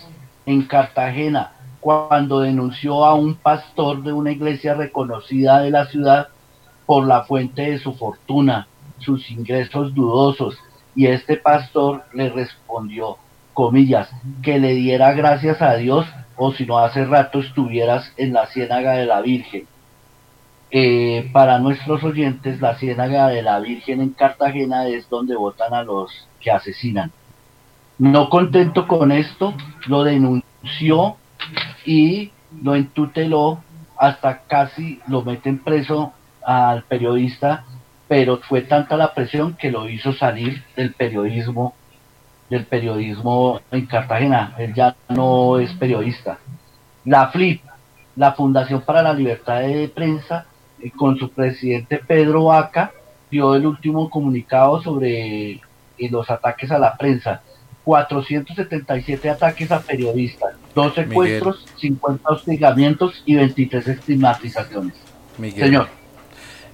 [0.45, 1.54] en Cartagena
[1.85, 6.29] cuando denunció a un pastor de una iglesia reconocida de la ciudad
[6.87, 8.67] por la fuente de su fortuna,
[8.97, 10.57] sus ingresos dudosos,
[10.95, 13.17] y este pastor le respondió,
[13.53, 14.09] comillas,
[14.41, 18.93] que le diera gracias a Dios o si no hace rato estuvieras en la ciénaga
[18.93, 19.67] de la Virgen.
[20.71, 25.83] eh, para nuestros oyentes, la Ciénaga de la Virgen en Cartagena es donde votan a
[25.83, 26.09] los
[26.39, 27.11] que asesinan.
[27.99, 29.53] No contento con esto,
[29.85, 31.17] lo denunció
[31.85, 32.31] y
[32.61, 33.63] lo entuteló
[33.97, 36.13] hasta casi lo meten preso
[36.43, 37.65] al periodista,
[38.07, 41.73] pero fue tanta la presión que lo hizo salir del periodismo
[42.49, 44.53] del periodismo en Cartagena.
[44.57, 46.37] Él ya no es periodista.
[47.03, 47.61] La FLIP,
[48.15, 50.45] la Fundación para la Libertad de Prensa,
[50.79, 52.91] eh, con su presidente Pedro Vaca,
[53.29, 55.61] dio el último comunicado sobre eh,
[56.09, 57.41] los ataques a la prensa.
[57.85, 64.95] 477 ataques a periodistas, dos secuestros, 50 hostigamientos y 23 estigmatizaciones.
[65.55, 65.87] Señor.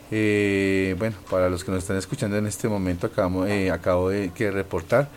[0.10, 4.52] Eh, bueno, para los que nos están escuchando en este momento, acabamos, acabo de que
[4.52, 5.10] reportar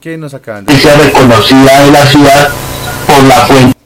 [0.00, 0.74] que nos acaban de...
[0.74, 2.48] reconocida de la ciudad
[3.06, 3.78] por la fuente.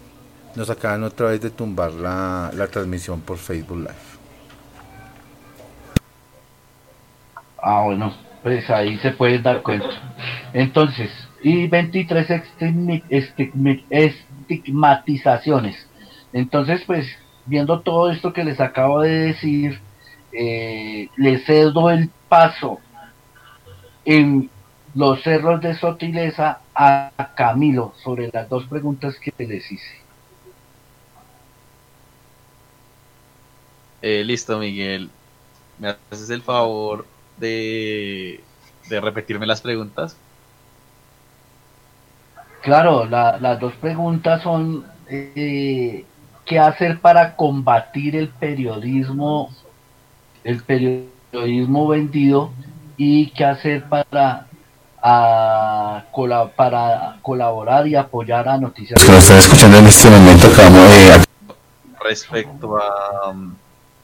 [0.55, 4.13] Nos acaban otra vez de tumbar la, la transmisión por Facebook Live.
[7.63, 9.89] Ah, bueno, pues ahí se pueden dar cuenta.
[10.53, 11.11] Entonces,
[11.43, 12.43] y 23
[13.91, 15.87] estigmatizaciones.
[16.33, 17.07] Entonces, pues,
[17.47, 19.81] viendo todo esto que les acabo de decir,
[20.33, 22.79] eh, les cedo el paso
[24.05, 24.49] en
[24.95, 30.03] los cerros de Sotileza a Camilo sobre las dos preguntas que les hice.
[34.01, 35.11] Eh, listo, Miguel.
[35.79, 37.07] ¿Me haces el favor
[37.39, 38.43] de,
[38.89, 40.17] de repetirme las preguntas?
[42.63, 46.05] Claro, las dos preguntas son eh,
[46.45, 49.51] qué hacer para combatir el periodismo,
[50.45, 52.53] el periodismo vendido
[52.97, 54.47] y qué hacer para
[55.03, 56.05] a
[56.57, 59.01] para colaborar y apoyar a Noticias.
[59.09, 60.71] Nos están escuchando en este momento acá,
[62.01, 63.55] respecto a um,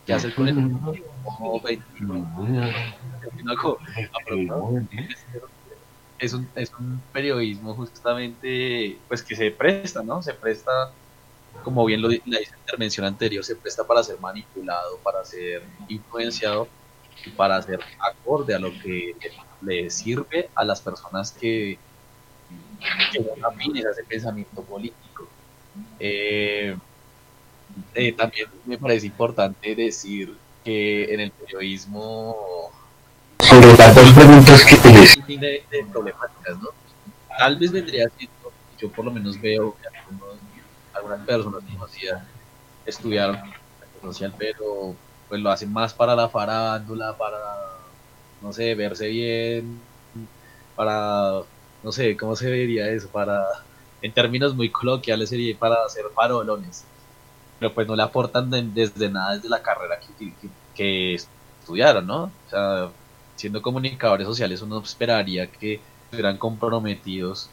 [0.04, 0.56] qué hacer con el
[6.18, 10.22] es un, es un periodismo justamente pues que se presta, ¿no?
[10.22, 10.90] Se presta,
[11.62, 16.68] como bien lo dice la intervención anterior, se presta para ser manipulado, para ser influenciado
[17.24, 19.14] y para ser acorde a lo que
[19.60, 21.78] le sirve a las personas que,
[23.12, 25.28] que a ese pensamiento político.
[26.00, 26.76] Eh,
[27.94, 32.72] eh, también me parece importante decir que en el periodismo
[33.40, 36.68] sobre las dos preguntas que tienes de, de problemáticas, ¿no?
[37.38, 39.88] Tal vez vendría siendo, yo por lo menos veo que
[40.94, 42.22] algunas personas conocidas
[42.84, 43.38] estudiaron
[44.02, 44.94] social, pero
[45.28, 47.38] pues lo hacen más para la farándula, para
[48.40, 49.80] no sé, verse bien,
[50.76, 51.42] para,
[51.82, 53.08] no sé, ¿cómo se vería eso?
[53.08, 53.44] Para,
[54.00, 56.84] en términos muy coloquiales sería para hacer farolones,
[57.58, 60.32] pero pues no le aportan desde nada desde la carrera que,
[60.74, 62.22] que, estudiaron, ¿no?
[62.24, 62.90] O sea,
[63.38, 67.48] siendo comunicadores sociales uno esperaría que estuvieran comprometidos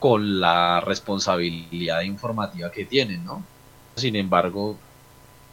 [0.00, 3.44] con la responsabilidad informativa que tienen, ¿no?
[3.94, 4.76] Sin embargo,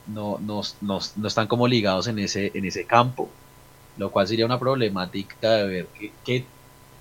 [0.08, 3.30] no, no, no, no están como ligados en ese, en ese campo
[3.98, 6.46] lo cual sería una problemática de ver qué, qué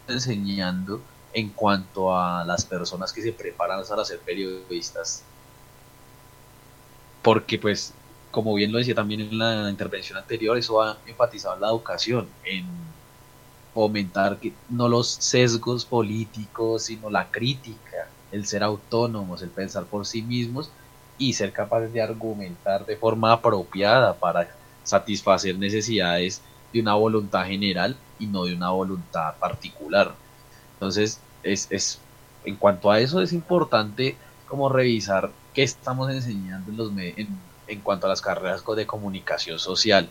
[0.09, 1.01] enseñando
[1.33, 5.23] en cuanto a las personas que se preparan para ser periodistas.
[7.23, 7.93] Porque pues,
[8.37, 12.29] como bien lo decía también en la intervención anterior, eso ha enfatizado en la educación,
[12.45, 12.67] en
[13.73, 14.37] fomentar
[14.69, 20.71] no los sesgos políticos, sino la crítica, el ser autónomos, el pensar por sí mismos
[21.17, 24.55] y ser capaces de argumentar de forma apropiada para
[24.85, 26.43] satisfacer necesidades
[26.75, 30.15] de una voluntad general y no de una voluntad particular.
[30.75, 32.01] Entonces, es, es,
[32.45, 34.15] en cuanto a eso es importante
[34.47, 39.59] como revisar qué estamos enseñando en, los en, en cuanto a las carreras de comunicación
[39.59, 40.09] social.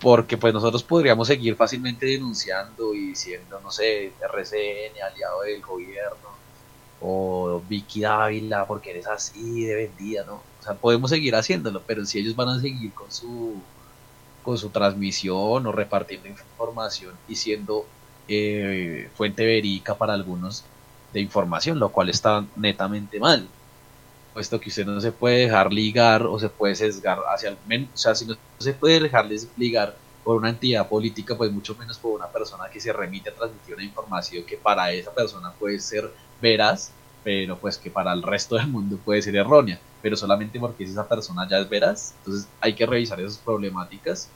[0.00, 6.34] Porque pues nosotros podríamos seguir fácilmente denunciando y diciendo, no sé, RCN, aliado del gobierno,
[7.00, 10.34] o Vicky Dávila, porque eres así de vendida, ¿no?
[10.60, 13.60] O sea, podemos seguir haciéndolo, pero si ellos van a seguir con su
[14.42, 17.86] con su transmisión o repartiendo información y siendo
[18.28, 20.64] eh, fuente verídica para algunos
[21.12, 23.48] de información, lo cual está netamente mal,
[24.34, 27.88] puesto que usted no se puede dejar ligar o se puede sesgar hacia el menos,
[27.94, 31.98] o sea, si no se puede dejarles ligar por una entidad política, pues mucho menos
[31.98, 35.78] por una persona que se remite a transmitir una información que para esa persona puede
[35.78, 36.10] ser
[36.42, 36.90] veraz,
[37.22, 41.08] pero pues que para el resto del mundo puede ser errónea pero solamente porque esa
[41.08, 42.12] persona ya es veraz.
[42.18, 44.28] Entonces hay que revisar esas problemáticas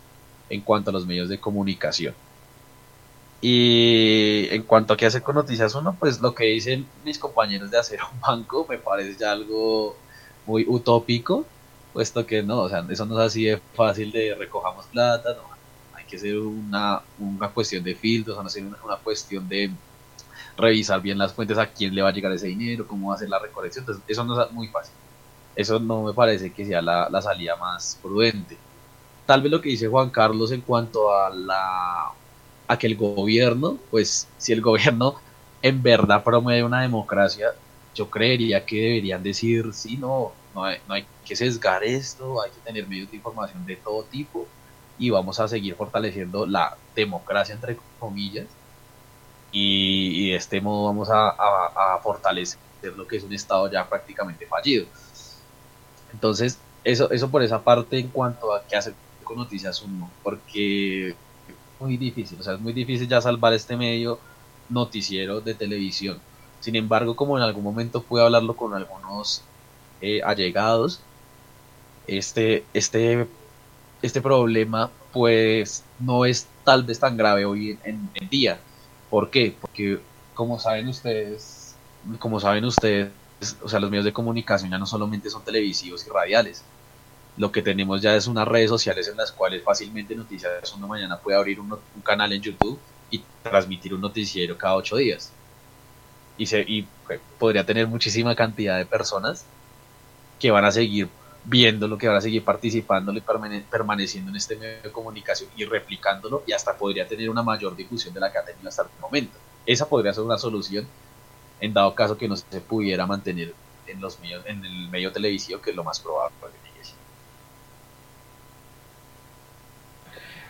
[0.48, 2.14] en cuanto a los medios de comunicación.
[3.40, 7.70] Y en cuanto a qué hacer con Noticias Uno, pues lo que dicen mis compañeros
[7.70, 9.96] de hacer un banco me parece ya algo
[10.46, 11.46] muy utópico,
[11.92, 15.42] puesto que no, o sea, eso no es así de fácil de recojamos plata, no,
[15.94, 19.70] hay que ser una, una cuestión de filtros, no ser una, una cuestión de
[20.56, 23.18] revisar bien las fuentes, a quién le va a llegar ese dinero, cómo va a
[23.18, 24.94] ser la recolección, entonces eso no es muy fácil.
[25.54, 28.56] Eso no me parece que sea la, la salida más prudente.
[29.26, 32.12] Tal vez lo que dice Juan Carlos en cuanto a la
[32.68, 35.16] a que el gobierno, pues si el gobierno
[35.62, 37.52] en verdad promueve una democracia,
[37.94, 42.50] yo creería que deberían decir, sí, no, no hay, no hay que sesgar esto, hay
[42.50, 44.46] que tener medios de información de todo tipo
[44.98, 48.46] y vamos a seguir fortaleciendo la democracia, entre comillas,
[49.50, 52.58] y, de este modo vamos a, a, fortalecer
[52.96, 54.86] lo que es un Estado ya prácticamente fallido.
[56.12, 61.14] Entonces, eso, eso por esa parte en cuanto a qué hacer con Noticias 1, porque
[61.80, 64.18] muy difícil, o sea, es muy difícil ya salvar este medio
[64.68, 66.20] noticiero de televisión.
[66.60, 69.42] Sin embargo, como en algún momento pude hablarlo con algunos
[70.00, 71.00] eh, allegados,
[72.06, 73.28] este, este,
[74.02, 78.60] este problema pues no es tal vez tan grave hoy en, en día.
[79.10, 79.56] ¿Por qué?
[79.60, 80.00] Porque
[80.34, 81.76] como saben ustedes,
[82.18, 83.10] como saben ustedes,
[83.62, 86.64] o sea, los medios de comunicación ya no solamente son televisivos y radiales.
[87.38, 91.18] Lo que tenemos ya es unas redes sociales en las cuales fácilmente Noticias una mañana
[91.18, 92.78] puede abrir un, canal en YouTube
[93.10, 95.32] y transmitir un noticiero cada ocho días.
[96.36, 99.44] Y, se, y pues, podría tener muchísima cantidad de personas
[100.40, 101.08] que van a seguir
[101.44, 106.42] viéndolo, que van a seguir participando y permaneciendo en este medio de comunicación y replicándolo
[106.44, 109.38] y hasta podría tener una mayor difusión de la que ha tenido hasta el momento.
[109.64, 110.86] Esa podría ser una solución
[111.60, 113.54] en dado caso que no se pudiera mantener
[113.86, 116.34] en los medios, en el medio televisivo, que es lo más probable.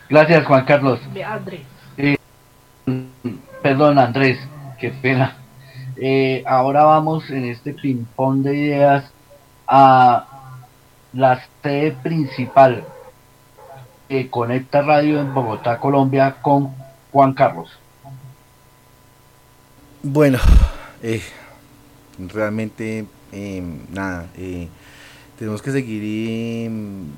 [0.08, 1.00] Gracias, Juan Carlos.
[1.96, 2.16] Eh,
[3.62, 4.38] perdón, Andrés,
[4.80, 5.36] qué pena.
[5.96, 9.04] Eh, ahora vamos en este ping-pong de ideas
[9.66, 10.26] a
[11.12, 12.84] la sede principal
[14.08, 16.74] que conecta radio en Bogotá, Colombia, con
[17.12, 17.68] Juan Carlos.
[20.02, 20.38] Bueno,
[21.02, 21.22] eh,
[22.18, 24.68] realmente, em, nada, eh,
[25.38, 27.08] tenemos que seguir em,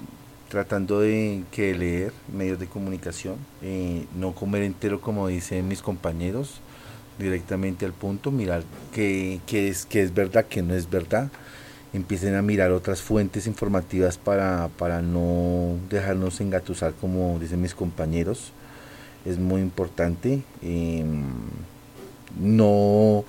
[0.50, 6.60] tratando de que leer medios de comunicación, eh, no comer entero como dicen mis compañeros,
[7.20, 11.30] directamente al punto, mirar qué, es, qué es verdad, qué no es verdad,
[11.92, 18.52] empiecen a mirar otras fuentes informativas para, para no dejarnos engatusar como dicen mis compañeros,
[19.24, 21.22] es muy importante, em,
[22.40, 23.24] no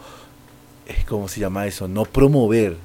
[1.07, 1.87] ¿cómo se llama eso?
[1.87, 2.77] No promover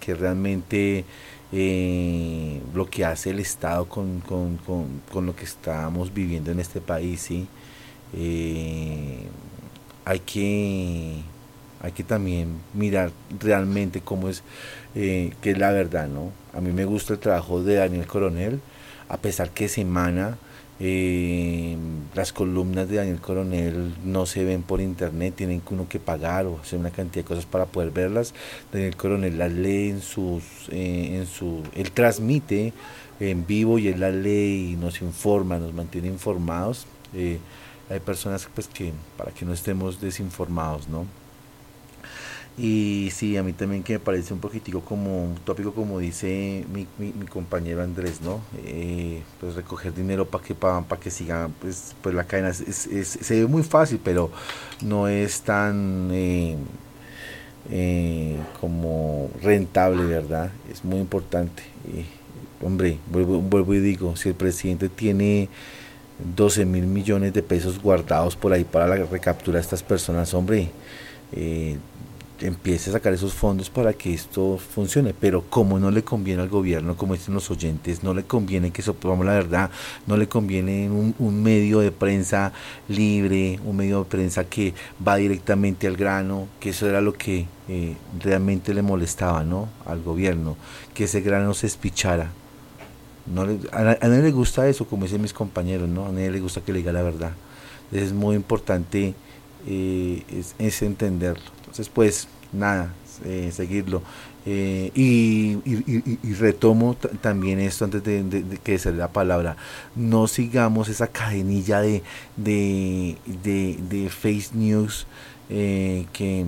[0.00, 1.04] que realmente
[1.52, 4.22] eh, lo que hace el Estado con,
[5.14, 7.46] lo que estamos viviendo en este país, ¿sí?
[8.14, 9.26] Eh,
[10.04, 11.16] hay que
[11.80, 14.42] hay que también mirar realmente cómo es
[14.94, 18.60] eh, que es la verdad no a mí me gusta el trabajo de Daniel Coronel
[19.08, 20.38] a pesar que semana
[20.80, 21.76] eh,
[22.14, 26.60] las columnas de Daniel Coronel no se ven por internet, tienen uno que pagar o
[26.60, 28.34] hacer una cantidad de cosas para poder verlas.
[28.72, 32.72] Daniel Coronel las lee en sus, eh, en su, él transmite
[33.20, 36.86] en vivo y él las lee y nos informa, nos mantiene informados.
[37.14, 37.38] Eh,
[37.90, 41.06] hay personas pues que para que no estemos desinformados, ¿no?
[42.58, 46.64] Y sí, a mí también que me parece un poquitico como un tópico, como dice
[46.72, 48.40] mi, mi, compañero Andrés, ¿no?
[48.64, 52.52] Eh, pues recoger dinero para que para, que siga pues, pues la cadena.
[52.52, 54.32] se ve muy fácil, pero
[54.82, 56.56] no es tan eh,
[57.70, 60.50] eh, como rentable, ¿verdad?
[60.68, 61.62] Es muy importante.
[62.60, 65.48] hombre, vuelvo, vuelvo y digo, si el presidente tiene
[66.36, 70.70] 12 mil millones de pesos guardados por ahí para la recaptura de estas personas, hombre,
[71.32, 71.76] eh,
[72.40, 76.48] empiece a sacar esos fondos para que esto funcione, pero como no le conviene al
[76.48, 79.70] gobierno, como dicen los oyentes, no le conviene que vamos la verdad,
[80.06, 82.52] no le conviene un, medio de prensa
[82.88, 84.74] libre, un medio de prensa que
[85.06, 89.68] va directamente al grano, que eso era lo que eh, realmente le molestaba ¿no?
[89.86, 90.56] al gobierno,
[90.94, 92.30] que ese grano se espichara.
[93.72, 96.06] A, nadie le gusta eso, como dicen mis compañeros, ¿no?
[96.06, 97.32] a nadie le gusta que le diga la verdad.
[97.92, 99.14] Es muy importante
[99.66, 100.22] eh,
[100.58, 101.57] es entenderlo.
[101.68, 104.02] Entonces, pues nada, eh, seguirlo.
[104.46, 109.56] Eh, y, retomo también esto antes de, que se la palabra.
[109.94, 112.02] No sigamos esa cadenilla de,
[112.36, 115.06] de, face news
[115.50, 116.46] eh, que,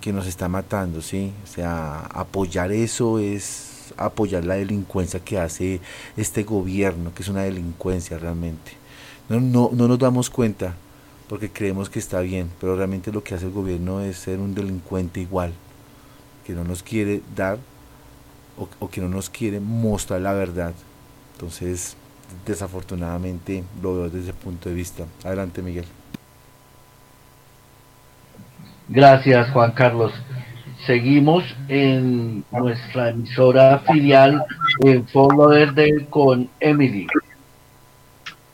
[0.00, 1.32] que, nos está matando, ¿sí?
[1.42, 5.80] O sea, apoyar eso es apoyar la delincuencia que hace
[6.16, 8.72] este gobierno, que es una delincuencia realmente.
[9.28, 10.76] No, no, no nos damos cuenta
[11.28, 14.54] porque creemos que está bien, pero realmente lo que hace el gobierno es ser un
[14.54, 15.52] delincuente igual,
[16.46, 17.58] que no nos quiere dar
[18.80, 20.72] o, que no nos quiere mostrar la verdad.
[21.34, 21.96] Entonces,
[22.46, 25.04] desafortunadamente lo veo desde ese punto de vista.
[25.24, 25.84] Adelante, Miguel.
[28.88, 30.12] Gracias, Juan Carlos.
[30.86, 34.44] Seguimos en nuestra emisora filial
[34.80, 37.06] en Foro Verde con Emily.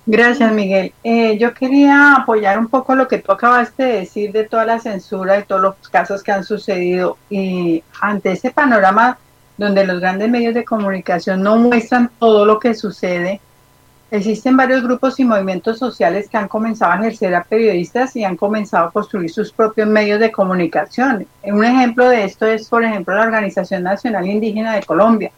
[0.06, 0.92] Gracias, Miguel.
[1.02, 4.78] Eh, yo quería apoyar un poco lo que tú acabaste de decir de toda la
[4.78, 7.16] censura y todos los casos que han sucedido.
[7.30, 9.18] Y ante ese panorama
[9.56, 13.40] donde los grandes medios de comunicación no muestran todo lo que sucede,
[14.10, 18.36] existen varios grupos y movimientos sociales que han comenzado a ejercer a periodistas y han
[18.36, 21.26] comenzado a construir sus propios medios de comunicación.
[21.44, 25.32] Un ejemplo de esto es, por ejemplo, la Organización Nacional Indígena de Colombia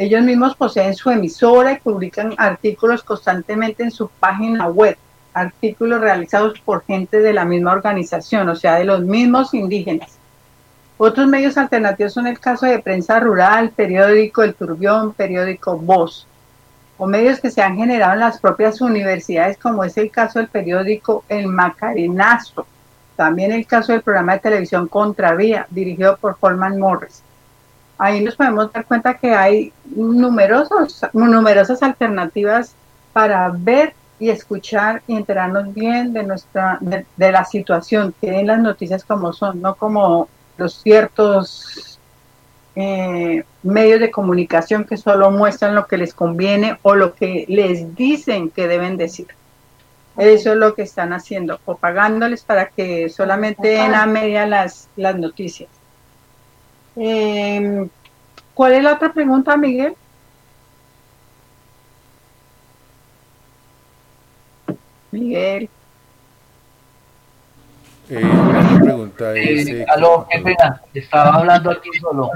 [0.00, 4.96] ellos mismos poseen su emisora y publican artículos constantemente en su página web,
[5.34, 10.16] artículos realizados por gente de la misma organización, o sea, de los mismos indígenas.
[10.96, 16.26] Otros medios alternativos son el caso de prensa rural, periódico El Turbión, periódico Voz,
[16.96, 20.48] o medios que se han generado en las propias universidades, como es el caso del
[20.48, 22.66] periódico El Macarenazo,
[23.16, 27.22] también el caso del programa de televisión Contravía, dirigido por Holman Morris
[28.00, 32.74] ahí nos podemos dar cuenta que hay numerosos, numerosas alternativas
[33.12, 38.58] para ver y escuchar y enterarnos bien de nuestra de, la situación, que en las
[38.58, 41.98] noticias como son, no como los ciertos
[42.74, 47.94] eh, medios de comunicación que solo muestran lo que les conviene o lo que les
[47.94, 49.28] dicen que deben decir.
[50.16, 54.88] Eso es lo que están haciendo, o pagándoles para que solamente den a media las,
[54.96, 55.79] las noticias.
[57.02, 57.88] Eh,
[58.52, 59.94] ¿Cuál es la otra pregunta, Miguel?
[65.10, 65.70] Miguel.
[68.10, 69.66] Eh, la pregunta es...
[69.66, 72.30] Eh, aló, qué pena, estaba hablando aquí solo,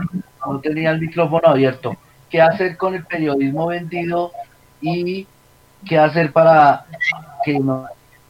[0.47, 1.95] no tenía el micrófono abierto.
[2.31, 4.33] ¿Qué hacer con el periodismo vendido
[4.81, 5.27] y
[5.87, 6.87] qué hacer para
[7.45, 7.61] que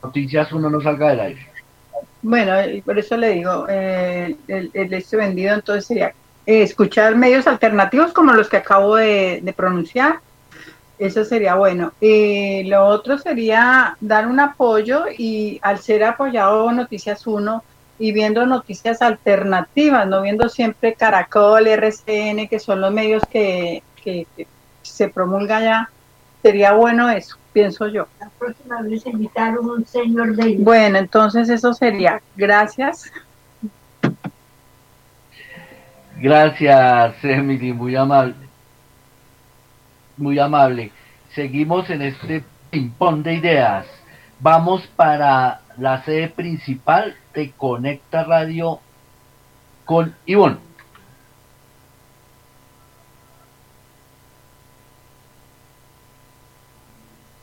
[0.02, 1.46] noticias uno no salga del aire?
[2.22, 2.54] Bueno,
[2.84, 6.14] por eso le digo, eh, el, el, este vendido entonces sería eh,
[6.46, 10.20] escuchar medios alternativos como los que acabo de, pronunciar.
[10.98, 11.92] Eso sería bueno.
[12.00, 17.64] y lo otro sería dar un apoyo y al ser apoyado Noticias 1
[17.98, 24.26] y viendo noticias alternativas, no viendo siempre Caracol, RCN, que son los medios que, que,
[24.82, 25.90] se promulga ya,
[26.42, 28.06] sería bueno eso, pienso yo.
[28.20, 30.56] La próxima vez invitar un señor de...
[30.58, 32.20] Bueno, entonces eso sería.
[32.36, 33.10] Gracias.
[36.24, 38.34] Gracias, Emily, muy amable.
[40.16, 40.90] Muy amable.
[41.34, 43.84] Seguimos en este ping-pong de ideas.
[44.40, 48.80] Vamos para la sede principal de Conecta Radio
[49.84, 50.56] con Ivonne.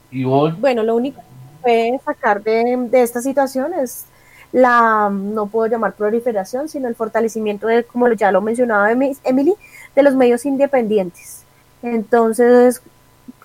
[0.09, 0.55] Ivonne.
[0.59, 4.07] Bueno, lo único que puede sacar de, de esta situación es
[4.51, 9.55] la, no puedo llamar proliferación, sino el fortalecimiento de, como ya lo mencionaba Emily,
[9.95, 11.43] de los medios independientes.
[11.81, 12.81] Entonces,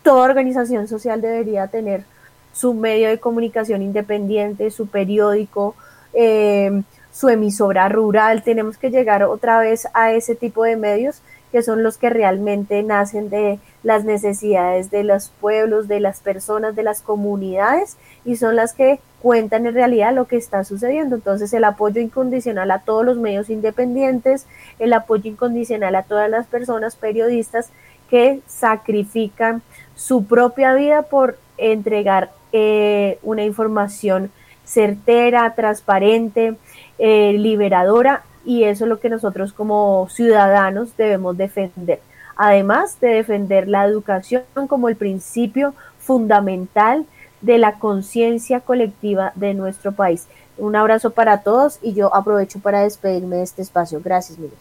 [0.02, 2.04] toda organización social debería tener
[2.52, 5.74] su medio de comunicación independiente, su periódico,
[6.12, 8.42] eh, su emisora rural.
[8.42, 11.20] Tenemos que llegar otra vez a ese tipo de medios
[11.56, 16.76] que son los que realmente nacen de las necesidades de los pueblos, de las personas,
[16.76, 17.96] de las comunidades
[18.26, 21.16] y son las que cuentan en realidad lo que está sucediendo.
[21.16, 24.46] Entonces el apoyo incondicional a todos los medios independientes,
[24.78, 27.70] el apoyo incondicional a todas las personas periodistas
[28.10, 29.62] que sacrifican
[29.94, 34.30] su propia vida por entregar eh, una información
[34.66, 36.56] certera, transparente,
[36.98, 42.00] eh, liberadora y eso es lo que nosotros como ciudadanos debemos defender.
[42.36, 47.04] Además de defender la educación como el principio fundamental
[47.40, 50.28] de la conciencia colectiva de nuestro país.
[50.56, 54.00] Un abrazo para todos y yo aprovecho para despedirme de este espacio.
[54.02, 54.56] Gracias, Miguel.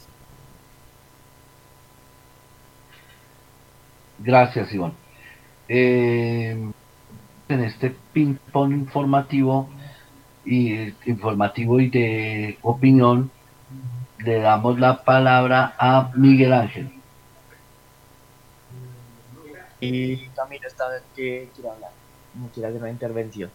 [4.20, 4.94] Gracias, Iván.
[5.68, 6.58] Eh,
[7.48, 9.70] en este ping-pong informativo
[10.44, 13.32] y informativo y de opinión,
[14.20, 16.92] le damos la palabra a Miguel Ángel.
[19.80, 21.92] Y también esta vez que quiero hablar,
[22.54, 23.52] quiero hacer una intervención.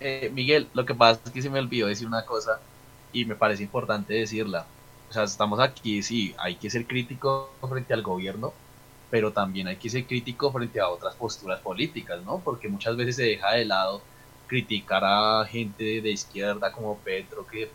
[0.00, 2.60] Eh, Miguel, lo que pasa es que se me olvidó decir una cosa
[3.12, 4.66] y me parece importante decirla.
[5.08, 8.52] O sea, estamos aquí, sí, hay que ser crítico frente al gobierno,
[9.10, 12.40] pero también hay que ser crítico frente a otras posturas políticas, ¿no?
[12.40, 14.02] Porque muchas veces se deja de lado
[14.48, 17.70] criticar a gente de izquierda como Petro, que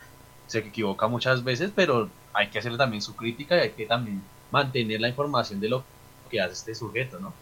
[0.47, 4.21] se equivoca muchas veces, pero hay que hacerle también su crítica y hay que también
[4.51, 5.83] mantener la información de lo
[6.29, 7.33] que hace este sujeto, ¿no?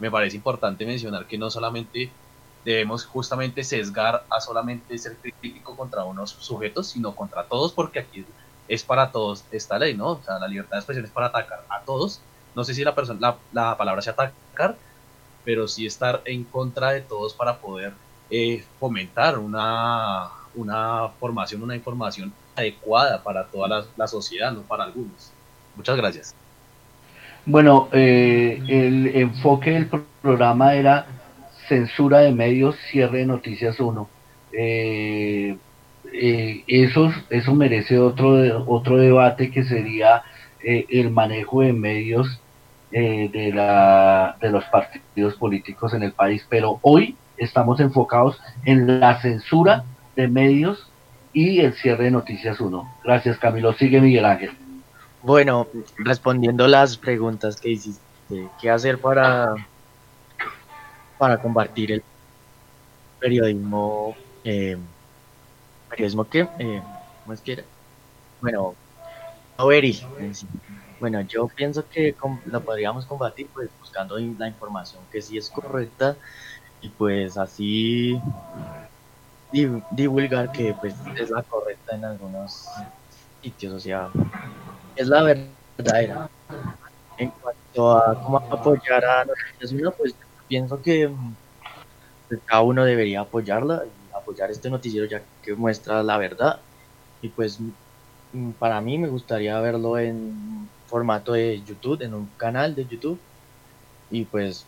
[0.00, 2.10] Me parece importante mencionar que no solamente
[2.64, 8.24] debemos justamente sesgar a solamente ser crítico contra unos sujetos, sino contra todos, porque aquí
[8.68, 10.12] es para todos esta ley, ¿no?
[10.12, 12.20] O sea, la libertad de expresión es para atacar a todos.
[12.54, 14.76] No sé si la, persona, la, la palabra sea atacar,
[15.44, 17.94] pero sí estar en contra de todos para poder
[18.30, 25.32] eh, fomentar una, una formación, una información adecuada para toda la, sociedad, no para algunos.
[25.76, 26.34] Muchas gracias.
[27.44, 29.88] Bueno, eh, el enfoque del
[30.22, 31.06] programa era
[31.68, 34.08] censura de medios, cierre de Noticias 1.
[34.52, 35.56] Eh,
[36.12, 40.22] eh, eso, eso merece otro, otro debate que sería
[40.62, 42.40] el manejo de medios
[42.90, 46.44] de, la, de los partidos políticos en el país.
[46.48, 49.84] Pero hoy estamos enfocados en la censura
[50.14, 50.88] de medios
[51.32, 52.94] y el cierre de Noticias 1.
[53.04, 53.72] Gracias Camilo.
[53.74, 54.50] Sigue Miguel Ángel.
[55.22, 55.66] Bueno,
[55.98, 58.00] respondiendo las preguntas que hiciste,
[58.60, 59.54] ¿qué hacer para,
[61.18, 62.02] para combatir el
[63.18, 64.16] periodismo?
[64.44, 64.76] Eh,
[65.90, 66.48] ¿Periodismo qué?
[66.58, 66.82] Eh,
[67.22, 67.64] ¿Cómo es que era?
[68.40, 68.74] Bueno,
[71.00, 72.14] Bueno, yo pienso que
[72.46, 76.16] lo podríamos combatir pues buscando la información que sí es correcta
[76.86, 78.20] y pues así
[79.90, 82.66] divulgar que pues es la correcta en algunos
[83.42, 84.10] sitios, o sea,
[84.94, 86.30] es la verdadera.
[87.18, 90.14] En cuanto a cómo apoyar a Noticias pues
[90.46, 91.10] pienso que
[92.28, 96.60] pues, cada uno debería apoyarla y apoyar este noticiero ya que muestra la verdad.
[97.20, 97.58] Y pues
[98.32, 103.18] mm, para mí me gustaría verlo en formato de YouTube, en un canal de YouTube.
[104.10, 104.66] Y pues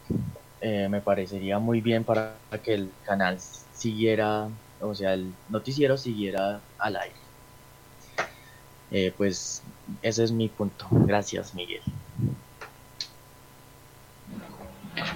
[0.60, 3.38] eh, me parecería muy bien para que el canal
[3.72, 4.48] siguiera
[4.80, 7.16] o sea, el noticiero siguiera al aire.
[8.90, 9.62] Eh, pues
[10.02, 10.86] ese es mi punto.
[10.90, 11.82] Gracias, Miguel.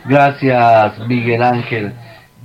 [0.05, 1.95] Gracias, Miguel Ángel.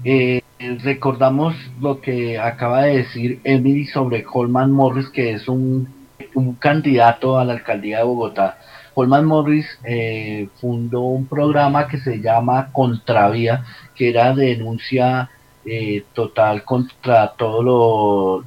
[0.04, 0.42] Eh,
[0.84, 5.94] recordamos lo que acaba de decir Emily sobre Holman Morris, que es un,
[6.34, 8.60] un candidato a la alcaldía de Bogotá.
[9.00, 13.64] Holman Morris eh, fundó un programa que se llama Contravía,
[13.94, 15.30] que era denuncia
[15.64, 17.64] eh, total contra todos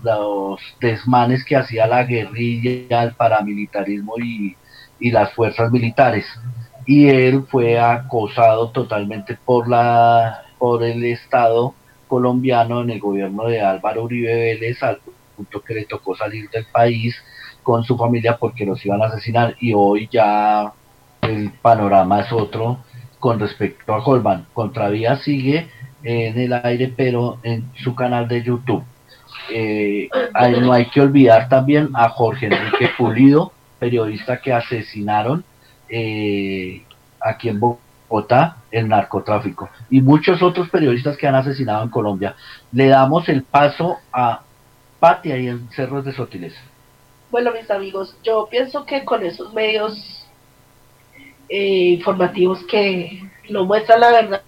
[0.03, 4.57] los desmanes que hacía la guerrilla, el paramilitarismo y,
[5.13, 6.27] las fuerzas militares.
[6.85, 11.77] Y él fue acosado totalmente por, la, por el Estado
[12.09, 14.99] colombiano en el gobierno de Álvaro Uribe Vélez, al
[15.37, 17.15] punto que le tocó salir del país
[17.71, 19.55] con su familia porque los iban a asesinar.
[19.61, 20.73] Y hoy ya
[21.21, 22.79] el panorama es otro
[23.21, 24.47] con respecto a Holman.
[24.53, 25.69] Contravía sigue
[26.03, 28.83] en el aire, pero en su canal de YouTube.
[29.53, 30.09] Eh,
[30.61, 35.45] no hay que olvidar también a Jorge Enrique Pulido, periodista que asesinaron
[35.89, 36.83] eh,
[37.21, 42.35] aquí en Bogotá el narcotráfico y muchos otros periodistas que han asesinado en Colombia.
[42.73, 44.43] Le damos el paso a
[44.99, 46.55] Pati y en Cerros de Sotiles.
[47.31, 50.27] Bueno, mis amigos, yo pienso que con esos medios
[51.49, 54.43] eh, informativos que no muestran la verdad,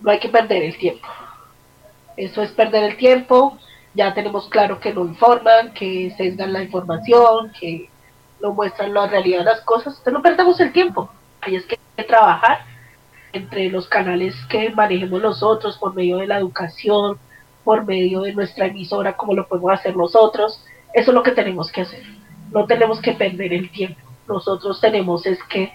[0.00, 1.06] no hay que perder el tiempo.
[2.16, 3.58] Eso es perder el tiempo.
[3.94, 7.88] Ya tenemos claro que no informan, que sesgan la información, que
[8.42, 9.94] no muestran la realidad de las cosas.
[9.98, 11.10] Entonces no perdamos el tiempo.
[11.40, 12.64] Ahí es que hay que trabajar
[13.32, 17.18] entre los canales que manejemos nosotros por medio de la educación,
[17.62, 20.64] por medio de nuestra emisora, como lo podemos hacer nosotros.
[20.94, 22.02] Eso es lo que tenemos que hacer.
[22.50, 24.00] No tenemos que perder el tiempo.
[24.26, 25.72] Nosotros tenemos es que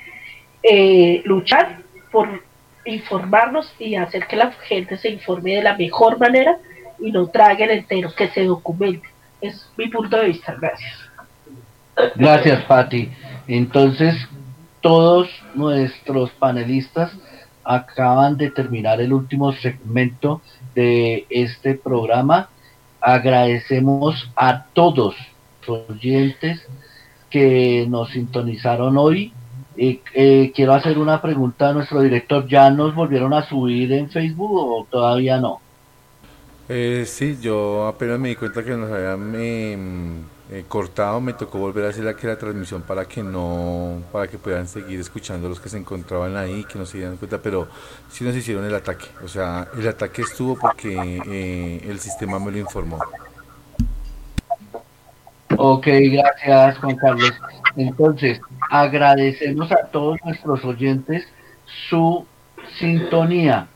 [0.64, 1.82] eh, luchar
[2.12, 2.44] por
[2.86, 6.58] informarnos y hacer que la gente se informe de la mejor manera
[7.00, 9.08] y no traguen entero, que se documente.
[9.42, 10.56] Es mi punto de vista.
[10.60, 10.94] Gracias.
[12.16, 13.10] Gracias, Patti.
[13.48, 14.16] Entonces,
[14.82, 17.12] todos nuestros panelistas
[17.64, 20.42] acaban de terminar el último segmento
[20.76, 22.50] de este programa.
[23.04, 25.16] Agradecemos a todos
[25.68, 26.62] los oyentes
[27.30, 29.34] que nos sintonizaron hoy
[29.76, 32.48] eh, quiero hacer una pregunta a nuestro director.
[32.48, 35.60] ¿Ya nos volvieron a subir en Facebook o todavía no?
[36.70, 39.32] Eh, sí, yo apenas me di cuenta que nos habían
[40.54, 44.38] eh, cortado, me tocó volver a hacer aquí la transmisión para que no, para que
[44.38, 47.68] puedan seguir escuchando los que se encontraban ahí, que no se dieran cuenta, pero
[48.12, 49.08] sí nos hicieron el ataque.
[49.24, 53.00] O sea, el ataque estuvo porque eh, el sistema me lo informó.
[55.58, 57.34] Ok, gracias Juan Carlos.
[57.76, 58.40] Entonces,
[58.70, 61.28] agradecemos a todos nuestros oyentes
[61.90, 62.28] su
[62.78, 63.70] sintonía.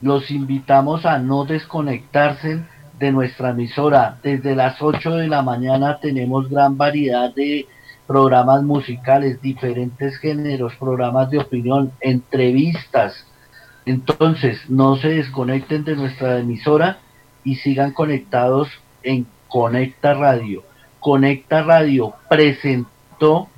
[0.00, 2.62] Los invitamos a no desconectarse
[3.00, 4.18] de nuestra emisora.
[4.22, 7.66] Desde las 8 de la mañana tenemos gran variedad de
[8.06, 13.26] programas musicales, diferentes géneros, programas de opinión, entrevistas.
[13.86, 16.98] Entonces, no se desconecten de nuestra emisora
[17.42, 18.68] y sigan conectados
[19.02, 20.62] en Conecta Radio.
[21.00, 23.48] Conecta Radio presentó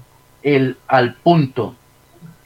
[0.42, 1.74] el al punto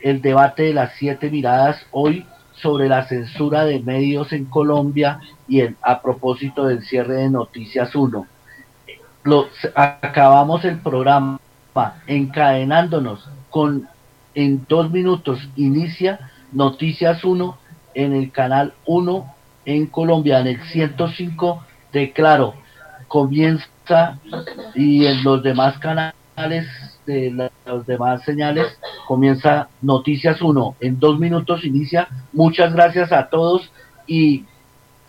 [0.01, 2.25] el debate de las siete miradas hoy
[2.61, 7.95] sobre la censura de medios en Colombia y el, a propósito del cierre de Noticias
[7.95, 8.27] 1.
[9.25, 11.41] Lo, acabamos el programa
[12.07, 13.89] encadenándonos con
[14.35, 17.59] en dos minutos inicia Noticias 1
[17.95, 19.35] en el canal 1
[19.65, 22.55] en Colombia, en el 105 de Claro.
[23.09, 24.19] Comienza
[24.75, 26.67] y en los demás canales
[27.07, 30.77] de las demás señales comienza Noticias 1.
[30.81, 32.09] En dos minutos inicia.
[32.33, 33.71] Muchas gracias a todos
[34.07, 34.45] y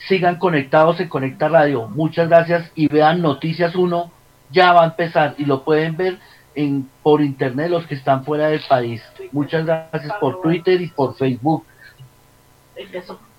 [0.08, 1.88] sigan conectados en Conecta Radio.
[1.88, 4.12] Muchas gracias y vean Noticias 1.
[4.52, 6.20] Ya va a empezar y lo pueden ver
[6.56, 9.02] en, por internet los que están fuera del país.
[9.32, 11.66] Muchas gracias por Twitter y por Facebook.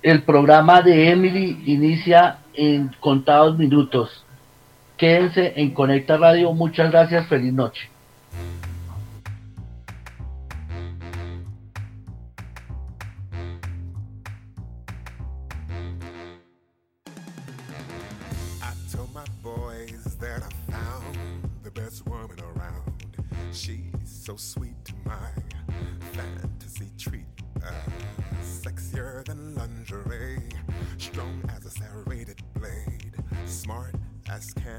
[0.02, 4.24] El programa de Emily inicia en contados minutos.
[4.96, 6.52] Quédense en Conecta Radio.
[6.52, 7.26] Muchas gracias.
[7.28, 7.88] Feliz noche.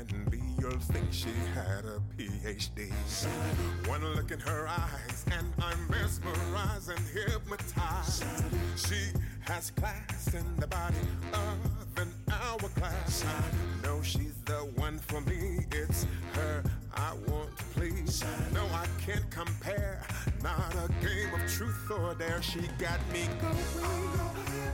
[0.08, 0.40] Can be.
[0.60, 2.92] You'll think she had a PhD.
[3.88, 8.24] One look in her eyes, and I'm mesmerized and hypnotized.
[8.76, 9.12] She
[9.42, 10.96] has class in the body
[11.34, 13.26] of an hourglass.
[13.26, 15.66] I know she's the one for me.
[15.72, 16.64] It's her
[16.96, 18.24] I want to please.
[18.54, 20.02] No, I can't compare.
[20.44, 22.42] Not a game of truth or dare.
[22.42, 23.56] She got me going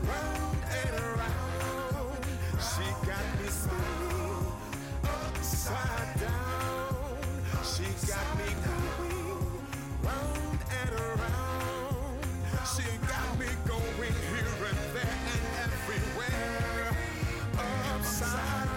[0.04, 2.26] round and around.
[2.60, 4.25] She got me spinning
[5.46, 7.18] upside down.
[7.64, 9.62] She got me going
[10.02, 12.18] round and around.
[12.74, 16.98] She got me going here and there and everywhere.
[17.94, 18.75] Upside